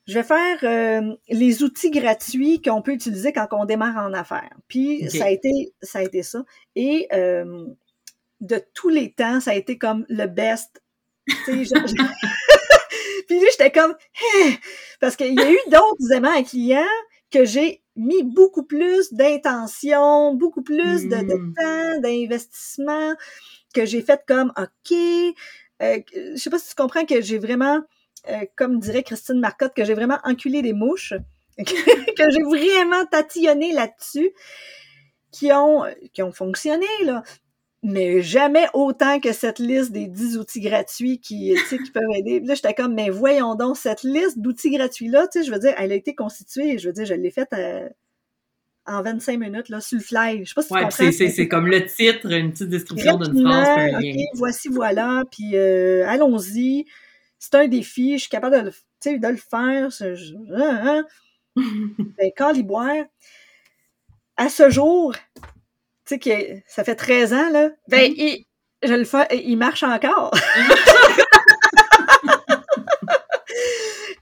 Je 0.07 0.15
vais 0.15 0.25
faire 0.25 0.59
euh, 0.65 1.15
les 1.29 1.63
outils 1.63 1.91
gratuits 1.91 2.61
qu'on 2.61 2.83
peut 2.83 2.93
utiliser 2.93 3.33
quand 3.33 3.47
on 3.53 3.65
démarre 3.65 3.97
en 3.99 4.13
affaires. 4.13 4.57
Puis 4.69 5.09
ça 5.11 5.27
a 5.27 5.31
été 5.31 5.73
ça 5.81 6.01
a 6.01 6.03
été 6.03 6.23
ça. 6.23 6.45
Et 6.75 7.07
euh, 7.13 7.67
de 8.41 8.61
tous 8.75 8.89
les 8.89 9.13
temps, 9.13 9.41
ça 9.41 9.53
a 9.53 9.55
été 9.55 9.79
comme 9.79 10.05
le 10.09 10.27
best. 10.27 10.83
Puis 11.27 11.65
là, 13.39 13.47
j'étais 13.51 13.71
comme 13.71 13.95
parce 15.01 15.15
qu'il 15.15 15.35
y 15.35 15.41
a 15.41 15.51
eu 15.51 15.59
d'autres 15.69 16.13
aimants 16.13 16.37
à 16.37 16.43
clients 16.43 16.83
que 17.31 17.45
j'ai 17.45 17.83
mis 17.97 18.23
beaucoup 18.23 18.65
plus 18.65 19.13
d'intention, 19.13 20.35
beaucoup 20.35 20.63
plus 20.63 21.09
de, 21.09 21.17
hmm. 21.17 21.55
temps, 21.55 22.01
d'investissement, 22.01 23.15
que 23.75 23.87
j'ai 23.87 24.03
fait 24.03 24.21
comme 24.27 24.53
OK. 24.57 24.97
Euh, 25.83 25.99
je 26.13 26.37
sais 26.37 26.51
pas 26.51 26.59
si 26.59 26.69
tu 26.69 26.75
comprends 26.75 27.05
que 27.05 27.21
j'ai 27.21 27.39
vraiment 27.39 27.81
euh, 28.29 28.45
comme 28.57 28.79
dirait 28.79 29.03
Christine 29.03 29.41
Marcotte, 29.41 29.75
que 29.75 29.85
j'ai 29.85 29.95
vraiment 29.95 30.19
enculé 30.25 30.63
des 30.63 30.73
mouches, 30.73 31.15
que 31.59 32.31
j'ai 32.31 32.43
vraiment 32.43 33.05
tatillonné 33.07 33.73
là-dessus, 33.73 34.31
qui 35.31 35.53
ont, 35.53 35.85
qui 36.13 36.23
ont 36.23 36.33
fonctionné, 36.33 36.87
là. 37.05 37.23
Mais 37.85 38.23
jamais 38.23 38.67
autant 38.75 39.19
que 39.19 39.33
cette 39.33 39.59
liste 39.59 39.91
des 39.91 40.07
10 40.07 40.39
outils 40.39 40.61
gratuits 40.61 41.19
qui, 41.19 41.57
qui 41.69 41.91
peuvent 41.91 42.05
aider. 42.15 42.39
Là, 42.39 42.55
j'étais 42.55 42.75
comme, 42.75 42.95
mais 42.95 43.11
voyons 43.11 43.57
donc, 43.57 43.77
cette 43.77 44.05
liste 44.05 44.39
d'outils 44.39 44.71
gratuits-là, 44.71 45.27
tu 45.27 45.41
sais, 45.41 45.47
je 45.47 45.53
veux 45.53 45.59
dire, 45.59 45.75
elle 45.77 45.91
a 45.91 45.97
été 45.97 46.15
constituée, 46.15 46.79
je 46.79 46.89
veux 46.89 46.93
dire, 46.93 47.07
je 47.07 47.15
l'ai 47.15 47.33
faite 47.33 47.53
euh, 47.55 47.89
en 48.87 49.03
25 49.03 49.37
minutes, 49.37 49.69
là, 49.69 49.81
sur 49.81 49.99
le 49.99 50.05
fly. 50.05 50.45
Je 50.45 50.51
sais 50.51 50.55
pas 50.55 50.63
si 50.63 50.73
ouais, 50.73 50.89
tu 50.89 50.97
comprends. 50.97 51.31
C'est 51.31 51.49
comme 51.49 51.67
le 51.67 51.85
titre, 51.87 52.31
une 52.31 52.53
petite 52.53 52.69
description 52.69 53.17
d'une 53.17 53.45
phrase, 53.45 54.01
lien. 54.01 54.15
voici, 54.35 54.69
voilà, 54.69 55.25
puis 55.33 55.57
euh, 55.57 56.07
allons-y. 56.07 56.87
C'est 57.43 57.57
un 57.57 57.67
défi, 57.67 58.13
je 58.19 58.21
suis 58.21 58.31
capable 58.31 58.55
de 58.55 58.71
le, 58.71 59.19
de 59.19 59.27
le 59.27 59.37
faire. 59.37 59.89
Hein, 60.01 60.81
hein. 60.87 61.05
ben, 62.17 62.31
caliboire. 62.37 63.05
À 64.37 64.49
ce 64.49 64.71
jour, 64.71 65.13
tu 65.15 65.41
sais, 66.05 66.21
que 66.21 66.31
ça 66.69 66.85
fait 66.85 66.95
13 66.95 67.33
ans, 67.33 67.51
là, 67.51 67.71
ben, 67.89 68.13
mm-hmm. 68.13 68.15
il, 68.17 68.47
je 68.85 68.95
le 68.95 69.03
fais, 69.03 69.27
il 69.45 69.57
marche 69.57 69.83
encore. 69.83 70.31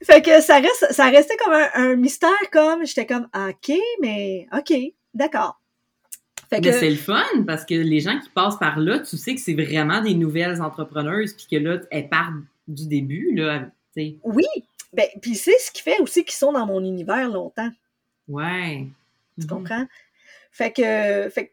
fait 0.02 0.22
que 0.22 0.40
ça 0.40 0.58
reste, 0.58 0.86
ça 0.90 1.10
restait 1.10 1.36
comme 1.36 1.52
un, 1.74 1.96
mystère, 1.96 2.30
comme 2.50 2.86
j'étais 2.86 3.04
comme 3.04 3.28
ok, 3.34 3.76
mais 4.00 4.46
ok, 4.56 4.72
d'accord. 5.12 5.60
mais 6.50 6.72
c'est 6.72 6.88
le 6.88 6.96
fun 6.96 7.22
parce 7.46 7.66
que 7.66 7.74
les 7.74 8.00
gens 8.00 8.18
qui 8.18 8.30
passent 8.30 8.58
par 8.58 8.78
là, 8.78 8.98
tu 9.00 9.18
sais 9.18 9.34
que 9.34 9.42
c'est 9.42 9.52
vraiment 9.52 10.00
des 10.00 10.14
nouvelles 10.14 10.62
entrepreneuses 10.62 11.34
puis 11.34 11.46
que 11.50 11.56
là 11.62 11.80
elles 11.90 12.08
partent 12.08 12.32
du 12.70 12.86
début 12.86 13.34
là. 13.34 13.70
Oui, 14.24 14.46
ben 14.92 15.06
puis 15.20 15.34
c'est 15.34 15.58
ce 15.58 15.70
qui 15.70 15.82
fait 15.82 16.00
aussi 16.00 16.24
qu'ils 16.24 16.34
sont 16.34 16.52
dans 16.52 16.66
mon 16.66 16.82
univers 16.82 17.28
longtemps. 17.28 17.70
Ouais. 18.28 18.86
Tu 19.38 19.44
mm-hmm. 19.44 19.48
comprends? 19.48 19.86
Fait 20.52 20.72
que, 20.72 21.28
fait, 21.30 21.52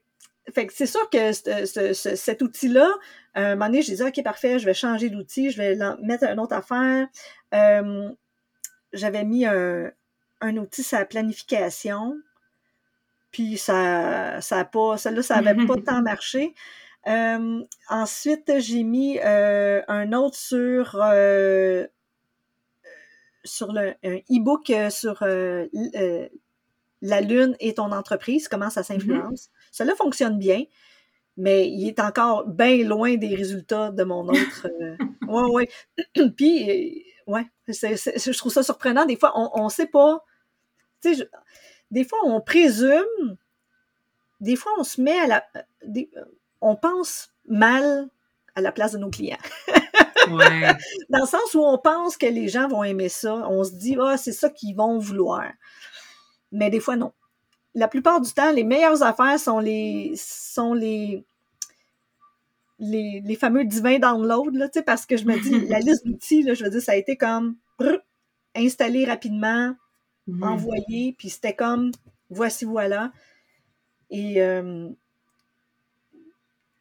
fait 0.54 0.68
que 0.68 0.74
c'est 0.74 0.86
sûr 0.86 1.10
que 1.10 1.32
cet 1.34 2.42
outil-là, 2.42 2.90
un 3.36 3.56
moment 3.56 3.68
donné, 3.68 3.82
je 3.82 3.92
disais, 3.92 4.08
OK, 4.08 4.24
parfait, 4.24 4.60
je 4.60 4.66
vais 4.66 4.74
changer 4.74 5.10
d'outil, 5.10 5.52
je 5.52 5.58
vais 5.58 5.76
mettre 6.02 6.24
une 6.24 6.40
autre 6.40 6.54
affaire. 6.54 7.08
Euh, 7.54 8.10
j'avais 8.94 9.24
mis 9.24 9.46
un, 9.46 9.92
outil 10.42 10.84
sur 10.84 10.98
la 10.98 11.06
planification, 11.06 12.18
puis 13.32 13.58
ça 13.58 14.42
ça 14.42 14.60
a 14.60 14.66
pas, 14.66 14.98
celle-là, 14.98 15.22
ça 15.22 15.42
n'avait 15.42 15.66
pas 15.66 15.76
tant 15.86 16.02
marché. 16.02 16.54
Euh, 17.08 17.64
ensuite, 17.90 18.52
j'ai 18.60 18.84
mis 18.84 19.20
euh, 19.20 19.82
un 19.88 20.14
autre 20.14 20.36
sur 20.36 20.92
sur 23.44 23.72
le, 23.72 23.94
un 24.04 24.18
e-book 24.30 24.72
sur 24.92 25.24
la 27.02 27.22
Lune 27.22 27.56
et 27.60 27.74
ton 27.74 27.92
entreprise, 27.92 28.48
comment 28.48 28.70
ça 28.70 28.82
mm-hmm. 28.82 28.86
s'influence. 28.86 29.50
Cela 29.72 29.96
fonctionne 29.96 30.38
bien, 30.38 30.64
mais 31.38 31.70
il 31.70 31.88
est 31.88 32.00
encore 32.00 32.48
bien 32.48 32.84
loin 32.84 33.16
des 33.16 33.36
résultats 33.36 33.92
de 33.92 34.04
mon 34.04 34.28
autre. 34.28 34.68
Euh, 34.82 34.98
ouais, 35.28 35.70
ouais. 35.96 36.30
Puis, 36.36 37.06
euh, 37.28 37.32
ouais, 37.32 37.46
je 37.68 38.38
trouve 38.38 38.52
ça 38.52 38.64
surprenant. 38.64 39.06
Des 39.06 39.16
fois, 39.16 39.34
on 39.36 39.66
ne 39.66 39.70
sait 39.70 39.88
pas. 39.88 40.26
Tu 41.02 41.16
sais, 41.16 41.30
des 41.92 42.04
fois, 42.04 42.20
on 42.26 42.42
présume. 42.42 43.38
Des 44.40 44.56
fois, 44.56 44.72
on 44.78 44.84
se 44.84 45.02
met 45.02 45.18
à 45.20 45.28
la. 45.28 45.46
On 46.62 46.76
pense 46.76 47.34
mal 47.48 48.10
à 48.56 48.62
la 48.62 48.72
place 48.72 48.94
de 48.94 48.98
nos 48.98 49.10
clients. 49.10 49.38
ouais. 50.32 50.74
Dans 51.10 51.22
le 51.22 51.28
sens 51.28 51.54
où 51.54 51.62
on 51.62 51.78
pense 51.78 52.18
que 52.18 52.26
les 52.26 52.48
gens 52.48 52.68
vont 52.68 52.84
aimer 52.84 53.10
ça. 53.10 53.48
On 53.50 53.64
se 53.64 53.72
dit, 53.72 53.98
ah, 54.02 54.18
c'est 54.18 54.32
ça 54.32 54.50
qu'ils 54.50 54.76
vont 54.76 54.98
vouloir. 54.98 55.46
Mais 56.52 56.70
des 56.70 56.80
fois, 56.80 56.96
non 56.96 57.14
la 57.78 57.88
plupart 57.88 58.20
du 58.20 58.34
temps, 58.34 58.52
les 58.52 58.64
meilleures 58.64 59.04
affaires 59.04 59.40
sont 59.40 59.60
les 59.60 60.14
sont 60.16 60.74
les 60.74 61.24
les, 62.80 63.36
fameux 63.36 63.66
divins 63.66 63.98
downloads, 63.98 64.52
là, 64.52 64.68
parce 64.86 65.06
que 65.06 65.18
je 65.18 65.26
me 65.26 65.40
dis, 65.40 65.68
la 65.70 65.80
liste 65.80 66.06
d'outils, 66.06 66.44
je 66.54 66.64
veux 66.64 66.70
dire, 66.70 66.82
ça 66.82 66.92
a 66.92 66.96
été 66.96 67.18
comme 67.18 67.56
installé 68.56 69.06
rapidement, 69.06 69.76
mhm. 70.28 70.44
envoyé, 70.44 71.16
puis 71.18 71.30
c'était 71.30 71.56
comme 71.56 71.92
voici, 72.30 72.66
voilà. 72.66 73.12
Et 74.10 74.42
euh, 74.42 74.90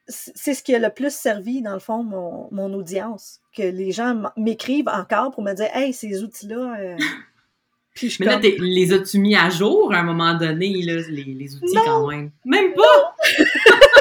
c'est 0.09 0.55
ce 0.55 0.63
qui 0.63 0.75
a 0.75 0.79
le 0.79 0.91
plus 0.91 1.13
servi, 1.13 1.63
dans 1.63 1.75
le 1.75 1.81
fond, 1.81 2.03
mon, 2.05 2.75
audience. 2.75 3.41
Que 3.57 3.63
les 3.63 3.93
gens 3.93 4.23
m'écrivent 4.37 4.89
encore 4.89 5.33
pour 5.33 5.43
me 5.43 5.53
dire 5.55 5.69
Hey, 5.75 5.93
ces 5.93 6.23
outils-là, 6.23 6.77
euh, 6.79 6.97
mais 8.21 8.27
là, 8.27 8.41
les 8.41 8.93
as-tu 8.93 9.19
mis 9.19 9.35
à 9.35 9.49
jour 9.49 9.93
à 9.93 9.99
un 9.99 10.03
moment 10.03 10.35
donné, 10.35 10.83
là, 10.83 11.03
les, 11.09 11.25
les 11.25 11.57
outils 11.57 11.79
quand 11.85 12.07
même? 12.07 12.31
Même 12.45 12.75
pas! 12.75 13.17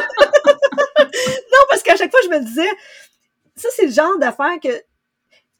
non, 0.98 1.60
parce 1.70 1.84
qu'à 1.84 1.96
chaque 1.96 2.12
fois, 2.12 2.20
je 2.24 2.30
me 2.30 2.44
disais, 2.44 2.70
ça, 3.56 3.70
c'est 3.72 3.86
le 3.86 3.92
genre 3.92 4.18
d'affaire 4.20 4.60
que, 4.62 4.70
tu 4.70 4.84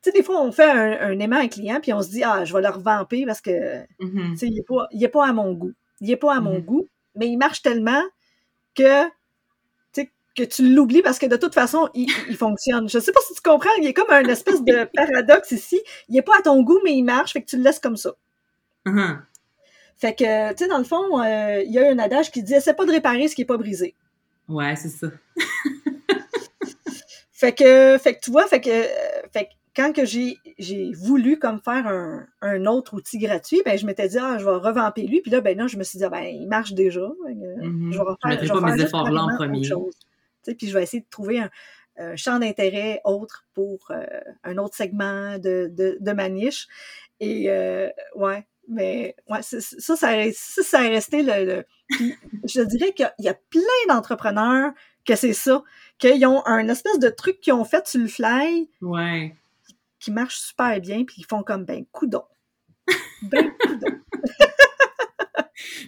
sais, 0.02 0.12
des 0.12 0.24
fois, 0.24 0.42
on 0.42 0.52
fait 0.52 0.70
un, 0.70 1.18
aimant 1.20 1.38
à 1.38 1.42
un 1.42 1.48
client, 1.48 1.80
puis 1.82 1.94
on 1.94 2.02
se 2.02 2.10
dit, 2.10 2.24
ah, 2.24 2.46
je 2.46 2.54
vais 2.54 2.62
le 2.62 2.70
revamper 2.70 3.26
parce 3.26 3.42
que, 3.42 3.82
mm-hmm. 4.00 4.32
tu 4.32 4.38
sais, 4.38 4.48
il 4.48 4.56
n'est 4.56 4.64
pas, 4.64 4.88
est 4.92 5.08
pas 5.08 5.28
à 5.28 5.34
mon 5.34 5.54
goût. 5.54 5.74
Il 6.02 6.08
n'est 6.08 6.18
pas 6.18 6.36
à 6.36 6.42
mon 6.42 6.60
mm-hmm. 6.60 6.66
goût, 6.66 6.88
mais 7.16 7.28
il 7.28 7.38
marche 7.38 7.62
tellement 7.62 8.02
que, 8.76 9.06
que 10.36 10.44
tu 10.44 10.74
l'oublies 10.74 11.02
parce 11.02 11.18
que 11.18 11.26
de 11.26 11.38
toute 11.38 11.54
façon, 11.54 11.90
il, 11.94 12.10
fonctionne. 12.36 12.90
Je 12.90 13.00
sais 13.00 13.12
pas 13.12 13.22
si 13.28 13.34
tu 13.34 13.42
comprends, 13.42 13.70
il 13.78 13.86
y 13.86 13.88
a 13.88 13.94
comme 13.94 14.10
un 14.10 14.24
espèce 14.26 14.64
de 14.64 14.84
paradoxe 14.94 15.52
ici. 15.52 15.82
Il 16.10 16.16
n'est 16.16 16.22
pas 16.22 16.38
à 16.40 16.42
ton 16.42 16.62
goût, 16.62 16.80
mais 16.84 16.94
il 16.94 17.04
marche, 17.04 17.34
fait 17.34 17.42
que 17.42 17.50
tu 17.50 17.58
le 17.58 17.64
laisses 17.64 17.80
comme 17.80 17.98
ça. 17.98 18.12
Uh-huh. 18.86 19.18
Fait 19.98 20.14
que, 20.14 20.52
tu 20.52 20.64
sais, 20.64 20.68
dans 20.68 20.78
le 20.78 20.84
fond, 20.84 21.22
euh, 21.22 21.64
il 21.66 21.72
y 21.72 21.80
a 21.80 21.90
un 21.90 22.00
adage 22.00 22.32
qui 22.32 22.44
dit 22.44 22.54
essaie 22.54 22.74
pas 22.74 22.86
de 22.86 22.92
réparer 22.92 23.28
ce 23.28 23.36
qui 23.36 23.42
n'est 23.42 23.46
pas 23.46 23.58
brisé. 23.58 23.96
Ouais, 24.50 24.76
c'est 24.76 24.90
ça. 24.90 25.08
fait 27.32 27.54
que, 27.54 27.98
fait 27.98 28.16
que 28.16 28.20
tu 28.20 28.32
vois, 28.32 28.46
fait 28.46 28.62
que, 28.62 28.84
fait 29.32 29.50
quand 29.76 29.94
que 29.94 30.06
j'ai, 30.06 30.38
j'ai 30.58 30.92
voulu 30.94 31.38
comme 31.38 31.60
faire 31.60 31.88
un, 31.88 32.26
un, 32.42 32.66
autre 32.66 32.94
outil 32.94 33.18
gratuit, 33.18 33.62
ben 33.66 33.78
je 33.78 33.86
m'étais 33.86 34.08
dit 34.08 34.18
ah 34.18 34.38
je 34.40 34.46
vais 34.46 34.52
revamper 34.52 35.06
lui, 35.06 35.22
puis 35.22 35.32
là 35.32 35.42
ben 35.42 35.58
non 35.58 35.68
je 35.68 35.78
me 35.78 35.84
suis 35.84 35.98
dit 35.98 36.06
ah, 36.06 36.10
ben 36.10 36.24
il 36.24 36.48
marche 36.48 36.74
déjà, 36.74 37.02
mm-hmm. 37.02 37.92
je 37.92 37.98
vais 37.98 38.04
refaire, 38.04 38.46
je 38.46 38.54
vais 38.54 38.60
pas 38.62 38.76
mes 38.76 38.82
efforts 38.82 39.12
là 39.12 39.24
en 39.24 39.36
premier. 39.36 39.68
Puis 40.54 40.68
je 40.68 40.74
vais 40.74 40.84
essayer 40.84 41.02
de 41.02 41.10
trouver 41.10 41.40
un, 41.40 41.50
champ 42.18 42.40
d'intérêt 42.40 43.00
autre 43.06 43.46
pour 43.54 43.88
euh, 43.90 44.06
un 44.44 44.58
autre 44.58 44.76
segment 44.76 45.38
de, 45.38 45.70
de, 45.72 45.98
de 46.00 46.12
ma 46.12 46.28
niche. 46.28 46.68
Et 47.22 47.50
euh, 47.50 47.90
ouais, 48.16 48.46
mais 48.68 49.16
ouais, 49.30 49.42
ça, 49.42 49.60
ça, 49.62 49.96
ça, 49.96 50.64
ça 50.64 50.80
a 50.80 50.88
resté 50.88 51.24
le. 51.24 51.66
je 52.44 52.62
dirais 52.62 52.94
qu'il 52.94 53.12
y, 53.20 53.28
a 53.28 53.34
plein 53.34 53.62
d'entrepreneurs 53.88 54.72
que 55.06 55.16
c'est 55.16 55.34
ça, 55.34 55.64
qu'ils 55.98 56.26
ont 56.26 56.46
un 56.46 56.68
espèce 56.68 57.00
de 57.00 57.10
truc 57.10 57.40
qu'ils 57.40 57.54
ont 57.54 57.66
fait 57.66 57.88
sur 57.88 58.02
le 58.02 58.08
fly. 58.08 58.70
Ouais. 58.82 59.36
Qui, 60.00 60.12
marche 60.12 60.38
super 60.38 60.80
bien, 60.82 61.04
puis 61.04 61.18
ils 61.20 61.26
font 61.26 61.44
comme 61.44 61.66
ben 61.66 61.86
coudon. 61.92 62.24
Ben 63.24 63.52
coudon. 63.60 63.88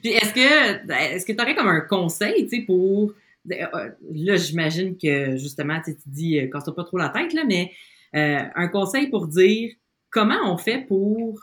puis 0.01 0.11
est-ce 0.11 0.33
que 0.33 0.91
est-ce 1.13 1.25
que 1.25 1.33
tu 1.33 1.41
aurais 1.41 1.55
comme 1.55 1.67
un 1.67 1.81
conseil, 1.81 2.47
tu 2.47 2.57
sais, 2.57 2.61
pour. 2.65 3.13
Euh, 3.51 3.89
là, 4.11 4.35
j'imagine 4.35 4.97
que 4.97 5.37
justement, 5.37 5.81
tu 5.83 5.95
dis, 6.05 6.39
euh, 6.39 6.49
casse 6.49 6.65
pas 6.75 6.83
trop 6.83 6.97
la 6.97 7.09
tête, 7.09 7.33
là, 7.33 7.43
mais 7.45 7.71
euh, 8.15 8.43
un 8.55 8.67
conseil 8.67 9.07
pour 9.07 9.27
dire 9.27 9.73
comment 10.09 10.39
on 10.51 10.57
fait 10.57 10.79
pour 10.79 11.39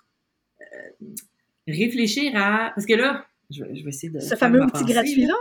réfléchir 1.66 2.32
à. 2.34 2.72
Parce 2.74 2.86
que 2.86 2.94
là, 2.94 3.24
je 3.50 3.64
vais, 3.64 3.88
essayer 3.88 4.12
de. 4.12 4.20
Ce 4.20 4.34
fameux 4.34 4.62
outil 4.62 4.84
gratuit-là? 4.84 5.34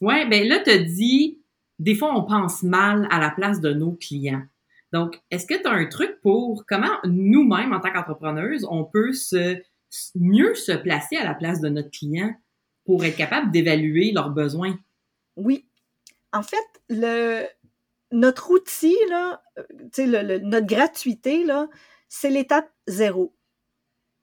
Oui, 0.00 0.28
bien 0.28 0.44
là, 0.44 0.60
tu 0.60 0.70
as 0.70 0.78
dit, 0.78 1.40
des 1.78 1.94
fois, 1.94 2.16
on 2.16 2.24
pense 2.24 2.62
mal 2.62 3.08
à 3.10 3.18
la 3.18 3.30
place 3.30 3.60
de 3.60 3.72
nos 3.72 3.92
clients. 3.92 4.42
Donc, 4.92 5.20
est-ce 5.30 5.46
que 5.46 5.60
tu 5.60 5.66
as 5.66 5.72
un 5.72 5.86
truc 5.86 6.18
pour 6.22 6.64
comment 6.66 6.96
nous-mêmes, 7.04 7.72
en 7.72 7.80
tant 7.80 7.92
qu'entrepreneuses, 7.92 8.66
on 8.70 8.84
peut 8.84 9.12
se 9.12 9.56
mieux 10.14 10.54
se 10.54 10.72
placer 10.72 11.16
à 11.16 11.24
la 11.24 11.34
place 11.34 11.60
de 11.60 11.68
notre 11.68 11.90
client 11.90 12.34
pour 12.84 13.04
être 13.04 13.16
capable 13.16 13.50
d'évaluer 13.50 14.12
leurs 14.12 14.30
besoins? 14.30 14.78
Oui. 15.36 15.67
En 16.32 16.42
fait, 16.42 16.66
le, 16.88 17.46
notre 18.12 18.50
outil, 18.50 18.96
là, 19.08 19.42
le, 19.96 20.38
notre 20.38 20.66
gratuité, 20.66 21.44
là, 21.44 21.68
c'est 22.08 22.30
l'étape 22.30 22.70
zéro 22.86 23.34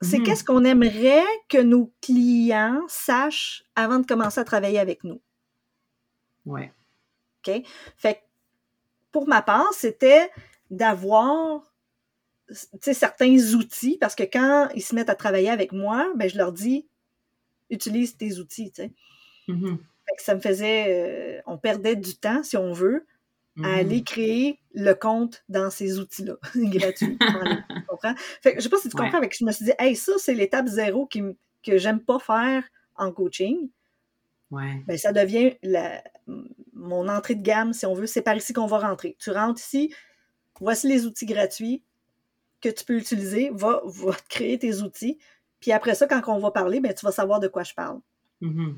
c'est 0.01 0.19
mmh. 0.19 0.23
qu'est-ce 0.23 0.43
qu'on 0.43 0.63
aimerait 0.63 1.23
que 1.49 1.57
nos 1.57 1.93
clients 2.01 2.81
sachent 2.87 3.63
avant 3.75 3.99
de 3.99 4.05
commencer 4.05 4.39
à 4.39 4.43
travailler 4.43 4.79
avec 4.79 5.03
nous. 5.03 5.21
Ouais. 6.45 6.71
OK? 7.45 7.63
Fait 7.97 8.21
pour 9.11 9.27
ma 9.27 9.41
part, 9.41 9.73
c'était 9.73 10.29
d'avoir 10.69 11.73
certains 12.81 13.37
outils, 13.53 13.97
parce 13.99 14.13
que 14.13 14.23
quand 14.23 14.69
ils 14.75 14.81
se 14.81 14.93
mettent 14.93 15.09
à 15.09 15.15
travailler 15.15 15.49
avec 15.49 15.71
moi, 15.71 16.11
ben, 16.15 16.29
je 16.29 16.37
leur 16.37 16.51
dis 16.51 16.87
utilise 17.69 18.17
tes 18.17 18.39
outils. 18.39 18.71
Mmh 19.47 19.75
ça 20.17 20.35
me 20.35 20.39
faisait. 20.39 20.85
Euh, 20.89 21.41
on 21.45 21.57
perdait 21.57 21.95
du 21.95 22.15
temps, 22.15 22.43
si 22.43 22.57
on 22.57 22.71
veut, 22.71 23.05
à 23.63 23.75
aller 23.75 24.01
mmh. 24.01 24.03
créer 24.03 24.59
le 24.73 24.93
compte 24.93 25.43
dans 25.47 25.69
ces 25.69 25.99
outils-là, 25.99 26.35
gratuits. 26.55 27.17
tu 27.19 27.85
comprends? 27.87 28.15
Fait 28.41 28.55
je 28.57 28.61
sais 28.61 28.69
pas 28.69 28.77
si 28.77 28.89
tu 28.89 28.97
comprends, 28.97 29.21
mais 29.21 29.29
je 29.31 29.45
me 29.45 29.51
suis 29.51 29.65
dit, 29.65 29.71
hey, 29.79 29.95
ça, 29.95 30.13
c'est 30.17 30.33
l'étape 30.33 30.67
zéro 30.67 31.05
qui, 31.05 31.21
que 31.63 31.77
j'aime 31.77 32.01
pas 32.01 32.19
faire 32.19 32.63
en 32.95 33.11
coaching. 33.11 33.69
Ouais. 34.51 34.83
Ben, 34.87 34.97
ça 34.97 35.11
devient 35.13 35.55
la, 35.63 36.03
mon 36.73 37.07
entrée 37.07 37.35
de 37.35 37.41
gamme, 37.41 37.73
si 37.73 37.85
on 37.85 37.93
veut. 37.93 38.07
C'est 38.07 38.21
par 38.21 38.35
ici 38.35 38.53
qu'on 38.53 38.67
va 38.67 38.79
rentrer. 38.79 39.15
Tu 39.19 39.31
rentres 39.31 39.61
ici, 39.61 39.93
voici 40.59 40.87
les 40.87 41.05
outils 41.05 41.25
gratuits 41.25 41.81
que 42.61 42.69
tu 42.69 42.83
peux 42.83 42.97
utiliser. 42.97 43.51
Va, 43.53 43.81
va 43.85 44.11
créer 44.29 44.59
tes 44.59 44.81
outils. 44.81 45.17
Puis 45.61 45.71
après 45.71 45.95
ça, 45.95 46.07
quand 46.07 46.21
on 46.27 46.39
va 46.39 46.51
parler, 46.51 46.79
ben, 46.79 46.93
tu 46.93 47.05
vas 47.05 47.11
savoir 47.11 47.39
de 47.39 47.47
quoi 47.47 47.63
je 47.63 47.73
parle. 47.73 47.99
Mm-hmm. 48.41 48.75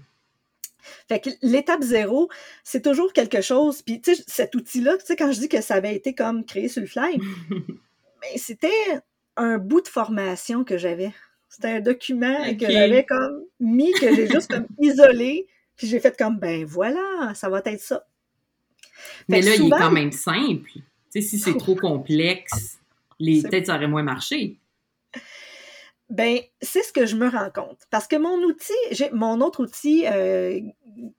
Fait 1.08 1.20
que 1.20 1.30
l'étape 1.42 1.82
zéro, 1.82 2.30
c'est 2.64 2.84
toujours 2.84 3.14
quelque 3.14 3.42
chose. 3.42 3.82
Puis, 3.82 4.02
tu 4.02 4.16
sais, 4.16 4.24
cet 4.28 4.56
outil-là, 4.56 4.98
tu 4.98 5.06
sais, 5.06 5.16
quand 5.16 5.32
je 5.32 5.40
dis 5.40 5.50
que 5.50 5.62
ça 5.62 5.76
avait 5.76 5.96
été 5.96 6.14
comme 6.14 6.46
créé 6.46 6.68
sur 6.68 6.82
le 6.82 6.88
fly, 6.88 7.20
mais 8.22 8.38
c'était 8.38 9.02
un 9.36 9.58
bout 9.58 9.82
de 9.82 9.88
formation 9.88 10.64
que 10.64 10.78
j'avais. 10.78 11.14
C'était 11.50 11.70
un 11.70 11.80
document 11.80 12.38
que 12.60 12.70
j'avais 12.70 13.06
comme 13.06 13.44
mis, 13.60 13.92
que 13.94 14.14
j'ai 14.14 14.28
juste 14.28 14.52
comme 14.52 14.68
isolé, 14.80 15.48
puis 15.76 15.88
j'ai 15.88 16.00
fait 16.00 16.18
comme, 16.18 16.40
ben 16.40 16.66
voilà, 16.66 17.34
ça 17.36 17.50
va 17.50 17.62
être 17.66 17.80
ça. 17.80 18.06
Mais 19.30 19.42
là, 19.42 19.56
il 19.56 19.68
est 19.68 19.70
quand 19.70 19.92
même 19.92 20.12
simple. 20.12 20.72
Tu 20.74 20.82
sais, 21.10 21.22
si 21.22 21.40
c'est 21.40 21.54
trop 21.58 21.76
complexe, 21.76 22.80
les... 23.20 23.42
peut-être 23.42 23.68
ça 23.68 23.76
aurait 23.76 23.88
moins 23.88 24.04
marché. 24.04 24.58
Ben, 26.10 26.40
c'est 26.62 26.84
ce 26.84 26.94
que 26.94 27.06
je 27.06 27.18
me 27.18 27.30
rends 27.30 27.50
compte. 27.50 27.82
Parce 27.90 28.08
que 28.08 28.16
mon 28.16 28.42
outil, 28.44 28.74
j'ai 28.92 29.10
mon 29.12 29.42
autre 29.42 29.62
outil, 29.62 30.06
euh, 30.08 30.62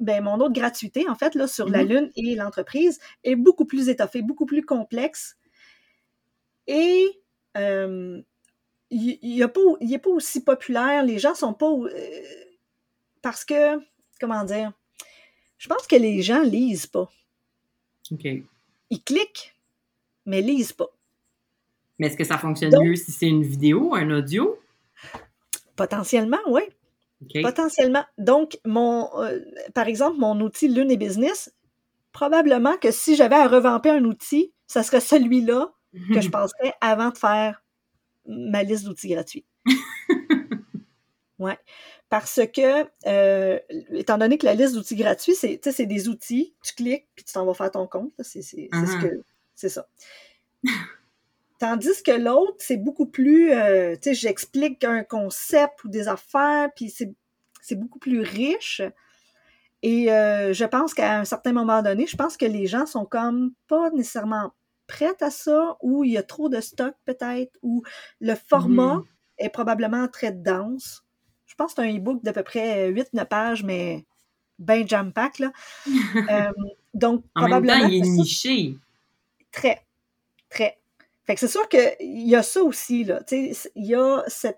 ben, 0.00 0.24
mon 0.24 0.40
autre 0.40 0.54
gratuité, 0.54 1.08
en 1.08 1.14
fait, 1.14 1.34
là, 1.34 1.46
sur 1.46 1.68
la 1.68 1.84
mm-hmm. 1.84 1.88
Lune 1.88 2.10
et 2.16 2.34
l'entreprise, 2.34 2.98
est 3.22 3.36
beaucoup 3.36 3.66
plus 3.66 3.90
étoffé, 3.90 4.22
beaucoup 4.22 4.46
plus 4.46 4.64
complexe. 4.64 5.36
Et 6.66 7.06
euh, 7.58 8.22
il 8.90 9.38
n'est 9.38 9.48
pas, 9.48 9.60
pas, 10.02 10.10
aussi 10.10 10.42
populaire. 10.42 11.04
Les 11.04 11.18
gens 11.18 11.34
sont 11.34 11.52
pas. 11.52 11.70
Euh, 11.70 11.90
parce 13.20 13.44
que, 13.44 13.78
comment 14.20 14.44
dire, 14.44 14.72
je 15.58 15.68
pense 15.68 15.86
que 15.86 15.96
les 15.96 16.22
gens 16.22 16.42
lisent 16.42 16.86
pas. 16.86 17.10
OK. 18.10 18.26
Ils 18.90 19.02
cliquent, 19.02 19.54
mais 20.24 20.40
lisent 20.40 20.72
pas. 20.72 20.88
Mais 21.98 22.06
est-ce 22.06 22.16
que 22.16 22.24
ça 22.24 22.38
fonctionne 22.38 22.72
mieux 22.82 22.96
si 22.96 23.12
c'est 23.12 23.26
une 23.26 23.42
vidéo, 23.42 23.94
un 23.94 24.10
audio? 24.10 24.58
Potentiellement, 25.78 26.40
oui. 26.48 26.62
Potentiellement. 27.42 28.04
Donc, 28.18 28.58
mon, 28.64 29.08
euh, 29.22 29.38
par 29.74 29.86
exemple, 29.86 30.18
mon 30.18 30.38
outil 30.40 30.68
Lune 30.68 30.90
et 30.90 30.96
Business, 30.96 31.54
probablement 32.12 32.76
que 32.76 32.90
si 32.90 33.14
j'avais 33.14 33.36
à 33.36 33.46
revamper 33.46 33.90
un 33.90 34.04
outil, 34.04 34.52
ce 34.66 34.82
serait 34.82 35.00
celui-là 35.00 35.72
que 36.12 36.20
je 36.20 36.28
passerais 36.30 36.74
avant 36.80 37.10
de 37.10 37.16
faire 37.16 37.62
ma 38.26 38.64
liste 38.64 38.84
d'outils 38.84 39.08
gratuits. 39.08 39.44
ouais. 41.38 41.58
Parce 42.08 42.40
que, 42.52 42.86
euh, 43.06 43.58
étant 43.92 44.18
donné 44.18 44.36
que 44.36 44.46
la 44.46 44.54
liste 44.54 44.74
d'outils 44.74 44.96
gratuits, 44.96 45.36
c'est, 45.36 45.60
c'est 45.62 45.86
des 45.86 46.08
outils, 46.08 46.54
tu 46.62 46.74
cliques, 46.74 47.06
puis 47.14 47.24
tu 47.24 47.32
t'en 47.32 47.46
vas 47.46 47.54
faire 47.54 47.70
ton 47.70 47.86
compte. 47.86 48.12
C'est, 48.18 48.42
c'est, 48.42 48.68
ce 48.72 48.76
uh-huh. 48.76 49.02
que, 49.02 49.22
c'est 49.54 49.68
ça. 49.68 49.86
Tandis 51.58 52.02
que 52.04 52.12
l'autre, 52.12 52.56
c'est 52.58 52.76
beaucoup 52.76 53.06
plus, 53.06 53.52
euh, 53.52 53.94
tu 53.96 54.10
sais, 54.10 54.14
j'explique 54.14 54.84
un 54.84 55.02
concept 55.02 55.84
ou 55.84 55.88
des 55.88 56.06
affaires, 56.06 56.70
puis 56.74 56.88
c'est 56.90 57.74
beaucoup 57.74 57.98
plus 57.98 58.20
riche. 58.20 58.80
Et 59.82 60.12
euh, 60.12 60.52
je 60.52 60.64
pense 60.64 60.94
qu'à 60.94 61.18
un 61.18 61.24
certain 61.24 61.52
moment 61.52 61.82
donné, 61.82 62.06
je 62.06 62.16
pense 62.16 62.36
que 62.36 62.46
les 62.46 62.66
gens 62.66 62.86
sont 62.86 63.04
comme 63.04 63.52
pas 63.68 63.90
nécessairement 63.90 64.52
prêts 64.86 65.16
à 65.20 65.30
ça, 65.30 65.76
ou 65.82 66.04
il 66.04 66.12
y 66.12 66.16
a 66.16 66.22
trop 66.22 66.48
de 66.48 66.60
stock 66.60 66.94
peut-être, 67.04 67.58
ou 67.62 67.82
le 68.20 68.34
format 68.34 69.02
est 69.38 69.50
probablement 69.50 70.08
très 70.08 70.32
dense. 70.32 71.04
Je 71.46 71.54
pense 71.54 71.74
que 71.74 71.82
c'est 71.82 71.88
un 71.88 71.96
e-book 71.96 72.22
d'à 72.22 72.32
peu 72.32 72.42
près 72.42 72.90
8-9 72.90 73.24
pages, 73.26 73.64
mais 73.64 74.04
bien 74.58 74.86
jam-pack, 74.86 75.38
là. 75.38 75.52
Euh, 76.30 76.52
donc, 76.94 77.24
en 77.34 77.42
probablement... 77.42 77.74
Même 77.74 77.82
temps, 77.82 77.88
il 77.88 78.06
est 78.06 78.08
niché. 78.08 78.76
Très, 79.52 79.84
très. 80.48 80.78
Fait 81.28 81.34
que 81.34 81.40
c'est 81.40 81.48
sûr 81.48 81.68
qu'il 81.68 81.92
y 82.00 82.34
a 82.34 82.42
ça 82.42 82.62
aussi, 82.62 83.04
là. 83.04 83.20
Il 83.30 83.54
y 83.76 83.94
a 83.94 84.24
cette... 84.28 84.56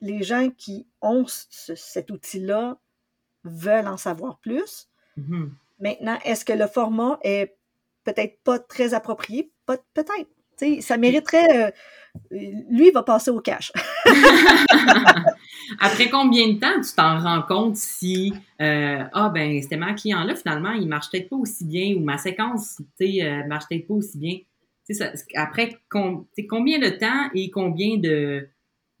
les 0.00 0.24
gens 0.24 0.50
qui 0.50 0.88
ont 1.00 1.24
cet 1.28 2.10
outil-là 2.10 2.76
veulent 3.44 3.86
en 3.86 3.96
savoir 3.96 4.40
plus. 4.40 4.88
Mm-hmm. 5.16 5.48
Maintenant, 5.78 6.18
est-ce 6.24 6.44
que 6.44 6.52
le 6.52 6.66
format 6.66 7.20
est 7.22 7.56
peut-être 8.02 8.42
pas 8.42 8.58
très 8.58 8.94
approprié? 8.94 9.52
Peut-être. 9.64 10.26
Ça 10.80 10.96
mériterait. 10.96 11.66
Euh, 11.66 11.70
lui, 12.32 12.88
il 12.88 12.92
va 12.92 13.04
passer 13.04 13.30
au 13.30 13.40
cash. 13.40 13.70
Après 15.80 16.10
combien 16.10 16.48
de 16.48 16.58
temps 16.58 16.80
tu 16.80 16.96
t'en 16.96 17.20
rends 17.20 17.42
compte 17.42 17.76
si 17.76 18.34
euh, 18.60 19.04
ah 19.12 19.28
ben 19.28 19.62
c'était 19.62 19.76
ma 19.76 19.94
client 19.94 20.22
là 20.22 20.34
finalement 20.36 20.70
il 20.70 20.86
marche 20.86 21.10
peut-être 21.10 21.28
pas 21.28 21.36
aussi 21.36 21.64
bien 21.64 21.94
ou 21.96 22.00
ma 22.00 22.18
séquence 22.18 22.76
tu 22.98 23.06
sais 23.06 23.24
euh, 23.24 23.44
marche 23.48 23.64
peut-être 23.68 23.88
pas 23.88 23.94
aussi 23.94 24.16
bien? 24.16 24.38
Ça, 24.94 25.12
après, 25.34 25.76
combien 25.88 26.78
de 26.78 26.88
temps 26.88 27.30
et 27.34 27.50
combien 27.50 27.98
de, 27.98 28.48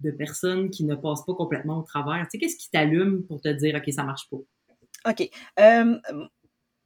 de 0.00 0.10
personnes 0.10 0.70
qui 0.70 0.84
ne 0.84 0.94
passent 0.94 1.24
pas 1.24 1.34
complètement 1.34 1.78
au 1.78 1.82
travers? 1.82 2.26
Qu'est-ce 2.28 2.56
qui 2.56 2.70
t'allume 2.70 3.24
pour 3.26 3.40
te 3.40 3.48
dire, 3.48 3.76
OK, 3.76 3.92
ça 3.92 4.02
marche 4.02 4.28
pas? 4.30 4.38
OK. 5.10 5.30
Euh, 5.60 5.98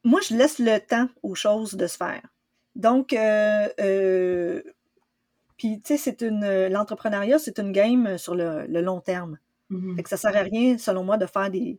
moi, 0.05 0.21
je 0.29 0.35
laisse 0.35 0.59
le 0.59 0.79
temps 0.79 1.09
aux 1.23 1.35
choses 1.35 1.75
de 1.75 1.87
se 1.87 1.97
faire. 1.97 2.23
Donc, 2.75 3.13
euh, 3.13 3.69
euh, 3.81 4.63
puis, 5.57 5.81
tu 5.83 5.89
sais, 5.89 5.97
c'est 5.97 6.23
une. 6.23 6.69
L'entrepreneuriat, 6.69 7.39
c'est 7.39 7.59
une 7.59 7.73
game 7.73 8.17
sur 8.19 8.35
le, 8.35 8.67
long 8.67 9.01
terme. 9.01 9.39
Mm-hmm. 9.71 9.97
Fait 9.97 10.03
que 10.03 10.09
ça 10.09 10.17
sert 10.17 10.37
à 10.37 10.43
rien, 10.43 10.79
selon 10.79 11.05
moi, 11.05 11.17
de 11.17 11.27
faire 11.27 11.51
des, 11.51 11.79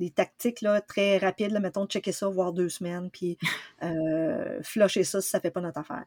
des 0.00 0.10
tactiques 0.10 0.62
là, 0.62 0.80
très 0.80 1.18
rapides, 1.18 1.52
là, 1.52 1.60
mettons, 1.60 1.86
checker 1.86 2.10
ça, 2.10 2.28
voire 2.28 2.52
deux 2.52 2.68
semaines, 2.68 3.10
puis 3.10 3.38
euh, 3.82 4.60
flusher 4.62 5.04
ça 5.04 5.20
si 5.20 5.28
ça 5.28 5.40
fait 5.40 5.50
pas 5.50 5.60
notre 5.60 5.78
affaire. 5.78 6.04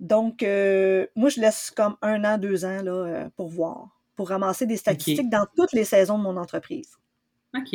Donc, 0.00 0.42
euh, 0.42 1.06
moi, 1.14 1.30
je 1.30 1.40
laisse 1.40 1.72
comme 1.74 1.96
un 2.02 2.24
an, 2.24 2.38
deux 2.38 2.64
ans 2.64 2.82
là, 2.82 2.92
euh, 2.92 3.28
pour 3.36 3.48
voir, 3.48 3.98
pour 4.14 4.28
ramasser 4.28 4.66
des 4.66 4.76
statistiques 4.76 5.30
dans 5.30 5.46
toutes 5.56 5.72
les 5.72 5.84
saisons 5.84 6.18
de 6.18 6.22
mon 6.22 6.36
entreprise. 6.36 6.96
OK. 7.56 7.74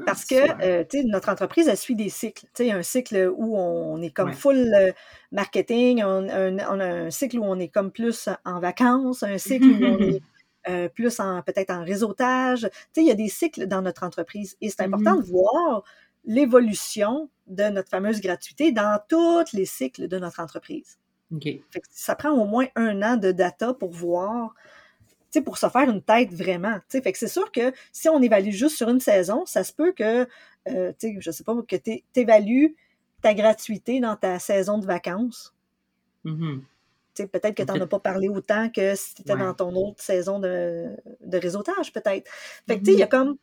Ah, 0.00 0.04
Parce 0.06 0.24
que, 0.24 0.36
euh, 0.62 0.84
tu 0.88 0.98
sais, 0.98 1.04
notre 1.04 1.28
entreprise, 1.28 1.66
elle 1.66 1.76
suit 1.76 1.96
des 1.96 2.08
cycles. 2.08 2.46
Tu 2.54 2.64
sais, 2.64 2.70
un 2.70 2.84
cycle 2.84 3.32
où 3.36 3.58
on 3.58 4.00
est 4.00 4.10
comme 4.10 4.32
full 4.32 4.72
marketing, 5.32 6.04
on, 6.04 6.28
a 6.28 6.72
un 6.72 7.10
cycle 7.10 7.40
où 7.40 7.44
on 7.44 7.58
est 7.58 7.68
comme 7.68 7.90
plus 7.90 8.28
en 8.44 8.60
vacances, 8.60 9.24
un 9.24 9.38
cycle 9.38 9.66
où 9.66 9.84
on 9.84 9.98
est 9.98 10.88
plus 10.94 11.18
en 11.18 11.42
peut-être 11.42 11.70
en 11.70 11.82
réseautage. 11.82 12.60
Tu 12.60 12.68
sais, 12.92 13.00
il 13.02 13.06
y 13.06 13.10
a 13.10 13.16
des 13.16 13.28
cycles 13.28 13.66
dans 13.66 13.82
notre 13.82 14.04
entreprise 14.04 14.56
et 14.60 14.70
c'est 14.70 14.82
important 14.82 15.16
mm-hmm. 15.16 15.26
de 15.26 15.30
voir 15.32 15.82
l'évolution 16.24 17.28
de 17.48 17.64
notre 17.64 17.88
fameuse 17.88 18.20
gratuité 18.20 18.70
dans 18.70 19.00
tous 19.08 19.52
les 19.52 19.64
cycles 19.64 20.06
de 20.06 20.18
notre 20.20 20.38
entreprise 20.38 20.98
ça 21.90 22.14
prend 22.14 22.30
au 22.30 22.46
moins 22.46 22.66
un 22.74 23.02
an 23.02 23.16
de 23.16 23.32
data 23.32 23.74
pour 23.74 23.90
voir, 23.90 24.54
pour 25.44 25.58
se 25.58 25.68
faire 25.68 25.88
une 25.88 26.02
tête 26.02 26.32
vraiment. 26.32 26.78
Fait 26.88 27.12
que 27.12 27.18
c'est 27.18 27.28
sûr 27.28 27.52
que 27.52 27.72
si 27.92 28.08
on 28.08 28.20
évalue 28.22 28.50
juste 28.50 28.76
sur 28.76 28.88
une 28.88 29.00
saison, 29.00 29.44
ça 29.46 29.64
se 29.64 29.72
peut 29.72 29.92
que, 29.92 30.26
euh, 30.68 30.92
je 31.00 31.30
sais 31.30 31.44
pas, 31.44 31.54
que 31.66 31.76
tu 31.76 32.02
évalues 32.16 32.76
ta 33.22 33.34
gratuité 33.34 34.00
dans 34.00 34.16
ta 34.16 34.38
saison 34.38 34.78
de 34.78 34.86
vacances. 34.86 35.54
Mm-hmm. 36.24 36.60
Peut-être 37.26 37.54
que 37.54 37.62
tu 37.64 37.72
n'en 37.72 37.80
as 37.80 37.86
pas 37.86 37.98
parlé 37.98 38.28
autant 38.28 38.68
que 38.70 38.94
si 38.94 39.14
tu 39.14 39.22
étais 39.22 39.36
dans 39.36 39.52
ton 39.52 39.74
autre 39.74 40.00
saison 40.00 40.38
de, 40.38 40.88
réseautage, 41.32 41.92
peut-être. 41.92 42.30
Fait 42.68 42.78
que, 42.78 42.84
tu 42.84 42.92
il 42.92 42.98
y 42.98 43.02
a 43.02 43.06
mm-hmm. 43.06 43.08
comme. 43.08 43.36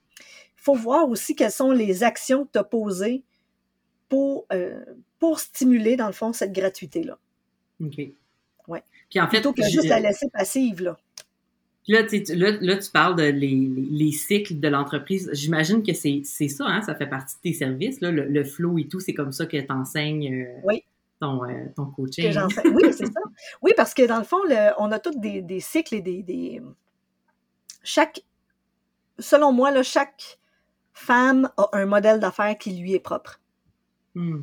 Il 0.57 0.61
faut 0.65 0.75
voir 0.75 1.07
aussi 1.09 1.35
quelles 1.35 1.51
sont 1.51 1.71
les 1.71 2.03
actions 2.03 2.45
que 2.45 2.53
tu 2.53 2.57
as 2.57 2.63
posées 2.63 3.23
pour, 4.09 4.47
euh, 4.51 4.83
pour 5.19 5.39
stimuler, 5.39 5.95
dans 5.95 6.07
le 6.07 6.13
fond, 6.13 6.33
cette 6.33 6.53
gratuité-là. 6.53 7.19
OK. 7.83 8.01
Ouais. 8.67 8.83
Puis 9.09 9.19
en 9.19 9.27
fait, 9.27 9.37
Plutôt 9.41 9.53
que 9.53 9.63
juste 9.63 9.87
la 9.87 9.99
laisser 9.99 10.29
passive, 10.31 10.81
là. 10.81 10.97
là, 11.87 12.01
là, 12.61 12.77
tu 12.77 12.91
parles 12.91 13.15
de 13.15 13.23
les, 13.23 13.69
les, 13.91 14.11
cycles 14.11 14.59
de 14.59 14.67
l'entreprise. 14.67 15.29
J'imagine 15.33 15.83
que 15.83 15.93
c'est 15.93 16.23
ça, 16.23 16.65
hein? 16.65 16.81
ça 16.81 16.95
fait 16.95 17.07
partie 17.07 17.35
de 17.35 17.41
tes 17.41 17.53
services, 17.53 18.01
là, 18.01 18.11
le, 18.11 18.43
flow 18.43 18.77
et 18.79 18.87
tout, 18.87 18.99
c'est 18.99 19.13
comme 19.13 19.31
ça 19.31 19.45
que 19.45 19.57
tu 19.57 19.71
enseignes 19.71 20.47
euh, 20.65 20.77
ton, 21.19 21.43
euh, 21.43 21.65
ton, 21.75 21.85
coaching. 21.85 22.35
oui, 22.73 22.83
c'est 22.91 23.05
ça. 23.05 23.21
Oui, 23.61 23.71
parce 23.77 23.93
que 23.93 24.05
dans 24.07 24.17
le 24.17 24.23
fond, 24.23 24.39
on 24.79 24.91
a 24.91 24.99
tous 24.99 25.17
des, 25.19 25.41
des, 25.41 25.59
cycles 25.59 25.95
et 25.95 26.01
des, 26.01 26.23
des, 26.23 26.61
Chaque. 27.83 28.21
Selon 29.17 29.53
moi, 29.53 29.71
là, 29.71 29.81
chaque 29.81 30.39
femme 30.93 31.49
a 31.57 31.69
un 31.73 31.85
modèle 31.85 32.19
d'affaires 32.19 32.57
qui 32.57 32.71
lui 32.71 32.93
est 32.93 32.99
propre. 32.99 33.39
Hmm. 34.15 34.41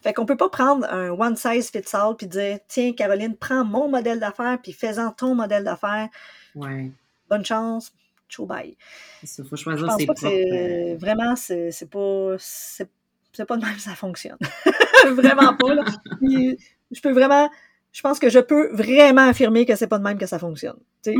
Fait 0.00 0.12
qu'on 0.12 0.26
peut 0.26 0.36
pas 0.36 0.48
prendre 0.48 0.86
un 0.86 1.10
one 1.10 1.36
size 1.36 1.70
fits 1.70 1.94
all 1.94 2.16
puis 2.16 2.26
dire 2.26 2.58
tiens 2.68 2.92
Caroline, 2.92 3.36
prends 3.36 3.64
mon 3.64 3.88
modèle 3.88 4.20
d'affaires 4.20 4.58
puis 4.62 4.72
fais-en 4.72 5.10
ton 5.12 5.34
modèle 5.34 5.64
d'affaires. 5.64 6.08
Ouais. 6.54 6.90
Bonne 7.28 7.44
chance. 7.44 7.92
Ciao 8.28 8.46
bye. 8.46 8.76
Il 9.22 9.44
faut 9.44 9.56
choisir 9.56 9.90
ses 9.92 10.06
propres. 10.06 10.26
Euh, 10.26 10.96
vraiment, 10.96 11.34
c'est 11.36 11.90
pas 11.90 12.36
c'est 12.38 13.44
pas 13.46 13.56
de 13.56 13.64
même 13.64 13.74
que 13.74 13.80
ça 13.80 13.94
fonctionne. 13.94 14.38
vraiment 15.10 15.54
pas. 15.56 15.74
Là. 15.74 15.84
je 16.20 17.00
peux 17.00 17.12
vraiment. 17.12 17.50
Je 17.92 18.02
pense 18.02 18.20
que 18.20 18.28
je 18.28 18.38
peux 18.38 18.70
vraiment 18.72 19.28
affirmer 19.28 19.66
que 19.66 19.74
c'est 19.74 19.88
pas 19.88 19.98
de 19.98 20.04
même 20.04 20.18
que 20.18 20.26
ça 20.26 20.38
fonctionne. 20.38 20.78
Tu 21.02 21.16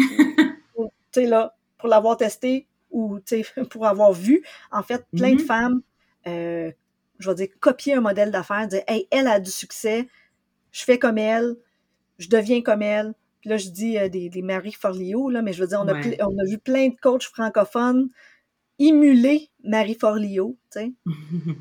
sais, 1.13 1.27
là, 1.27 1.57
pour 1.79 1.89
l'avoir 1.89 2.17
testé 2.17 2.69
ou 2.91 3.19
pour 3.71 3.87
avoir 3.87 4.13
vu, 4.13 4.45
en 4.71 4.83
fait, 4.83 5.05
plein 5.17 5.35
de 5.35 5.41
mm-hmm. 5.41 5.47
femmes 5.47 5.83
euh, 6.27 6.71
je 7.21 7.31
vais 7.31 7.35
dire, 7.35 7.49
copier 7.61 7.95
un 7.95 8.01
modèle 8.01 8.31
d'affaires, 8.31 8.67
dire, 8.67 8.83
hey, 8.89 9.07
elle 9.11 9.29
a 9.29 9.39
du 9.39 9.51
succès, 9.51 10.09
je 10.73 10.85
fais 10.85 10.99
comme 10.99 11.19
elle, 11.19 11.57
je 12.19 12.29
deviens 12.29 12.63
comme 12.63 12.83
elle. 12.83 13.15
Puis 13.41 13.51
là, 13.51 13.57
je 13.57 13.69
dis 13.69 13.99
euh, 13.99 14.09
des, 14.09 14.29
des 14.29 14.43
Marie 14.43 14.73
Forleo, 14.73 15.31
là, 15.31 15.43
mais 15.43 15.53
je 15.53 15.61
veux 15.61 15.69
dire, 15.69 15.81
on, 15.81 15.89
a, 15.89 15.95
on 16.27 16.39
a 16.39 16.45
vu 16.45 16.59
plein 16.59 16.89
de 16.89 16.97
coachs 17.01 17.25
francophones. 17.25 18.11
émuler 18.79 19.51
Marie 19.63 19.97
Forleo, 19.99 20.57
tu 20.73 20.81
sais. 20.81 20.93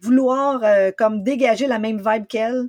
Vouloir 0.00 0.62
euh, 0.64 0.90
comme 0.96 1.22
dégager 1.22 1.66
la 1.66 1.78
même 1.78 1.98
vibe 1.98 2.26
qu'elle, 2.26 2.68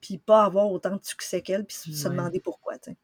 puis 0.00 0.18
pas 0.18 0.44
avoir 0.44 0.70
autant 0.70 0.96
de 0.96 1.04
succès 1.04 1.40
qu'elle, 1.40 1.64
puis 1.64 1.76
se 1.76 2.08
demander 2.08 2.40
pourquoi, 2.40 2.78
tu 2.78 2.90
sais. 2.90 2.96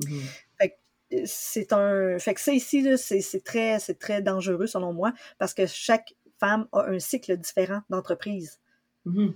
Mm-hmm. 0.00 0.20
Fait 0.60 0.68
que 0.70 0.74
euh, 1.14 1.22
c'est 1.24 1.72
un. 1.72 2.18
Fait 2.18 2.34
que 2.34 2.40
ça 2.40 2.52
ici, 2.52 2.86
c'est 2.98 3.44
très, 3.44 3.78
très 3.78 4.22
dangereux 4.22 4.66
selon 4.66 4.92
moi, 4.92 5.12
parce 5.38 5.54
que 5.54 5.66
chaque 5.66 6.14
femme 6.42 6.66
a 6.72 6.86
un 6.86 6.98
cycle 6.98 7.36
différent 7.36 7.82
d'entreprise. 7.88 8.58
Mm-hmm. 9.06 9.32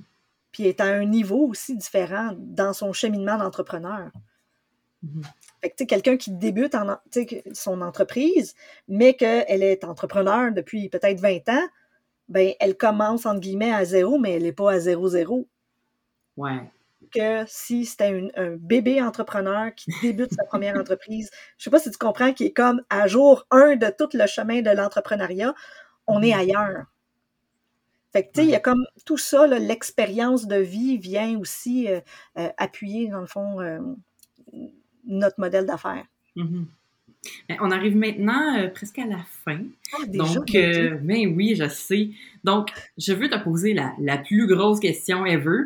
Puis 0.50 0.64
est 0.64 0.80
à 0.80 0.86
un 0.86 1.04
niveau 1.04 1.46
aussi 1.46 1.76
différent 1.76 2.32
dans 2.36 2.72
son 2.72 2.92
cheminement 2.92 3.38
d'entrepreneur. 3.38 4.10
Mm-hmm. 5.04 5.24
Fait 5.60 5.70
que, 5.70 5.84
quelqu'un 5.84 6.16
qui 6.16 6.32
débute 6.32 6.74
en, 6.74 6.98
son 7.52 7.80
entreprise, 7.80 8.54
mais 8.88 9.14
qu'elle 9.14 9.62
est 9.62 9.84
entrepreneur 9.84 10.52
depuis 10.52 10.88
peut-être 10.88 11.20
20 11.20 11.48
ans, 11.48 11.68
ben, 12.28 12.52
elle 12.58 12.76
commence, 12.76 13.24
entre 13.24 13.40
guillemets, 13.40 13.72
à 13.72 13.84
zéro, 13.84 14.18
mais 14.18 14.32
elle 14.32 14.42
n'est 14.42 14.52
pas 14.52 14.72
à 14.72 14.78
zéro-zéro. 14.80 15.46
Ouais. 16.36 16.70
Que 17.14 17.44
si 17.46 17.84
c'était 17.84 18.30
un 18.34 18.56
bébé 18.56 19.00
entrepreneur 19.00 19.72
qui 19.76 19.92
débute 20.02 20.34
sa 20.34 20.44
première 20.44 20.76
entreprise, 20.80 21.30
je 21.56 21.64
sais 21.64 21.70
pas 21.70 21.78
si 21.78 21.90
tu 21.90 21.98
comprends, 21.98 22.32
qui 22.32 22.46
est 22.46 22.52
comme 22.52 22.82
à 22.90 23.06
jour 23.06 23.46
un 23.52 23.76
de 23.76 23.86
tout 23.96 24.08
le 24.12 24.26
chemin 24.26 24.60
de 24.60 24.70
l'entrepreneuriat, 24.70 25.54
on 26.08 26.20
est 26.20 26.30
mm-hmm. 26.30 26.38
ailleurs. 26.38 26.86
Fait 28.16 28.22
que, 28.22 28.32
tu 28.32 28.40
sais, 28.40 28.46
il 28.46 28.50
y 28.50 28.54
a 28.54 28.60
comme 28.60 28.86
tout 29.04 29.18
ça, 29.18 29.46
l'expérience 29.46 30.46
de 30.46 30.56
vie 30.56 30.96
vient 30.96 31.38
aussi 31.38 31.86
euh, 31.86 32.00
euh, 32.38 32.48
appuyer, 32.56 33.08
dans 33.08 33.20
le 33.20 33.26
fond, 33.26 33.60
euh, 33.60 33.78
notre 35.04 35.38
modèle 35.38 35.66
d'affaires. 35.66 36.06
Mm-hmm. 36.34 36.64
Ben, 37.46 37.58
on 37.60 37.70
arrive 37.70 37.94
maintenant 37.94 38.70
presque 38.74 39.00
à 39.00 39.04
la 39.04 39.18
fin. 39.44 39.60
Ah, 39.92 40.06
Donc, 40.06 40.50
ben 40.50 41.34
oui, 41.36 41.56
je 41.56 41.68
sais. 41.68 42.08
Donc, 42.42 42.70
je 42.96 43.12
veux 43.12 43.28
te 43.28 43.36
poser 43.36 43.74
la, 43.74 43.92
la 44.00 44.16
plus 44.16 44.46
grosse 44.46 44.80
question 44.80 45.26
ever. 45.26 45.64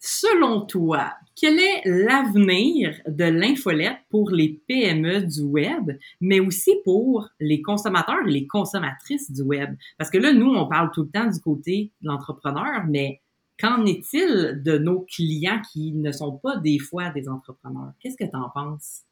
Selon 0.00 0.62
toi, 0.62 1.12
quel 1.36 1.58
est 1.58 1.82
l'avenir 1.84 2.94
de 3.06 3.24
l'infolette 3.24 3.98
pour 4.10 4.30
les 4.30 4.60
PME 4.68 5.22
du 5.22 5.42
web, 5.42 5.92
mais 6.20 6.40
aussi 6.40 6.72
pour 6.84 7.28
les 7.40 7.60
consommateurs 7.62 8.26
et 8.26 8.30
les 8.30 8.46
consommatrices 8.46 9.30
du 9.30 9.42
web? 9.42 9.74
Parce 9.98 10.10
que 10.10 10.18
là, 10.18 10.32
nous, 10.32 10.54
on 10.54 10.68
parle 10.68 10.90
tout 10.92 11.02
le 11.02 11.10
temps 11.10 11.26
du 11.26 11.40
côté 11.40 11.90
de 12.02 12.08
l'entrepreneur, 12.08 12.84
mais 12.88 13.20
Qu'en 13.60 13.86
est-il 13.86 14.62
de 14.64 14.78
nos 14.78 15.00
clients 15.02 15.60
qui 15.72 15.92
ne 15.92 16.10
sont 16.10 16.32
pas 16.38 16.56
des 16.56 16.80
fois 16.80 17.10
des 17.10 17.28
entrepreneurs? 17.28 17.92
Qu'est-ce 18.00 18.16
que 18.16 18.28
tu 18.28 18.36
en 18.36 18.50
penses? 18.50 19.02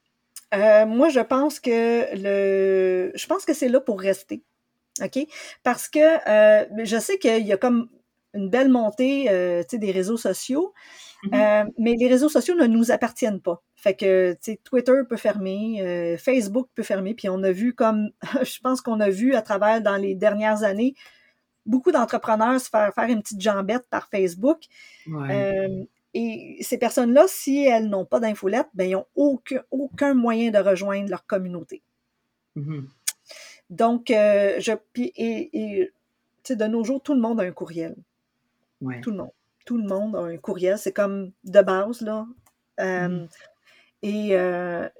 Euh, 0.52 0.84
moi, 0.84 1.10
je 1.10 1.20
pense 1.20 1.60
que 1.60 2.06
le, 2.16 3.12
je 3.14 3.26
pense 3.26 3.44
que 3.44 3.54
c'est 3.54 3.68
là 3.68 3.80
pour 3.80 4.00
rester. 4.00 4.42
OK? 5.00 5.26
Parce 5.62 5.88
que 5.88 6.00
euh, 6.00 6.66
je 6.84 6.98
sais 6.98 7.18
qu'il 7.18 7.46
y 7.46 7.52
a 7.52 7.56
comme 7.56 7.88
une 8.34 8.48
belle 8.48 8.68
montée 8.68 9.30
euh, 9.30 9.62
des 9.72 9.90
réseaux 9.90 10.16
sociaux, 10.16 10.72
mm-hmm. 11.24 11.70
mais 11.78 11.94
les 11.98 12.08
réseaux 12.08 12.28
sociaux 12.28 12.54
ne 12.54 12.66
nous 12.66 12.90
appartiennent 12.90 13.40
pas. 13.40 13.62
Fait 13.76 13.94
que 13.94 14.36
Twitter 14.64 15.02
peut 15.08 15.16
fermer, 15.16 16.16
Facebook 16.18 16.68
peut 16.74 16.84
fermer, 16.84 17.14
puis 17.14 17.28
on 17.28 17.42
a 17.42 17.50
vu 17.50 17.74
comme, 17.74 18.10
je 18.42 18.60
pense 18.60 18.80
qu'on 18.80 19.00
a 19.00 19.10
vu 19.10 19.34
à 19.34 19.42
travers 19.42 19.80
dans 19.80 19.96
les 19.96 20.14
dernières 20.14 20.62
années, 20.62 20.94
beaucoup 21.66 21.92
d'entrepreneurs 21.92 22.60
se 22.60 22.68
faire 22.68 22.92
faire 22.94 23.08
une 23.08 23.22
petite 23.22 23.40
jambette 23.40 23.86
par 23.88 24.08
Facebook. 24.08 24.64
Euh, 25.08 25.84
et 26.14 26.58
ces 26.60 26.78
personnes-là, 26.78 27.24
si 27.26 27.64
elles 27.64 27.88
n'ont 27.88 28.04
pas 28.04 28.20
d'infolette, 28.20 28.68
ben, 28.74 28.88
ils 28.88 28.92
n'ont 28.92 29.06
aucun, 29.14 29.62
aucun, 29.70 30.14
moyen 30.14 30.50
de 30.50 30.58
rejoindre 30.58 31.08
leur 31.08 31.26
communauté. 31.26 31.82
Mm-hmm. 32.56 32.84
Donc, 33.70 34.10
euh, 34.10 34.60
je, 34.60 34.72
et, 34.96 35.90
de 36.50 36.64
nos 36.66 36.84
jours, 36.84 37.02
tout 37.02 37.14
le 37.14 37.20
monde 37.20 37.40
a 37.40 37.44
un 37.44 37.52
courriel. 37.52 37.96
Tout 39.02 39.10
le 39.10 39.16
monde. 39.16 39.30
Tout 39.64 39.78
le 39.78 39.86
monde 39.86 40.16
a 40.16 40.20
un 40.20 40.36
courriel. 40.36 40.78
C'est 40.78 40.92
comme 40.92 41.32
de 41.44 41.62
base, 41.62 42.00
là. 42.00 42.26
Euh, 42.80 43.08
mm-hmm. 43.08 43.28
Et 44.02 44.28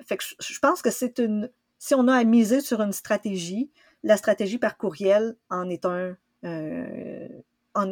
fait 0.04 0.16
que 0.16 0.24
je 0.40 0.58
pense 0.60 0.82
que 0.82 0.90
c'est 0.90 1.18
une. 1.18 1.50
Si 1.78 1.94
on 1.94 2.06
a 2.06 2.14
à 2.14 2.24
miser 2.24 2.60
sur 2.60 2.80
une 2.80 2.92
stratégie, 2.92 3.72
la 4.04 4.16
stratégie 4.16 4.58
par 4.58 4.76
courriel 4.76 5.36
en 5.50 5.68
est 5.68 5.84
un 5.84 6.16
euh, 6.44 7.28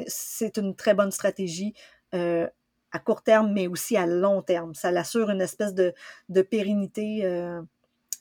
c'est 0.06 0.58
une 0.58 0.74
très 0.74 0.94
bonne 0.94 1.10
stratégie 1.10 1.74
euh, 2.14 2.46
à 2.92 2.98
court 2.98 3.22
terme, 3.22 3.52
mais 3.52 3.66
aussi 3.66 3.96
à 3.96 4.06
long 4.06 4.42
terme. 4.42 4.74
Ça 4.74 4.90
l'assure 4.90 5.30
une 5.30 5.40
espèce 5.40 5.74
de, 5.74 5.94
de 6.28 6.42
pérennité 6.42 7.24
euh, 7.24 7.62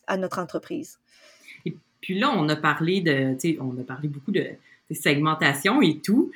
à 0.08 0.18
notre 0.18 0.40
entreprise. 0.40 1.00
Et 1.66 1.76
puis 2.02 2.20
là, 2.20 2.32
on 2.36 2.48
a 2.50 2.56
parlé 2.56 3.02
de, 3.02 3.36
on 3.60 3.80
a 3.80 3.84
parlé 3.84 4.08
beaucoup 4.08 4.32
de, 4.32 4.52
segmentation 4.92 5.82
et 5.82 6.00
tout, 6.00 6.32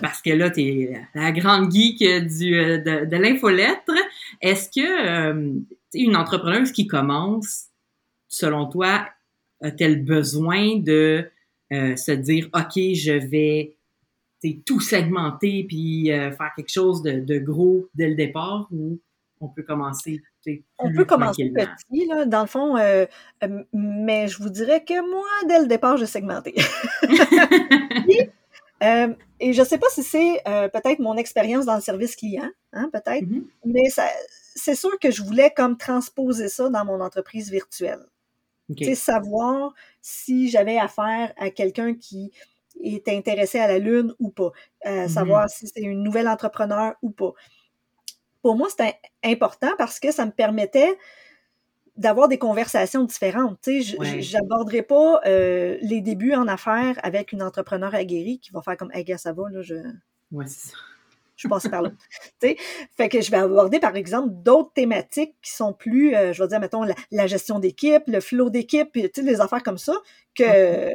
parce 0.00 0.20
que 0.22 0.30
là, 0.30 0.50
tu 0.50 0.60
es 0.60 1.00
la 1.14 1.32
grande 1.32 1.70
geek 1.72 1.98
du, 2.26 2.50
de, 2.50 3.04
de 3.04 3.16
l'infolettre. 3.16 3.92
Est-ce 4.40 4.68
que 4.68 5.64
une 5.94 6.16
entrepreneuse 6.16 6.72
qui 6.72 6.86
commence, 6.86 7.66
selon 8.28 8.66
toi, 8.66 9.08
a-t-elle 9.62 10.04
besoin 10.04 10.76
de 10.78 11.30
euh, 11.72 11.96
se 11.96 12.12
dire, 12.12 12.48
OK, 12.54 12.74
je 12.94 13.12
vais 13.12 13.76
tout 14.64 14.78
segmenter 14.78 15.64
puis 15.64 16.12
euh, 16.12 16.30
faire 16.30 16.52
quelque 16.54 16.70
chose 16.70 17.02
de, 17.02 17.38
gros 17.38 17.88
dès 17.94 18.08
le 18.08 18.14
départ 18.14 18.68
ou 18.70 19.00
on 19.40 19.48
peut 19.48 19.62
commencer 19.62 20.22
on 20.78 20.92
peut 20.92 21.04
commencer 21.04 21.52
petit, 21.52 22.06
là, 22.06 22.24
dans 22.24 22.42
le 22.42 22.46
fond, 22.46 22.76
euh, 22.76 23.06
mais 23.72 24.28
je 24.28 24.40
vous 24.42 24.48
dirais 24.50 24.84
que 24.84 25.00
moi, 25.10 25.26
dès 25.48 25.58
le 25.60 25.66
départ, 25.66 25.96
j'ai 25.96 26.06
segmenté. 26.06 26.54
et, 28.80 29.52
je 29.52 29.60
ne 29.60 29.66
sais 29.66 29.78
pas 29.78 29.88
si 29.90 30.02
c'est 30.02 30.42
peut-être 30.72 31.00
mon 31.00 31.16
expérience 31.16 31.66
dans 31.66 31.74
le 31.74 31.80
service 31.80 32.14
client, 32.16 32.48
hein, 32.72 32.88
peut-être, 32.92 33.24
mm-hmm. 33.24 33.44
mais 33.64 33.88
c'est 34.54 34.74
sûr 34.74 34.98
que 35.00 35.10
je 35.10 35.22
voulais 35.22 35.50
comme 35.50 35.76
transposer 35.76 36.48
ça 36.48 36.68
dans 36.68 36.84
mon 36.84 37.00
entreprise 37.00 37.50
virtuelle. 37.50 38.04
Okay. 38.70 38.94
Savoir 38.96 39.74
si 40.00 40.48
j'avais 40.50 40.78
affaire 40.78 41.32
à 41.36 41.50
quelqu'un 41.50 41.94
qui 41.94 42.32
est 42.82 43.08
intéressé 43.08 43.58
à 43.58 43.68
la 43.68 43.78
Lune 43.78 44.12
ou 44.18 44.30
pas. 44.30 44.50
Euh, 44.86 45.08
savoir 45.08 45.46
mm-hmm. 45.46 45.56
si 45.56 45.68
c'est 45.68 45.82
une 45.82 46.02
nouvelle 46.02 46.28
entrepreneur 46.28 46.94
ou 47.02 47.10
pas. 47.10 47.32
Pour 48.46 48.54
moi, 48.54 48.68
c'était 48.70 48.94
important 49.24 49.72
parce 49.76 49.98
que 49.98 50.12
ça 50.12 50.24
me 50.24 50.30
permettait 50.30 50.96
d'avoir 51.96 52.28
des 52.28 52.38
conversations 52.38 53.02
différentes. 53.02 53.58
Je 53.66 54.36
n'aborderai 54.36 54.82
pas 54.82 55.20
euh, 55.26 55.76
les 55.82 56.00
débuts 56.00 56.32
en 56.32 56.46
affaires 56.46 56.96
avec 57.02 57.32
une 57.32 57.42
entrepreneur 57.42 57.92
aguerrie 57.92 58.38
qui 58.38 58.52
va 58.52 58.62
faire 58.62 58.76
comme 58.76 58.92
Hey, 58.92 59.02
gars, 59.02 59.18
ça 59.18 59.32
va, 59.32 59.50
là, 59.50 59.62
je. 59.62 59.74
Ouais, 60.30 60.46
c'est 60.46 60.70
ça 60.70 60.76
je 61.34 61.48
passée 61.48 61.68
par 61.68 61.82
là. 61.82 61.90
fait 62.40 63.08
que 63.08 63.20
je 63.20 63.32
vais 63.32 63.36
aborder, 63.36 63.80
par 63.80 63.96
exemple, 63.96 64.28
d'autres 64.30 64.72
thématiques 64.72 65.34
qui 65.42 65.50
sont 65.50 65.72
plus, 65.72 66.14
euh, 66.14 66.32
je 66.32 66.40
vais 66.40 66.48
dire, 66.48 66.60
mettons, 66.60 66.86
la, 67.10 67.26
gestion 67.26 67.58
d'équipe, 67.58 68.04
le 68.06 68.20
flow 68.20 68.48
d'équipe, 68.48 68.92
puis 68.92 69.10
les 69.16 69.40
affaires 69.40 69.64
comme 69.64 69.76
ça, 69.76 69.94
que 70.36 70.94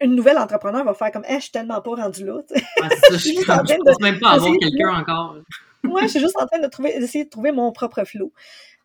une 0.00 0.14
nouvelle 0.14 0.38
entrepreneur 0.38 0.84
va 0.84 0.94
faire 0.94 1.10
comme, 1.10 1.24
eh, 1.28 1.34
je 1.34 1.40
suis 1.40 1.50
tellement 1.50 1.80
pas 1.80 1.96
rendu 1.96 2.24
là. 2.24 2.40
Ah, 2.80 2.88
je 3.10 3.16
suis 3.16 3.34
juste 3.34 3.50
en 3.50 3.64
train 3.64 3.76
de. 3.76 4.02
même 4.02 4.20
pas 4.20 4.30
avoir 4.30 4.52
quelqu'un 4.56 4.94
encore. 4.94 5.34
Moi, 5.84 6.02
je 6.02 6.08
suis 6.08 6.20
juste 6.20 6.36
en 6.40 6.46
train 6.46 6.58
de 6.58 6.66
trouver, 6.66 6.98
d'essayer 6.98 7.24
de 7.24 7.30
trouver 7.30 7.52
mon 7.52 7.72
propre 7.72 8.04
flow. 8.04 8.32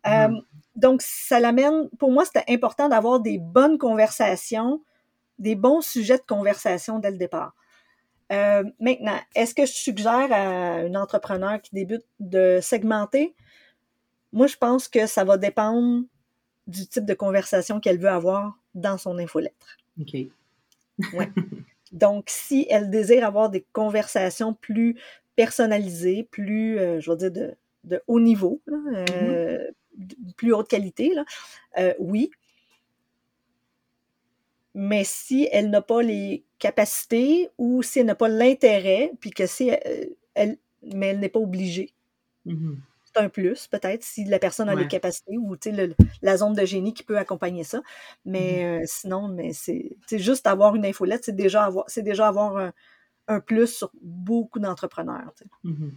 Euh, 0.06 0.10
mm-hmm. 0.10 0.42
donc, 0.76 1.02
ça 1.02 1.40
l'amène, 1.40 1.88
pour 1.98 2.10
moi, 2.10 2.24
c'était 2.24 2.44
important 2.48 2.88
d'avoir 2.88 3.20
des 3.20 3.38
bonnes 3.38 3.78
conversations, 3.78 4.82
des 5.38 5.54
bons 5.54 5.80
sujets 5.80 6.18
de 6.18 6.22
conversation 6.26 6.98
dès 6.98 7.10
le 7.10 7.18
départ. 7.18 7.54
Euh, 8.32 8.64
maintenant, 8.80 9.18
est-ce 9.34 9.54
que 9.54 9.66
je 9.66 9.72
suggère 9.72 10.32
à 10.32 10.82
une 10.82 10.96
entrepreneur 10.96 11.60
qui 11.60 11.70
débute 11.74 12.04
de 12.18 12.58
segmenter? 12.60 13.34
Moi, 14.32 14.46
je 14.46 14.56
pense 14.56 14.88
que 14.88 15.06
ça 15.06 15.24
va 15.24 15.36
dépendre 15.36 16.04
du 16.66 16.86
type 16.86 17.04
de 17.04 17.14
conversation 17.14 17.78
qu'elle 17.78 17.98
veut 17.98 18.08
avoir 18.08 18.58
dans 18.74 18.98
son 18.98 19.18
infolettre. 19.18 19.78
OK. 20.00 20.14
ouais. 21.12 21.30
Donc, 21.92 22.24
si 22.28 22.66
elle 22.68 22.90
désire 22.90 23.24
avoir 23.24 23.48
des 23.48 23.64
conversations 23.72 24.54
plus 24.54 24.96
personnalisées, 25.36 26.26
plus, 26.30 26.78
euh, 26.78 27.00
je 27.00 27.10
vais 27.10 27.16
dire, 27.16 27.30
de, 27.30 27.54
de 27.84 28.02
haut 28.06 28.20
niveau, 28.20 28.60
mm-hmm. 28.66 29.06
euh, 29.12 29.70
plus 30.36 30.52
haute 30.52 30.68
qualité, 30.68 31.14
là, 31.14 31.94
oui. 31.98 32.30
Mais 34.74 35.04
si 35.04 35.48
elle 35.52 35.70
n'a 35.70 35.80
pas 35.80 36.02
les 36.02 36.44
capacité 36.58 37.50
ou 37.58 37.82
si 37.82 38.00
elle 38.00 38.06
n'a 38.06 38.14
pas 38.14 38.28
l'intérêt, 38.28 39.12
puis 39.20 39.30
que 39.30 39.44
euh, 39.44 40.04
elle, 40.34 40.58
mais 40.82 41.08
elle 41.08 41.20
n'est 41.20 41.28
pas 41.28 41.40
obligée. 41.40 41.92
Mm-hmm. 42.46 42.76
C'est 43.04 43.20
un 43.22 43.28
plus, 43.28 43.66
peut-être, 43.66 44.02
si 44.02 44.24
la 44.24 44.38
personne 44.38 44.68
a 44.68 44.74
les 44.74 44.88
capacités 44.88 45.38
ou 45.38 45.56
la 46.20 46.36
zone 46.36 46.52
de 46.52 46.64
génie 46.66 46.92
qui 46.92 47.02
peut 47.02 47.16
accompagner 47.16 47.64
ça. 47.64 47.80
Mais 48.26 48.64
euh, 48.64 48.82
sinon, 48.84 49.28
mais 49.28 49.52
c'est 49.54 49.96
juste 50.10 50.46
avoir 50.46 50.74
une 50.76 50.84
infolette, 50.84 51.24
c'est 51.24 51.34
déjà 51.34 51.64
avoir, 51.64 51.86
c'est 51.88 52.02
déjà 52.02 52.28
avoir 52.28 52.58
un, 52.58 52.72
plus 53.46 53.66
sur 53.66 53.90
beaucoup 54.00 54.58
d'entrepreneurs. 54.58 55.32
Mm-hmm. 55.64 55.90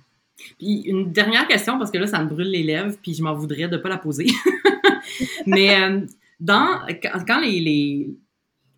Puis 0.58 0.82
une 0.86 1.12
dernière 1.12 1.48
question, 1.48 1.78
parce 1.78 1.92
que 1.92 1.98
là, 1.98 2.08
ça 2.08 2.24
me 2.24 2.30
brûle 2.30 2.50
les 2.50 2.64
lèvres, 2.64 2.96
puis 3.02 3.14
je 3.14 3.24
m'en 3.24 3.34
voudrais 3.34 3.68
de 3.68 3.76
ne 3.76 3.82
pas 3.82 3.90
la 3.90 3.98
poser. 3.98 4.28
mais 5.46 5.82
euh, 5.82 6.06
dans, 6.40 6.80
quand, 7.28 7.40
les 7.42 8.10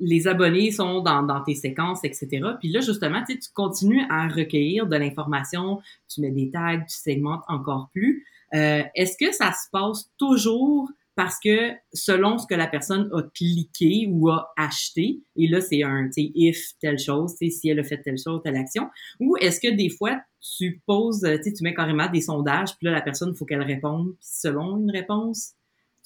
les 0.03 0.27
abonnés 0.27 0.71
sont 0.71 1.01
dans, 1.01 1.21
dans, 1.21 1.43
tes 1.43 1.53
séquences, 1.53 2.03
etc. 2.03 2.27
Puis 2.59 2.69
là, 2.71 2.81
justement, 2.81 3.23
tu 3.23 3.37
continues 3.53 4.03
à 4.09 4.27
recueillir 4.27 4.87
de 4.87 4.95
l'information, 4.95 5.79
tu 6.07 6.21
mets 6.21 6.31
des 6.31 6.49
tags, 6.49 6.79
tu 6.79 6.97
segmentes 6.97 7.43
encore 7.47 7.89
plus. 7.93 8.25
Euh, 8.55 8.81
Est-ce 8.95 9.15
que 9.15 9.31
ça 9.31 9.51
se 9.51 9.69
passe 9.71 10.09
toujours 10.17 10.89
parce 11.15 11.37
que 11.43 11.71
selon 11.93 12.37
ce 12.37 12.47
que 12.47 12.55
la 12.55 12.67
personne 12.67 13.09
a 13.13 13.21
cliqué 13.33 14.07
ou 14.09 14.29
a 14.29 14.51
acheté, 14.57 15.21
et 15.35 15.47
là 15.47 15.61
c'est 15.61 15.83
un, 15.83 16.07
tu 16.07 16.23
sais, 16.23 16.31
if 16.35 16.71
telle 16.79 16.99
chose, 16.99 17.35
tu 17.37 17.49
sais, 17.49 17.55
si 17.55 17.69
elle 17.69 17.79
a 17.79 17.83
fait 17.83 18.01
telle 18.01 18.17
chose, 18.17 18.41
telle 18.43 18.55
action, 18.55 18.89
ou 19.19 19.35
est-ce 19.37 19.59
que 19.59 19.73
des 19.73 19.89
fois 19.89 20.21
tu 20.57 20.81
poses, 20.85 21.21
tu 21.21 21.43
sais, 21.43 21.53
tu 21.53 21.63
mets 21.63 21.73
carrément 21.73 22.09
des 22.09 22.21
sondages, 22.21 22.75
puis 22.77 22.87
là 22.87 22.91
la 22.91 23.01
personne, 23.01 23.31
il 23.33 23.37
faut 23.37 23.45
qu'elle 23.45 23.61
réponde, 23.61 24.13
puis 24.19 24.27
selon 24.31 24.77
une 24.77 24.91
réponse, 24.91 25.53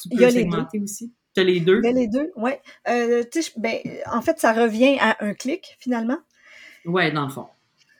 tu 0.01 0.09
peux 0.09 0.29
segmenter 0.29 0.79
aussi? 0.79 1.13
Tu 1.33 1.41
as 1.41 1.43
les 1.43 1.59
deux? 1.59 1.81
Ben, 1.81 1.95
les 1.95 2.07
deux, 2.07 2.31
oui. 2.37 2.51
Euh, 2.87 3.23
ben, 3.57 3.77
en 4.11 4.21
fait, 4.21 4.39
ça 4.39 4.53
revient 4.53 4.97
à 5.01 5.17
un 5.19 5.33
clic 5.33 5.75
finalement. 5.79 6.17
Ouais, 6.85 7.11
dans 7.11 7.25
le 7.25 7.29
fond 7.29 7.47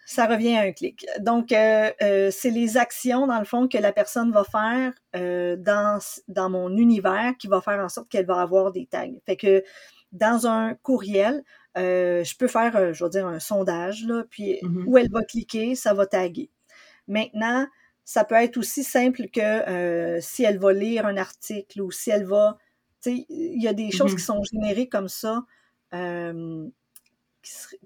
ça 0.06 0.28
revient 0.28 0.56
à 0.56 0.62
un 0.62 0.72
clic. 0.72 1.06
Donc, 1.20 1.52
euh, 1.52 1.92
euh, 2.04 2.30
c'est 2.32 2.52
les 2.52 2.78
actions, 2.78 3.26
dans 3.26 3.40
le 3.40 3.46
fond, 3.46 3.68
que 3.68 3.78
la 3.80 3.92
personne 3.92 4.32
va 4.32 4.44
faire 4.44 4.94
euh, 5.16 5.56
dans, 5.58 6.00
dans 6.28 6.50
mon 6.50 6.78
univers 6.78 7.34
qui 7.40 7.48
va 7.48 7.60
faire 7.60 7.80
en 7.84 7.90
sorte 7.90 8.08
qu'elle 8.08 8.28
va 8.28 8.40
avoir 8.40 8.72
des 8.72 8.86
tags. 8.86 9.08
Fait 9.26 9.36
que 9.36 9.64
dans 10.12 10.46
un 10.46 10.76
courriel, 10.76 11.44
je 11.76 12.38
peux 12.38 12.48
faire, 12.48 12.94
je 12.94 13.04
vais 13.04 13.10
dire, 13.10 13.26
un 13.28 13.40
sondage, 13.40 14.06
là, 14.06 14.24
puis 14.30 14.60
mm-hmm. 14.62 14.84
où 14.86 14.98
elle 14.98 15.10
va 15.12 15.24
cliquer, 15.24 15.76
ça 15.76 15.94
va 15.94 16.06
taguer. 16.06 16.52
Maintenant, 17.08 17.68
ça 18.06 18.24
peut 18.24 18.36
être 18.36 18.58
aussi 18.58 18.84
simple 18.84 19.24
que 19.34 20.20
si 20.22 20.44
elle 20.44 20.60
va 20.60 20.72
lire 20.72 21.08
un 21.08 21.18
article 21.18 21.82
ou 21.82 21.92
si 21.92 22.12
elle 22.12 22.26
va... 22.26 22.58
Tu 23.02 23.18
sais, 23.18 23.26
il 23.30 23.62
y 23.62 23.68
a 23.68 23.74
des 23.74 23.92
choses 23.92 24.14
mm-hmm. 24.14 24.18
qui 24.18 24.24
sont 24.24 24.44
générées 24.44 24.88
comme 24.88 25.10
ça 25.10 25.44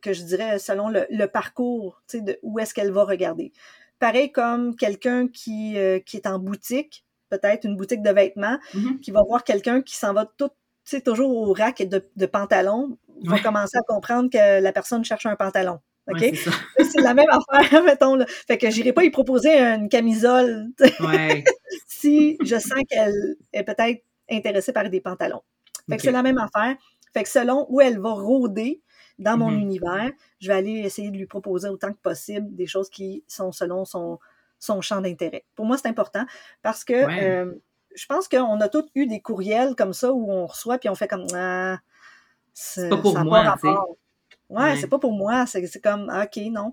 que 0.01 0.13
je 0.13 0.23
dirais 0.23 0.59
selon 0.59 0.89
le, 0.89 1.25
parcours, 1.27 2.01
tu 2.07 2.17
sais, 2.17 2.23
de 2.23 2.39
où 2.41 2.59
est-ce 2.59 2.73
qu'elle 2.73 2.91
va 2.91 3.03
regarder. 3.03 3.51
Pareil 3.99 4.31
comme 4.31 4.75
quelqu'un 4.75 5.27
qui, 5.27 5.77
euh, 5.77 5.99
qui 5.99 6.17
est 6.17 6.27
en 6.27 6.39
boutique, 6.39 7.05
peut-être 7.29 7.65
une 7.65 7.75
boutique 7.75 8.01
de 8.01 8.11
vêtements, 8.11 8.57
mm-hmm. 8.73 8.99
qui 8.99 9.11
va 9.11 9.21
voir 9.23 9.43
quelqu'un 9.43 9.81
qui 9.81 9.95
s'en 9.95 10.13
va 10.13 10.25
tout, 10.25 10.49
tu 10.49 10.95
sais, 10.95 11.01
toujours 11.01 11.35
au 11.35 11.53
rack 11.53 11.81
de, 11.81 12.09
de 12.15 12.25
pantalons, 12.25 12.97
va 13.25 13.39
commencer 13.39 13.77
à 13.77 13.81
comprendre 13.81 14.29
que 14.29 14.61
la 14.61 14.71
personne 14.71 15.03
cherche 15.03 15.25
un 15.25 15.35
pantalon. 15.35 15.79
OK? 16.09 16.19
c'est 16.91 17.01
la 17.01 17.13
même 17.13 17.29
affaire, 17.29 17.83
mettons. 17.85 18.15
Là. 18.15 18.25
Fait 18.27 18.57
que 18.57 18.69
j'irai 18.69 18.93
pas 18.93 19.03
y 19.03 19.09
proposer 19.09 19.59
une 19.59 19.89
camisole 19.89 20.69
ouais. 21.01 21.43
si 21.87 22.37
je 22.43 22.55
sens 22.57 22.79
qu'elle 22.89 23.35
est 23.53 23.63
peut-être 23.63 24.03
intéressée 24.29 24.73
par 24.73 24.89
des 24.89 25.01
pantalons. 25.01 25.41
Fait 25.89 25.97
que 25.97 26.03
c'est 26.03 26.11
la 26.11 26.23
même 26.23 26.37
affaire. 26.37 26.75
Fait 27.13 27.23
que 27.23 27.29
selon 27.29 27.65
où 27.69 27.81
elle 27.81 27.99
va 27.99 28.11
rôder, 28.11 28.81
dans 29.19 29.37
mon 29.37 29.51
mm-hmm. 29.51 29.61
univers, 29.61 30.11
je 30.39 30.47
vais 30.47 30.53
aller 30.53 30.79
essayer 30.79 31.11
de 31.11 31.17
lui 31.17 31.25
proposer 31.25 31.67
autant 31.67 31.91
que 31.91 31.99
possible 31.99 32.55
des 32.55 32.65
choses 32.65 32.89
qui 32.89 33.23
sont 33.27 33.51
selon 33.51 33.85
son, 33.85 34.17
son 34.57 34.81
champ 34.81 35.01
d'intérêt. 35.01 35.45
Pour 35.55 35.65
moi, 35.65 35.77
c'est 35.77 35.89
important 35.89 36.25
parce 36.61 36.83
que 36.83 36.93
euh, 36.93 37.53
je 37.93 38.05
pense 38.05 38.27
qu'on 38.27 38.61
a 38.61 38.69
tous 38.69 38.85
eu 38.95 39.05
des 39.05 39.19
courriels 39.19 39.75
comme 39.75 39.93
ça 39.93 40.11
où 40.13 40.31
on 40.31 40.47
reçoit 40.47 40.77
puis 40.77 40.89
on 40.89 40.95
fait 40.95 41.07
comme 41.07 41.27
ah, 41.35 41.79
c'est 42.53 42.89
pas 42.89 42.97
pour 42.97 43.19
moi. 43.19 43.55
Ouais, 44.49 44.77
c'est 44.77 44.87
pas 44.87 44.99
pour 44.99 45.13
moi. 45.13 45.45
C'est 45.45 45.81
comme 45.81 46.09
OK, 46.09 46.37
non. 46.49 46.71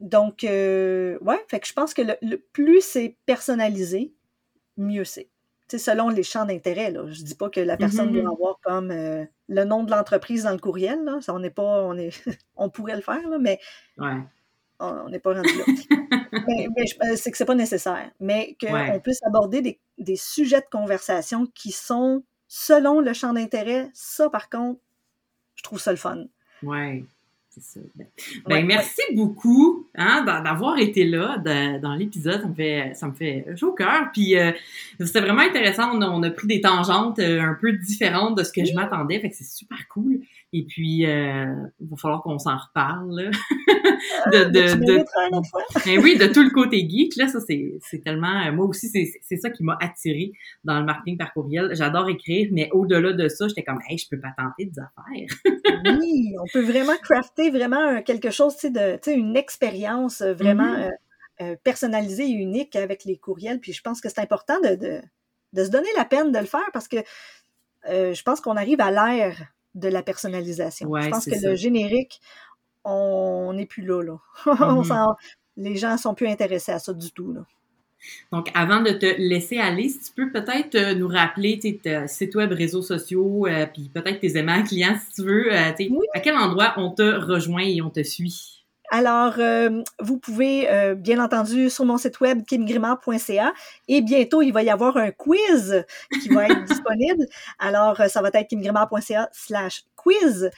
Donc, 0.00 0.42
euh, 0.42 1.16
ouais, 1.20 1.44
fait 1.48 1.60
que 1.60 1.66
je 1.66 1.72
pense 1.72 1.94
que 1.94 2.02
le 2.02 2.36
plus 2.36 2.80
c'est 2.80 3.16
personnalisé, 3.26 4.12
mieux 4.76 5.04
c'est 5.04 5.28
selon 5.78 6.08
les 6.08 6.22
champs 6.22 6.44
d'intérêt. 6.44 6.92
Je 6.94 7.20
ne 7.20 7.26
dis 7.26 7.34
pas 7.34 7.50
que 7.50 7.60
la 7.60 7.76
personne 7.76 8.10
mm-hmm. 8.10 8.22
doit 8.22 8.32
avoir 8.32 8.58
comme 8.62 8.90
euh, 8.90 9.24
le 9.48 9.64
nom 9.64 9.84
de 9.84 9.90
l'entreprise 9.90 10.44
dans 10.44 10.52
le 10.52 10.58
courriel. 10.58 11.04
Là. 11.04 11.18
on 11.28 11.38
n'est 11.38 11.50
pas. 11.50 11.82
On, 11.84 11.96
est, 11.96 12.10
on 12.56 12.68
pourrait 12.68 12.96
le 12.96 13.02
faire, 13.02 13.38
mais 13.40 13.60
on 14.80 15.08
n'est 15.08 15.18
pas 15.18 15.34
rendu 15.34 15.50
là. 15.58 15.64
mais, 16.46 16.68
euh, 16.76 17.16
c'est 17.16 17.30
que 17.30 17.36
c'est 17.36 17.44
pas 17.44 17.54
nécessaire. 17.54 18.10
Mais 18.20 18.56
qu'on 18.60 19.00
puisse 19.00 19.22
aborder 19.22 19.78
des, 19.98 20.16
sujets 20.16 20.60
de 20.60 20.66
conversation 20.70 21.46
qui 21.54 21.72
sont 21.72 22.24
selon 22.48 23.00
le 23.00 23.12
champ 23.12 23.32
d'intérêt, 23.32 23.90
ça 23.94 24.28
par 24.28 24.50
contre, 24.50 24.80
je 25.54 25.62
trouve 25.62 25.80
ça 25.80 25.90
le 25.90 25.96
fun. 25.96 26.24
Ouais. 26.62 27.04
Ben, 27.96 28.06
ben 28.46 28.66
merci 28.66 29.02
beaucoup 29.14 29.86
hein, 29.94 30.24
d'avoir 30.24 30.78
été 30.78 31.04
là 31.04 31.36
dans 31.82 31.94
l'épisode. 31.94 32.40
Ça 32.40 32.48
me 32.48 32.54
fait 32.54 32.92
ça 32.94 33.06
me 33.08 33.12
fait 33.12 33.46
chaud 33.56 33.70
au 33.70 33.74
cœur. 33.74 34.10
Puis 34.12 34.38
euh, 34.38 34.52
c'était 35.00 35.20
vraiment 35.20 35.42
intéressant. 35.42 36.00
On 36.00 36.22
a, 36.22 36.30
pris 36.30 36.46
des 36.46 36.60
tangentes 36.60 37.18
euh, 37.18 37.40
un 37.40 37.54
peu 37.60 37.72
différentes 37.72 38.38
de 38.38 38.44
ce 38.44 38.52
que 38.52 38.64
je 38.64 38.72
m'attendais. 38.72 39.20
Fait 39.20 39.28
que 39.28 39.36
c'est 39.36 39.44
super 39.44 39.86
cool. 39.88 40.20
Et 40.52 40.62
puis 40.62 41.06
euh, 41.06 41.54
il 41.80 41.88
va 41.88 41.96
falloir 41.96 42.22
qu'on 42.22 42.38
s'en 42.38 42.56
reparle. 42.56 43.30
de, 44.32 44.44
de, 44.44 44.74
de, 44.84 46.00
oui, 46.02 46.16
de 46.16 46.26
tout 46.26 46.42
le 46.42 46.50
côté 46.50 46.88
geek. 46.88 47.16
Là, 47.16 47.28
ça 47.28 47.38
c'est 47.40 47.98
tellement. 48.04 48.52
Moi 48.52 48.66
aussi, 48.66 48.88
c'est 48.88 49.36
ça 49.36 49.50
qui 49.50 49.64
m'a 49.64 49.76
attiré 49.80 50.32
dans 50.64 50.78
le 50.78 50.84
marketing 50.84 51.16
par 51.16 51.32
courriel. 51.32 51.70
J'adore 51.74 52.08
écrire, 52.08 52.48
mais 52.52 52.68
au-delà 52.72 53.12
de 53.12 53.28
ça, 53.28 53.48
j'étais 53.48 53.62
comme 53.62 53.80
hey, 53.88 53.98
je 53.98 54.08
peux 54.08 54.20
pas 54.20 54.32
tenter 54.36 54.66
des 54.66 54.78
affaires. 54.78 55.42
oui, 56.00 56.34
on 56.40 56.46
peut 56.52 56.64
vraiment 56.64 56.96
crafter 57.02 57.50
vraiment 57.50 58.02
quelque 58.02 58.30
chose, 58.30 58.56
tu 58.56 58.72
sais, 58.72 59.14
une 59.14 59.36
expérience 59.36 60.20
euh, 60.20 60.34
vraiment 60.34 60.74
mm-hmm. 60.74 60.90
euh, 61.40 61.44
euh, 61.52 61.56
personnalisée 61.62 62.24
et 62.24 62.32
unique 62.32 62.76
avec 62.76 63.04
les 63.04 63.16
courriels. 63.16 63.60
Puis 63.60 63.72
je 63.72 63.82
pense 63.82 64.00
que 64.00 64.08
c'est 64.08 64.20
important 64.20 64.60
de, 64.60 65.00
se 65.56 65.70
donner 65.70 65.88
la 65.96 66.04
peine 66.04 66.32
de 66.32 66.38
le 66.38 66.46
faire 66.46 66.70
parce 66.72 66.88
que 66.88 66.98
je 67.84 68.22
pense 68.22 68.40
qu'on 68.40 68.56
arrive 68.56 68.80
à 68.80 68.90
l'ère 68.90 69.52
de 69.74 69.88
la 69.88 70.02
personnalisation. 70.02 70.88
je 71.00 71.08
pense 71.08 71.24
que 71.24 71.46
le 71.46 71.56
générique, 71.56 72.20
on 72.84 73.52
n'est 73.54 73.66
plus 73.66 73.84
là. 73.84 74.02
là. 74.02 74.18
Mm-hmm. 74.46 75.14
les 75.58 75.76
gens 75.76 75.96
sont 75.96 76.14
plus 76.14 76.28
intéressés 76.28 76.72
à 76.72 76.78
ça 76.78 76.92
du 76.92 77.10
tout. 77.12 77.32
Là. 77.32 77.44
Donc, 78.32 78.50
avant 78.54 78.80
de 78.80 78.90
te 78.90 79.06
laisser 79.18 79.58
aller, 79.58 79.88
si 79.88 80.00
tu 80.00 80.12
peux 80.16 80.30
peut-être 80.30 80.74
euh, 80.74 80.94
nous 80.94 81.08
rappeler 81.08 81.58
tes, 81.58 81.78
sites 82.08 82.34
web, 82.34 82.52
réseaux 82.52 82.82
sociaux, 82.82 83.46
euh, 83.46 83.66
puis 83.66 83.90
peut-être 83.92 84.20
tes 84.20 84.36
aimants 84.36 84.62
clients, 84.66 84.96
si 85.06 85.22
tu 85.22 85.28
veux, 85.28 85.52
euh, 85.52 85.70
à 86.14 86.20
quel 86.20 86.36
endroit 86.36 86.74
on 86.76 86.90
te 86.90 87.02
rejoint 87.02 87.64
et 87.64 87.82
on 87.82 87.90
te 87.90 88.02
suit? 88.02 88.61
Alors, 88.94 89.38
vous 90.00 90.18
pouvez, 90.18 90.94
bien 90.96 91.18
entendu, 91.24 91.70
sur 91.70 91.86
mon 91.86 91.96
site 91.96 92.20
web, 92.20 92.44
kimgrimard.ca, 92.44 93.54
et 93.88 94.02
bientôt, 94.02 94.42
il 94.42 94.52
va 94.52 94.62
y 94.62 94.68
avoir 94.68 94.98
un 94.98 95.10
quiz 95.10 95.84
qui 96.20 96.28
va 96.28 96.44
être 96.44 96.64
disponible. 96.66 97.26
Alors, 97.58 97.96
ça 98.08 98.20
va 98.20 98.28
être 98.28 98.48
kimgrimard.ca 98.48 99.30
slash 99.32 99.84
quiz. 100.02 100.50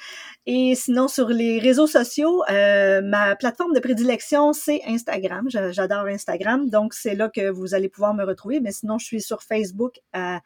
Et 0.47 0.75
sinon, 0.75 1.09
sur 1.09 1.29
les 1.29 1.59
réseaux 1.59 1.87
sociaux, 1.87 2.43
euh, 2.51 3.03
ma 3.03 3.37
plateforme 3.37 3.73
de 3.73 3.81
prédilection, 3.81 4.53
c'est 4.53 4.81
Instagram. 4.87 5.47
J'adore 5.49 6.07
Instagram, 6.07 6.69
donc 6.69 6.95
c'est 6.95 7.15
là 7.15 7.29
que 7.29 7.51
vous 7.51 7.75
allez 7.75 7.89
pouvoir 7.89 8.15
me 8.15 8.25
retrouver. 8.25 8.61
Mais 8.61 8.73
sinon, 8.73 8.99
je 8.99 9.07
suis 9.07 9.21
sur 9.21 9.43
Facebook 9.43 10.01
euh, 10.17 10.39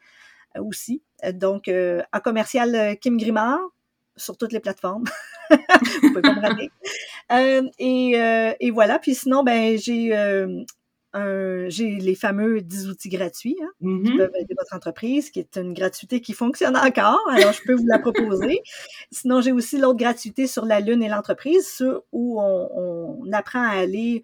aussi. 0.59 1.01
Donc, 1.33 1.67
euh, 1.67 2.01
à 2.11 2.19
commercial 2.19 2.97
Kim 2.99 3.17
Grimard 3.17 3.59
sur 4.19 4.37
toutes 4.37 4.51
les 4.51 4.59
plateformes. 4.59 5.05
vous 5.49 6.09
pouvez 6.09 6.21
pas 6.21 6.35
me 6.35 6.41
rater. 6.41 6.71
et, 7.79 8.55
et, 8.59 8.71
voilà. 8.71 8.99
Puis 8.99 9.15
sinon, 9.15 9.43
ben 9.43 9.77
j'ai 9.77 10.13
j'ai 11.13 11.95
les 11.99 12.15
fameux 12.15 12.61
10 12.61 12.89
outils 12.89 13.09
gratuits 13.09 13.57
hein, 13.61 13.69
qui 13.79 13.85
mm-hmm. 13.85 14.17
peuvent 14.17 14.35
aider 14.39 14.55
votre 14.57 14.75
entreprise, 14.75 15.29
qui 15.31 15.39
est 15.39 15.57
une 15.57 15.73
gratuité 15.73 16.21
qui 16.21 16.33
fonctionne 16.33 16.77
encore. 16.77 17.19
Alors, 17.31 17.53
je 17.53 17.61
peux 17.63 17.73
vous 17.73 17.87
la 17.87 17.99
proposer. 17.99 18.61
Sinon, 19.11 19.41
j'ai 19.41 19.51
aussi 19.51 19.77
l'autre 19.77 19.97
gratuité 19.97 20.47
sur 20.47 20.65
la 20.65 20.79
Lune 20.79 21.01
et 21.01 21.09
l'entreprise, 21.09 21.83
où 22.11 22.39
on, 22.41 23.31
apprend 23.31 23.63
à 23.63 23.79
aller 23.79 24.23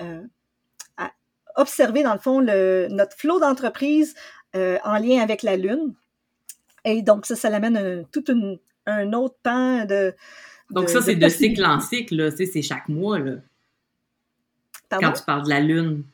euh, 0.00 0.22
à 0.96 1.12
observer, 1.56 2.02
dans 2.02 2.14
le 2.14 2.20
fond, 2.20 2.40
le, 2.40 2.88
notre 2.90 3.16
flot 3.16 3.40
d'entreprise 3.40 4.14
euh, 4.56 4.78
en 4.84 4.98
lien 4.98 5.20
avec 5.20 5.42
la 5.42 5.56
Lune. 5.56 5.94
Et 6.84 7.02
donc, 7.02 7.26
ça, 7.26 7.36
ça 7.36 7.50
l'amène 7.50 8.04
tout 8.12 8.24
un 8.86 9.12
autre 9.12 9.36
pan 9.42 9.84
de... 9.84 10.14
Donc, 10.70 10.88
ça, 10.88 11.02
c'est 11.02 11.16
de, 11.16 11.28
cycle 11.28 11.64
en 11.64 11.80
cycle, 11.80 12.32
c'est 12.36 12.62
chaque 12.62 12.88
mois. 12.88 13.18
Là. 13.18 13.36
Quand 14.90 15.12
tu 15.12 15.22
parles 15.24 15.44
de 15.44 15.50
la 15.50 15.60
Lune 15.60 16.04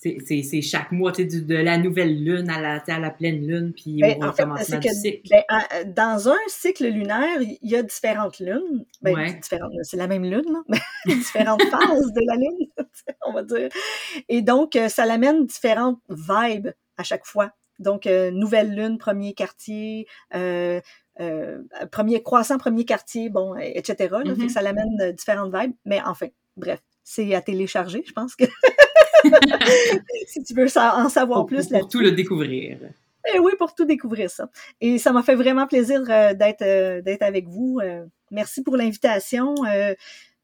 c'est 0.00 0.62
chaque 0.62 0.92
mois, 0.92 1.12
tu 1.12 1.28
sais, 1.28 1.40
de 1.40 1.56
la 1.56 1.76
nouvelle 1.76 2.24
lune 2.24 2.48
à 2.48 2.60
la, 2.60 2.82
à 2.86 2.98
la 2.98 3.10
pleine 3.10 3.46
lune, 3.46 3.72
puis 3.74 4.00
ben, 4.00 4.16
au 4.22 4.30
recommencement 4.30 4.78
du 4.78 4.88
cycle. 4.88 5.28
Ben, 5.30 5.92
dans 5.92 6.28
un 6.30 6.38
cycle 6.48 6.86
lunaire, 6.86 7.40
il 7.40 7.70
y 7.70 7.76
a 7.76 7.82
différentes 7.82 8.38
lunes. 8.38 8.86
Ben, 9.02 9.40
c'est 9.82 9.96
la 9.96 10.06
même 10.06 10.24
lune, 10.24 10.44
là, 10.46 10.78
différentes 11.06 11.62
phases 11.64 12.12
de 12.12 12.26
la 12.26 12.36
lune, 12.36 12.68
on 13.26 13.32
va 13.32 13.42
dire. 13.42 13.68
Et 14.28 14.40
donc, 14.40 14.74
euh, 14.76 14.88
ça 14.88 15.04
l'amène 15.04 15.46
différentes 15.46 16.00
vibes 16.08 16.70
à 16.96 17.02
chaque 17.02 17.26
fois. 17.26 17.52
Donc, 17.80 18.06
euh, 18.06 18.30
nouvelle 18.30 18.74
lune, 18.74 18.98
premier 18.98 19.32
quartier, 19.32 20.06
euh, 20.34 20.80
premier 21.90 22.22
croissant, 22.22 22.58
premier 22.58 22.84
quartier, 22.84 23.28
bon, 23.28 23.56
etc. 23.56 24.14
Mm-hmm. 24.24 24.48
ça 24.48 24.62
l'amène 24.62 25.12
différentes 25.12 25.54
vibes. 25.54 25.72
Mais 25.84 26.00
enfin, 26.04 26.28
bref, 26.56 26.80
c'est 27.02 27.34
à 27.34 27.40
télécharger, 27.40 28.04
je 28.06 28.12
pense 28.12 28.36
que. 28.36 28.44
si 30.28 30.42
tu 30.42 30.54
veux 30.54 30.66
en 30.78 31.10
savoir 31.10 31.44
plus 31.44 31.70
là 31.70 31.80
Pour 31.80 31.88
tout 31.88 32.00
le 32.00 32.12
découvrir. 32.12 32.78
Et 33.34 33.38
oui, 33.38 33.52
pour 33.58 33.74
tout 33.74 33.84
découvrir 33.84 34.30
ça. 34.30 34.48
Et 34.80 34.96
ça 34.96 35.12
m'a 35.12 35.22
fait 35.22 35.34
vraiment 35.34 35.66
plaisir 35.66 36.02
d'être 36.04 37.02
d'être 37.02 37.22
avec 37.22 37.46
vous. 37.46 37.80
merci 38.30 38.62
pour 38.62 38.78
l'invitation. 38.78 39.54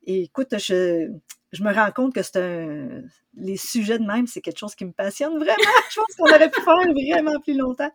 écoute, 0.06 0.58
je, 0.58 1.10
je 1.52 1.62
me 1.62 1.72
rends 1.72 1.90
compte 1.92 2.14
que 2.14 2.22
c'est 2.22 2.36
un... 2.36 3.02
les 3.36 3.56
sujets 3.56 3.98
de 3.98 4.04
même, 4.04 4.26
c'est 4.26 4.40
quelque 4.40 4.58
chose 4.58 4.74
qui 4.74 4.84
me 4.84 4.92
passionne 4.92 5.36
vraiment. 5.38 5.54
Je 5.90 6.00
pense 6.00 6.14
qu'on 6.18 6.34
aurait 6.34 6.50
pu 6.50 6.60
faire 6.60 6.74
vraiment 6.74 7.40
plus 7.40 7.56
longtemps. 7.56 7.90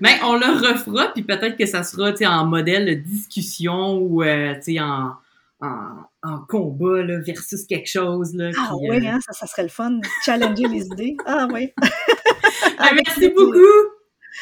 ben, 0.00 0.12
on 0.24 0.34
le 0.34 0.68
refera, 0.68 1.12
puis 1.14 1.22
peut-être 1.22 1.56
que 1.56 1.66
ça 1.66 1.82
sera 1.82 2.12
en 2.28 2.46
modèle 2.46 2.86
de 2.86 2.94
discussion 2.94 3.96
ou 3.96 4.22
euh, 4.22 4.54
en, 4.78 5.12
en, 5.60 5.88
en, 6.22 6.38
combat 6.40 7.02
là, 7.02 7.18
versus 7.20 7.64
quelque 7.64 7.88
chose. 7.88 8.34
Là, 8.34 8.50
ah 8.58 8.72
oui, 8.76 9.06
euh, 9.06 9.10
hein, 9.10 9.18
ça, 9.24 9.32
ça 9.32 9.46
serait 9.46 9.62
le 9.62 9.68
fun. 9.68 9.98
Challenger 10.24 10.68
les 10.68 10.86
idées. 10.86 11.16
Ah 11.24 11.46
oui. 11.50 11.72
Ben, 12.78 12.96
merci 12.96 13.28
beaucoup. 13.28 13.58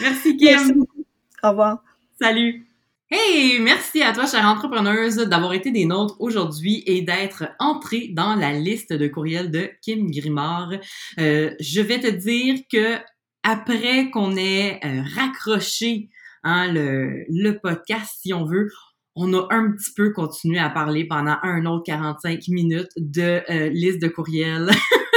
Merci, 0.01 0.37
Kim. 0.37 0.49
Merci 0.51 0.73
beaucoup. 0.73 1.05
Au 1.43 1.51
revoir. 1.51 1.83
Salut. 2.21 2.70
Hey, 3.13 3.59
merci 3.59 4.03
à 4.03 4.13
toi, 4.13 4.25
chère 4.25 4.45
entrepreneuse, 4.45 5.17
d'avoir 5.17 5.53
été 5.53 5.73
des 5.73 5.85
nôtres 5.85 6.15
aujourd'hui 6.21 6.85
et 6.87 7.03
d'être 7.03 7.43
entrée 7.59 8.11
dans 8.13 8.37
la 8.37 8.53
liste 8.53 8.93
de 8.93 9.09
courriels 9.09 9.51
de 9.51 9.69
Kim 9.83 10.13
Grimard. 10.13 10.71
Euh, 11.19 11.51
je 11.59 11.81
vais 11.81 11.99
te 11.99 12.07
dire 12.07 12.61
que 12.71 12.99
après 13.43 14.13
qu'on 14.13 14.37
ait 14.37 14.79
euh, 14.85 15.03
raccroché 15.17 16.09
hein, 16.45 16.73
le, 16.73 17.25
le 17.29 17.59
podcast, 17.59 18.13
si 18.21 18.33
on 18.33 18.45
veut, 18.45 18.69
on 19.17 19.35
a 19.35 19.49
un 19.51 19.73
petit 19.73 19.93
peu 19.93 20.13
continué 20.13 20.61
à 20.61 20.71
parler 20.71 21.05
pendant 21.05 21.37
un 21.43 21.67
autre 21.67 21.83
45 21.87 22.47
minutes 22.47 22.93
de 22.97 23.43
euh, 23.51 23.71
liste 23.71 24.01
de 24.01 24.07
courriels 24.07 24.71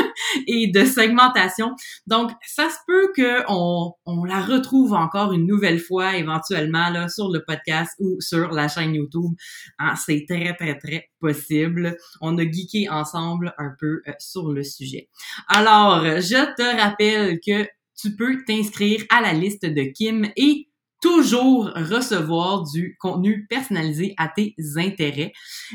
et 0.48 0.68
de 0.68 0.86
segmentation. 0.86 1.76
Donc, 2.08 2.32
ça 2.46 2.70
se 2.70 2.78
peut 2.88 3.12
que 3.16 3.44
on, 3.48 3.94
on, 4.06 4.24
la 4.24 4.42
retrouve 4.42 4.94
encore 4.94 5.34
une 5.34 5.46
nouvelle 5.46 5.80
fois 5.80 6.16
éventuellement 6.16 6.90
là 6.90 7.10
sur 7.10 7.30
le 7.30 7.44
podcast 7.46 7.94
ou 8.00 8.20
sur 8.20 8.52
la 8.52 8.68
chaîne 8.68 8.96
YouTube. 8.96 9.32
Hein, 9.80 9.96
c'est 9.96 10.26
très 10.28 10.54
très 10.56 10.78
très 10.78 11.10
possible. 11.20 11.98
On 12.22 12.38
a 12.38 12.44
geeké 12.44 12.90
ensemble 12.90 13.54
un 13.58 13.72
peu 13.80 14.02
euh, 14.08 14.12
sur 14.20 14.52
le 14.52 14.64
sujet. 14.64 15.10
Alors, 15.48 16.04
je 16.04 16.56
te 16.56 16.82
rappelle 16.82 17.40
que 17.46 17.68
tu 18.00 18.16
peux 18.16 18.44
t'inscrire 18.46 19.04
à 19.10 19.22
la 19.22 19.34
liste 19.34 19.66
de 19.66 19.84
Kim 19.84 20.28
et 20.36 20.68
toujours 21.04 21.66
recevoir 21.76 22.64
du 22.64 22.96
contenu 22.98 23.46
personnalisé 23.48 24.14
à 24.18 24.30
tes 24.30 24.56
intérêts. 24.78 25.34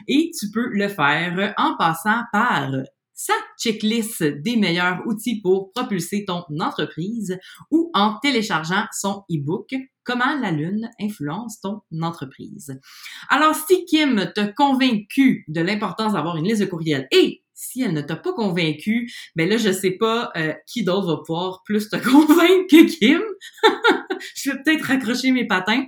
Et 0.08 0.30
tu 0.38 0.50
peux 0.50 0.68
le 0.70 0.88
faire 0.88 1.54
en 1.58 1.76
passant 1.76 2.22
par 2.32 2.70
sa 3.18 3.34
checklist 3.58 4.22
des 4.22 4.56
meilleurs 4.56 5.04
outils 5.04 5.40
pour 5.40 5.72
propulser 5.72 6.24
ton 6.24 6.44
entreprise 6.60 7.36
ou 7.72 7.90
en 7.92 8.16
téléchargeant 8.22 8.84
son 8.92 9.24
e-book 9.28 9.74
Comment 10.04 10.38
la 10.40 10.52
lune 10.52 10.88
influence 10.98 11.60
ton 11.60 11.82
entreprise. 12.00 12.80
Alors, 13.28 13.54
si 13.54 13.84
Kim 13.84 14.32
t'a 14.34 14.46
convaincu 14.46 15.44
de 15.48 15.60
l'importance 15.60 16.14
d'avoir 16.14 16.36
une 16.38 16.46
liste 16.46 16.62
de 16.62 16.66
courriels 16.66 17.08
et 17.10 17.42
si 17.58 17.82
elle 17.82 17.92
ne 17.92 18.00
t'a 18.00 18.14
pas 18.14 18.32
convaincu, 18.32 19.12
ben 19.34 19.48
là, 19.48 19.56
je 19.56 19.72
sais 19.72 19.90
pas 19.90 20.30
euh, 20.36 20.52
qui 20.64 20.84
d'autre 20.84 21.08
va 21.08 21.16
pouvoir 21.16 21.62
plus 21.64 21.88
te 21.88 21.96
convaincre 22.10 22.66
que 22.70 22.86
Kim. 22.86 23.20
je 24.36 24.50
vais 24.50 24.62
peut-être 24.62 24.84
raccrocher 24.84 25.32
mes 25.32 25.44
patins. 25.44 25.84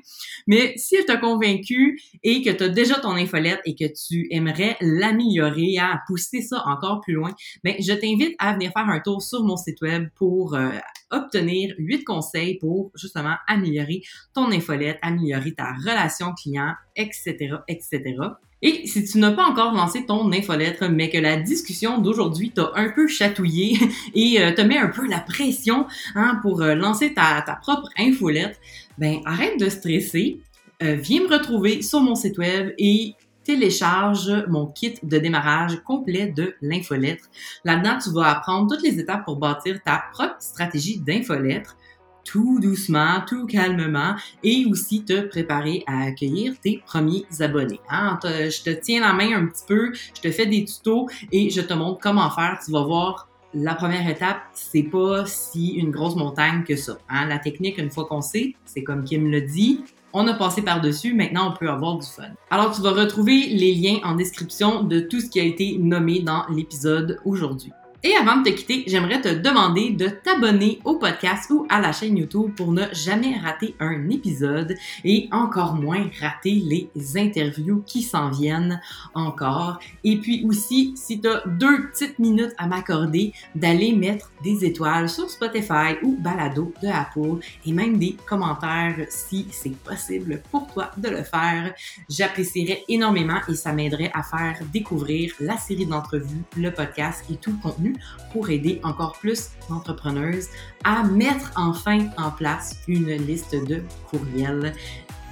Mais 0.49 0.75
si 0.77 0.97
elle 0.97 1.05
t'a 1.05 1.17
convaincu 1.17 2.03
et 2.25 2.43
que 2.43 2.51
tu 2.51 2.65
as 2.65 2.69
déjà 2.69 2.97
ton 2.97 3.13
infolette 3.13 3.61
et 3.65 3.77
que 3.77 3.85
tu 3.85 4.27
aimerais 4.33 4.77
l'améliorer, 4.81 5.79
à 5.79 6.01
pousser 6.09 6.43
ça 6.43 6.65
encore 6.67 7.03
plus 7.03 7.15
loin, 7.15 7.33
ben 7.63 7.77
je 7.79 7.93
t'invite 7.93 8.35
à 8.41 8.55
venir 8.55 8.73
faire 8.73 8.89
un 8.89 8.99
tour 8.99 9.23
sur 9.23 9.45
mon 9.45 9.57
site 9.57 9.81
web 9.81 10.09
pour 10.17 10.55
euh, 10.55 10.71
obtenir 11.11 11.73
huit 11.79 12.03
conseils 12.03 12.59
pour 12.59 12.91
justement 12.97 13.37
améliorer 13.47 14.03
ton 14.35 14.51
infolette, 14.51 14.99
améliorer 15.03 15.55
ta 15.55 15.73
relation 15.87 16.35
client, 16.35 16.75
etc., 16.97 17.59
etc. 17.69 18.17
Et 18.63 18.87
si 18.87 19.05
tu 19.05 19.19
n'as 19.19 19.33
pas 19.33 19.45
encore 19.45 19.73
lancé 19.73 20.05
ton 20.05 20.31
infolettre, 20.33 20.91
mais 20.91 21.09
que 21.09 21.19
la 21.19 21.37
discussion 21.37 21.99
d'aujourd'hui 21.99 22.51
t'a 22.51 22.71
un 22.75 22.91
peu 22.91 23.07
chatouillé 23.09 23.79
et 24.15 24.41
euh, 24.41 24.53
te 24.53 24.61
met 24.61 24.77
un 24.77 24.89
peu 24.89 25.09
la 25.09 25.21
pression 25.21 25.87
hein, 26.15 26.39
pour 26.43 26.61
euh, 26.63 26.75
lancer 26.75 27.15
ta, 27.15 27.43
ta, 27.43 27.55
propre 27.55 27.89
infolettre, 27.99 28.59
ben 28.99 29.21
arrête 29.25 29.59
de 29.59 29.69
stresser, 29.69 30.41
euh, 30.83 30.95
viens 30.95 31.23
me 31.23 31.29
retrouver 31.29 31.83
sur 31.83 32.01
mon 32.01 32.15
site 32.15 32.39
web 32.39 32.73
et 32.79 33.15
télécharge 33.45 34.31
mon 34.49 34.67
kit 34.67 34.95
de 35.03 35.19
démarrage 35.19 35.81
complet 35.85 36.27
de 36.27 36.55
l'infolettre. 36.61 37.25
Là-dedans, 37.65 37.99
tu 38.03 38.11
vas 38.11 38.31
apprendre 38.31 38.75
toutes 38.75 38.85
les 38.85 38.99
étapes 39.01 39.25
pour 39.25 39.37
bâtir 39.37 39.81
ta 39.83 40.05
propre 40.13 40.37
stratégie 40.39 41.01
d'infolettre 41.01 41.77
tout 42.25 42.61
doucement, 42.61 43.23
tout 43.27 43.47
calmement 43.47 44.15
et 44.43 44.67
aussi 44.71 45.05
te 45.05 45.21
préparer 45.23 45.85
à 45.87 46.05
accueillir 46.05 46.55
tes 46.61 46.83
premiers 46.87 47.25
abonnés. 47.41 47.81
Hein? 47.91 48.19
Je 48.25 48.63
te 48.63 48.71
tiens 48.71 49.01
la 49.01 49.13
main 49.13 49.37
un 49.37 49.47
petit 49.47 49.65
peu, 49.67 49.93
je 49.93 50.21
te 50.21 50.31
fais 50.31 50.47
des 50.47 50.65
tutos 50.65 51.09
et 51.33 51.51
je 51.51 51.61
te 51.61 51.75
montre 51.75 52.01
comment 52.01 52.31
faire. 52.31 52.59
Tu 52.65 52.71
vas 52.73 52.85
voir 52.85 53.29
la 53.53 53.75
première 53.75 54.09
étape, 54.09 54.43
c'est 54.55 54.85
pas 54.85 55.27
si 55.27 55.71
une 55.75 55.91
grosse 55.91 56.15
montagne 56.15 56.63
que 56.63 56.77
ça. 56.77 56.99
Hein? 57.09 57.27
La 57.27 57.39
technique, 57.39 57.79
une 57.79 57.91
fois 57.91 58.05
qu'on 58.05 58.23
sait, 58.23 58.55
c'est 58.65 58.85
comme 58.85 59.05
Kim 59.05 59.31
le 59.31 59.41
dit, 59.41 59.85
on 60.13 60.27
a 60.27 60.35
passé 60.35 60.63
par-dessus, 60.63 61.15
maintenant 61.15 61.53
on 61.53 61.57
peut 61.57 61.69
avoir 61.69 61.99
du 61.99 62.07
fun. 62.07 62.25
Alors 62.51 62.75
tu 62.75 62.83
vas 62.83 62.93
retrouver 62.93 63.47
les 63.49 63.75
liens 63.75 63.99
en 64.05 64.15
description 64.15 64.83
de 64.83 65.01
tout 65.01 65.21
ce 65.21 65.29
qui 65.29 65.41
a 65.41 65.45
été 65.45 65.79
nommé 65.79 66.21
dans 66.21 66.45
l'épisode 66.49 67.21
aujourd'hui. 67.25 67.73
Et 68.03 68.17
avant 68.17 68.39
de 68.39 68.49
te 68.49 68.57
quitter, 68.57 68.85
j'aimerais 68.87 69.21
te 69.21 69.29
demander 69.29 69.91
de 69.91 70.09
t'abonner 70.09 70.81
au 70.87 70.95
podcast 70.95 71.51
ou 71.51 71.67
à 71.69 71.83
la 71.83 71.93
chaîne 71.93 72.17
YouTube 72.17 72.55
pour 72.57 72.73
ne 72.73 72.85
jamais 72.95 73.37
rater 73.37 73.75
un 73.79 74.09
épisode 74.09 74.75
et 75.05 75.29
encore 75.33 75.75
moins 75.75 76.09
rater 76.19 76.63
les 76.65 76.89
interviews 77.19 77.83
qui 77.85 78.01
s'en 78.01 78.31
viennent 78.31 78.81
encore. 79.13 79.81
Et 80.03 80.17
puis 80.17 80.47
aussi, 80.49 80.95
si 80.97 81.21
tu 81.21 81.29
as 81.29 81.43
deux 81.47 81.91
petites 81.91 82.19
minutes 82.19 82.55
à 82.57 82.67
m'accorder, 82.67 83.35
d'aller 83.55 83.93
mettre 83.93 84.33
des 84.43 84.65
étoiles 84.65 85.11
sur 85.11 85.29
Spotify 85.29 85.97
ou 86.03 86.17
Balado 86.19 86.73
de 86.83 86.89
Apple 86.89 87.45
et 87.67 87.73
même 87.73 87.99
des 87.99 88.17
commentaires 88.27 88.97
si 89.11 89.47
c'est 89.51 89.77
possible 89.77 90.41
pour 90.51 90.67
toi 90.73 90.91
de 90.97 91.11
le 91.11 91.23
faire. 91.23 91.75
J'apprécierais 92.09 92.83
énormément 92.89 93.41
et 93.47 93.55
ça 93.55 93.75
m'aiderait 93.75 94.11
à 94.15 94.23
faire 94.23 94.59
découvrir 94.73 95.35
la 95.39 95.59
série 95.59 95.85
d'entrevues, 95.85 96.45
le 96.57 96.73
podcast 96.73 97.25
et 97.31 97.37
tout 97.37 97.51
le 97.51 97.59
contenu 97.63 97.90
pour 98.33 98.51
aider 98.51 98.81
encore 98.83 99.19
plus 99.19 99.51
d'entrepreneuses 99.69 100.49
à 100.85 101.03
mettre 101.05 101.53
enfin 101.57 102.09
en 102.17 102.31
place 102.31 102.81
une 102.89 103.13
liste 103.13 103.55
de 103.55 103.83
courriels 104.11 104.75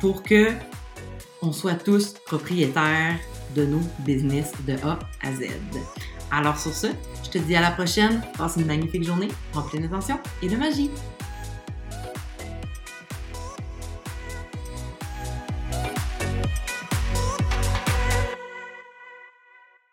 pour 0.01 0.23
que 0.23 0.53
on 1.43 1.53
soit 1.53 1.75
tous 1.75 2.15
propriétaires 2.27 3.17
de 3.55 3.65
nos 3.65 3.81
business 4.01 4.53
de 4.67 4.75
A 4.85 4.99
à 5.23 5.33
Z. 5.33 5.49
Alors 6.31 6.59
sur 6.59 6.75
ce, 6.75 6.89
je 7.25 7.31
te 7.31 7.39
dis 7.39 7.57
à 7.57 7.61
la 7.61 7.71
prochaine. 7.71 8.23
Passe 8.37 8.57
une 8.57 8.67
magnifique 8.67 9.05
journée, 9.05 9.29
en 9.55 9.63
pleine 9.63 9.85
attention 9.85 10.19
et 10.43 10.49
de 10.49 10.57
magie. 10.57 10.91